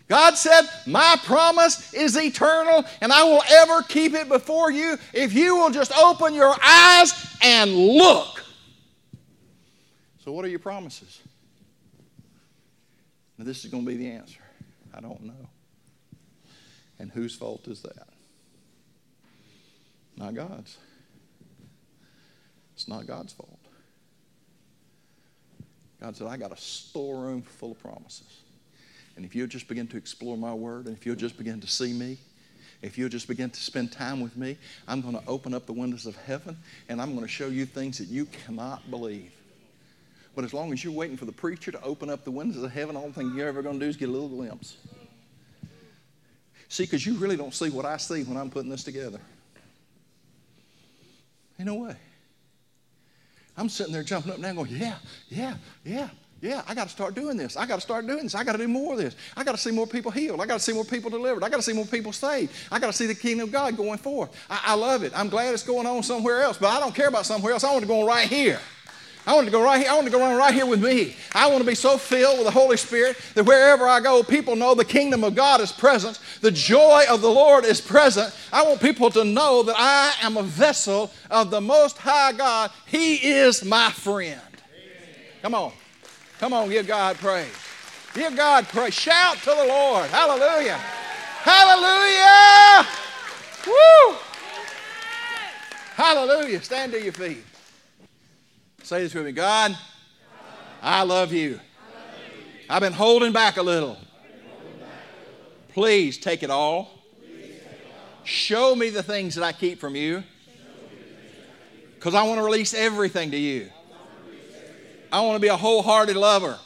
God 0.08 0.36
said, 0.36 0.64
My 0.88 1.18
promise 1.24 1.94
is 1.94 2.18
eternal, 2.18 2.84
and 3.00 3.14
I 3.14 3.24
will 3.24 3.44
ever 3.48 3.84
keep 3.84 4.14
it 4.14 4.28
before 4.28 4.72
you 4.72 4.98
if 5.14 5.34
you 5.34 5.56
will 5.56 5.70
just 5.70 5.92
open 5.94 6.34
your 6.34 6.56
eyes 6.64 7.38
and 7.44 7.74
look. 7.74 8.44
So, 10.18 10.32
what 10.32 10.44
are 10.46 10.50
your 10.50 10.60
promises? 10.60 11.22
Now, 13.40 13.46
this 13.46 13.64
is 13.64 13.72
going 13.72 13.86
to 13.86 13.90
be 13.90 13.96
the 13.96 14.12
answer. 14.12 14.42
I 14.94 15.00
don't 15.00 15.24
know. 15.24 15.50
And 17.00 17.10
whose 17.10 17.34
fault 17.34 17.70
is 17.70 17.82
that? 17.84 18.10
Not 20.18 20.36
God's. 20.36 20.78
It's 22.74 22.90
not 22.90 23.08
God's 23.08 23.32
fault. 23.32 23.58
God 26.02 26.18
said, 26.18 26.28
I 26.28 26.36
got 26.36 26.52
a 26.52 26.58
storeroom 26.58 27.42
full 27.42 27.72
of 27.72 27.80
promises. 27.80 28.42
And 29.16 29.24
if 29.24 29.34
you'll 29.34 29.48
just 29.48 29.70
begin 29.70 29.88
to 29.88 29.98
explore 29.98 30.38
my 30.38 30.54
word, 30.54 30.88
and 30.88 30.98
if 30.98 31.06
you'll 31.06 31.16
just 31.16 31.38
begin 31.38 31.62
to 31.62 31.68
see 31.68 31.94
me, 31.94 32.18
if 32.82 32.98
you'll 32.98 33.08
just 33.08 33.30
begin 33.30 33.50
to 33.50 33.60
spend 33.62 33.94
time 33.94 34.20
with 34.20 34.36
me, 34.36 34.58
I'm 34.86 35.00
going 35.00 35.16
to 35.16 35.24
open 35.28 35.54
up 35.54 35.66
the 35.66 35.74
windows 35.74 36.06
of 36.06 36.18
heaven 36.18 36.58
and 36.90 37.02
I'm 37.02 37.12
going 37.16 37.26
to 37.26 37.32
show 37.32 37.48
you 37.48 37.66
things 37.66 38.00
that 38.00 38.10
you 38.10 38.26
cannot 38.26 38.90
believe. 38.92 39.32
But 40.40 40.46
as 40.46 40.54
long 40.54 40.72
as 40.72 40.86
you're 40.86 40.94
waiting 40.94 41.18
for 41.18 41.26
the 41.26 41.34
preacher 41.34 41.70
to 41.70 41.84
open 41.84 42.10
up 42.10 42.24
the 42.24 42.32
windows 42.32 42.64
of 42.64 42.72
heaven, 42.72 42.96
all 42.96 43.12
thing 43.12 43.36
you're 43.36 43.50
ever 43.50 43.62
going 43.62 43.78
to 43.78 43.86
do 43.86 43.90
is 43.90 43.98
get 43.98 44.08
a 44.08 44.12
little 44.14 44.30
glimpse. 44.30 44.78
See, 46.70 46.84
because 46.84 47.06
you 47.06 47.16
really 47.16 47.36
don't 47.36 47.54
see 47.54 47.70
what 47.70 47.84
I 47.86 47.98
see 47.98 48.24
when 48.24 48.38
I'm 48.38 48.50
putting 48.50 48.70
this 48.70 48.86
together. 48.86 49.20
Ain't 51.60 51.68
no 51.68 51.76
way. 51.76 51.94
I'm 53.58 53.68
sitting 53.68 53.92
there 53.92 54.02
jumping 54.02 54.32
up 54.32 54.38
and 54.38 54.46
down 54.46 54.56
going, 54.56 54.70
yeah, 54.72 54.96
yeah, 55.28 55.56
yeah, 55.84 56.08
yeah, 56.40 56.62
I 56.70 56.74
got 56.74 56.86
to 56.86 56.90
start 56.90 57.16
doing 57.16 57.36
this. 57.36 57.58
I 57.58 57.66
got 57.66 57.76
to 57.76 57.82
start 57.82 58.08
doing 58.08 58.24
this. 58.24 58.34
I 58.34 58.46
got 58.46 58.54
to 58.54 58.60
do 58.60 58.68
more 58.70 58.94
of 58.94 59.00
this. 59.00 59.18
I 59.36 59.44
got 59.44 59.52
to 59.52 59.58
see 59.58 59.72
more 59.72 59.88
people 59.88 60.10
healed. 60.10 60.40
I 60.40 60.46
got 60.46 60.54
to 60.54 60.64
see 60.64 60.72
more 60.72 60.86
people 60.86 61.10
delivered. 61.10 61.44
I 61.44 61.50
got 61.50 61.58
to 61.58 61.64
see 61.64 61.74
more 61.74 61.84
people 61.84 62.14
saved. 62.14 62.54
I 62.72 62.80
got 62.80 62.88
to 62.88 62.94
see 62.94 63.08
the 63.08 63.16
kingdom 63.16 63.50
of 63.50 63.52
God 63.52 63.76
going 63.76 63.98
forth. 63.98 64.34
I, 64.50 64.62
I 64.68 64.76
love 64.76 65.04
it. 65.04 65.12
I'm 65.14 65.28
glad 65.28 65.54
it's 65.54 65.64
going 65.64 65.86
on 65.86 66.02
somewhere 66.02 66.44
else, 66.44 66.58
but 66.58 66.70
I 66.70 66.80
don't 66.80 66.96
care 66.96 67.10
about 67.10 67.26
somewhere 67.26 67.52
else. 67.52 67.66
I 67.66 67.74
want 67.74 67.82
to 67.82 67.90
go 67.90 68.00
on 68.00 68.08
right 68.08 68.30
here. 68.30 68.62
I 69.30 69.36
want 69.36 69.46
to 69.46 69.52
go 69.52 69.62
right 69.62 69.80
here. 69.80 69.92
I 69.92 69.94
want 69.94 70.08
to 70.08 70.12
go 70.12 70.20
around 70.20 70.38
right 70.38 70.52
here 70.52 70.66
with 70.66 70.84
me. 70.84 71.16
I 71.34 71.46
want 71.46 71.60
to 71.60 71.68
be 71.68 71.76
so 71.76 72.00
filled 72.00 72.40
with 72.40 72.48
the 72.48 72.52
Holy 72.52 72.78
Spirit 72.78 73.16
that 73.36 73.44
wherever 73.44 73.88
I 73.88 74.00
go, 74.00 74.24
people 74.24 74.56
know 74.56 74.74
the 74.74 74.84
kingdom 74.84 75.24
of 75.24 75.36
God 75.36 75.62
is 75.62 75.72
present. 75.72 76.20
The 76.42 76.50
joy 76.50 77.04
of 77.08 77.22
the 77.22 77.30
Lord 77.30 77.64
is 77.64 77.80
present. 77.80 78.36
I 78.52 78.64
want 78.64 78.82
people 78.82 79.12
to 79.12 79.24
know 79.24 79.62
that 79.62 79.76
I 79.78 80.16
am 80.26 80.36
a 80.36 80.42
vessel 80.42 81.12
of 81.30 81.52
the 81.52 81.62
Most 81.62 82.00
High 82.00 82.32
God. 82.32 82.72
He 82.88 83.18
is 83.18 83.64
my 83.64 83.92
friend. 83.92 84.42
Come 85.44 85.54
on. 85.54 85.74
Come 86.40 86.52
on, 86.52 86.68
give 86.68 86.88
God 86.88 87.16
praise. 87.18 87.54
Give 88.16 88.36
God 88.36 88.68
praise. 88.70 88.96
Shout 88.96 89.38
to 89.38 89.52
the 89.52 89.66
Lord. 89.68 90.10
Hallelujah. 90.10 90.80
Hallelujah. 91.44 92.88
Woo. 93.68 94.16
Hallelujah. 95.94 96.64
Stand 96.64 96.94
to 96.94 97.04
your 97.04 97.14
feet. 97.14 97.44
Say 98.90 99.04
this 99.04 99.14
with 99.14 99.24
me 99.24 99.34
God, 99.34 99.78
I 100.82 101.04
love 101.04 101.32
you. 101.32 101.60
I've 102.68 102.82
been 102.82 102.92
holding 102.92 103.32
back 103.32 103.58
a 103.58 103.62
little. 103.62 104.00
Please 105.74 106.18
take 106.18 106.42
it 106.42 106.50
all. 106.50 106.90
Show 108.24 108.76
me 108.76 108.90
the 108.90 109.04
things 109.04 109.36
that 109.36 109.44
I 109.44 109.52
keep 109.52 109.80
from 109.80 109.96
you 109.96 110.24
because 111.94 112.16
I 112.16 112.24
want 112.24 112.40
to 112.40 112.44
release 112.44 112.74
everything 112.74 113.30
to 113.30 113.38
you. 113.38 113.70
I 115.12 115.22
want 115.22 115.36
to 115.36 115.40
be 115.40 115.50
a 115.50 115.56
wholehearted 115.56 116.16
lover. 116.16 116.58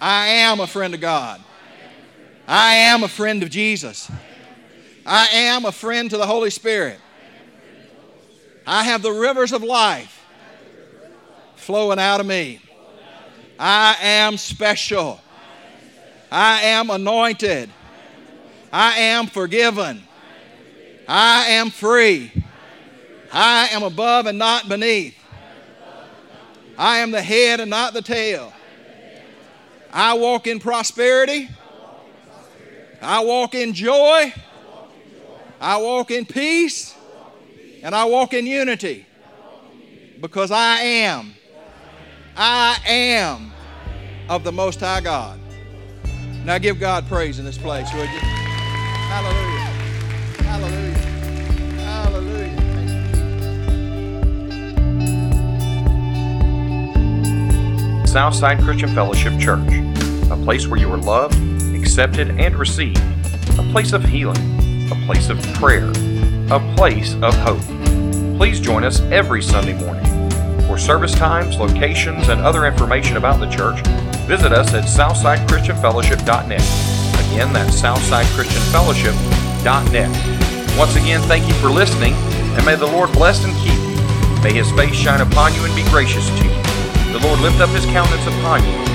I 0.00 0.28
am 0.28 0.60
a 0.60 0.68
friend 0.68 0.94
of 0.94 1.00
God. 1.00 1.42
I 2.46 2.74
am 2.74 3.02
a 3.02 3.08
friend 3.08 3.42
of 3.42 3.50
Jesus. 3.50 4.08
I 5.04 5.26
am 5.26 5.64
a 5.64 5.72
friend 5.72 6.08
to 6.10 6.16
the 6.16 6.26
Holy 6.26 6.50
Spirit. 6.50 7.00
I 8.64 8.84
have 8.84 9.02
the 9.02 9.10
rivers 9.10 9.52
of 9.52 9.64
life 9.64 10.20
flowing 11.62 11.98
out 11.98 12.20
of 12.20 12.26
me. 12.26 12.60
I 13.58 13.96
am 14.00 14.36
special. 14.36 15.20
I 16.30 16.62
am 16.62 16.90
anointed. 16.90 17.70
I 18.72 18.98
am 18.98 19.26
forgiven. 19.26 20.02
I 21.06 21.46
am 21.50 21.70
free. 21.70 22.32
I 23.32 23.68
am 23.70 23.82
above 23.82 24.26
and 24.26 24.38
not 24.38 24.68
beneath. 24.68 25.16
I 26.76 26.98
am 26.98 27.10
the 27.10 27.22
head 27.22 27.60
and 27.60 27.70
not 27.70 27.92
the 27.94 28.02
tail. 28.02 28.52
I 29.92 30.14
walk 30.14 30.46
in 30.46 30.58
prosperity. 30.58 31.48
I 33.00 33.20
walk 33.20 33.54
in 33.54 33.74
joy. 33.74 34.32
I 35.60 35.76
walk 35.76 36.10
in 36.10 36.24
peace. 36.24 36.94
And 37.82 37.94
I 37.94 38.06
walk 38.06 38.32
in 38.32 38.46
unity. 38.46 39.06
Because 40.20 40.50
I 40.50 40.80
am 40.80 41.34
I 42.36 42.78
am 42.86 43.52
of 44.28 44.44
the 44.44 44.52
Most 44.52 44.80
High 44.80 45.00
God. 45.02 45.38
Now 46.44 46.58
give 46.58 46.80
God 46.80 47.06
praise 47.06 47.38
in 47.38 47.44
this 47.44 47.58
place, 47.58 47.92
would 47.92 48.08
you? 48.08 48.18
Hallelujah. 49.08 49.60
Hallelujah. 50.42 50.98
Hallelujah. 51.78 52.56
Southside 58.06 58.60
Christian 58.62 58.94
Fellowship 58.94 59.38
Church, 59.38 59.70
a 60.30 60.36
place 60.42 60.66
where 60.66 60.80
you 60.80 60.90
are 60.90 60.98
loved, 60.98 61.36
accepted, 61.74 62.30
and 62.40 62.56
received, 62.56 62.98
a 63.58 63.62
place 63.72 63.92
of 63.92 64.02
healing, 64.04 64.90
a 64.90 64.94
place 65.06 65.28
of 65.28 65.38
prayer, 65.54 65.90
a 66.50 66.74
place 66.76 67.14
of 67.16 67.34
hope. 67.34 67.60
Please 68.38 68.58
join 68.58 68.84
us 68.84 69.00
every 69.02 69.42
Sunday 69.42 69.74
morning 69.74 70.11
for 70.72 70.78
service 70.78 71.12
times, 71.12 71.58
locations, 71.58 72.30
and 72.30 72.40
other 72.40 72.64
information 72.64 73.18
about 73.18 73.38
the 73.38 73.50
church, 73.50 73.86
visit 74.26 74.52
us 74.52 74.72
at 74.72 74.84
southsidechristianfellowship.net. 74.84 76.62
Again, 77.26 77.52
that's 77.52 77.78
southsidechristianfellowship.net. 77.78 80.78
Once 80.78 80.96
again, 80.96 81.20
thank 81.28 81.46
you 81.46 81.52
for 81.54 81.68
listening, 81.68 82.14
and 82.14 82.64
may 82.64 82.74
the 82.74 82.86
Lord 82.86 83.12
bless 83.12 83.44
and 83.44 83.54
keep 83.56 83.74
you. 83.74 83.96
May 84.42 84.54
his 84.54 84.72
face 84.72 84.94
shine 84.94 85.20
upon 85.20 85.54
you 85.54 85.62
and 85.62 85.76
be 85.76 85.82
gracious 85.90 86.26
to 86.26 86.36
you. 86.36 86.48
The 87.12 87.20
Lord 87.22 87.40
lift 87.40 87.60
up 87.60 87.68
his 87.68 87.84
countenance 87.84 88.26
upon 88.26 88.64
you 88.64 88.91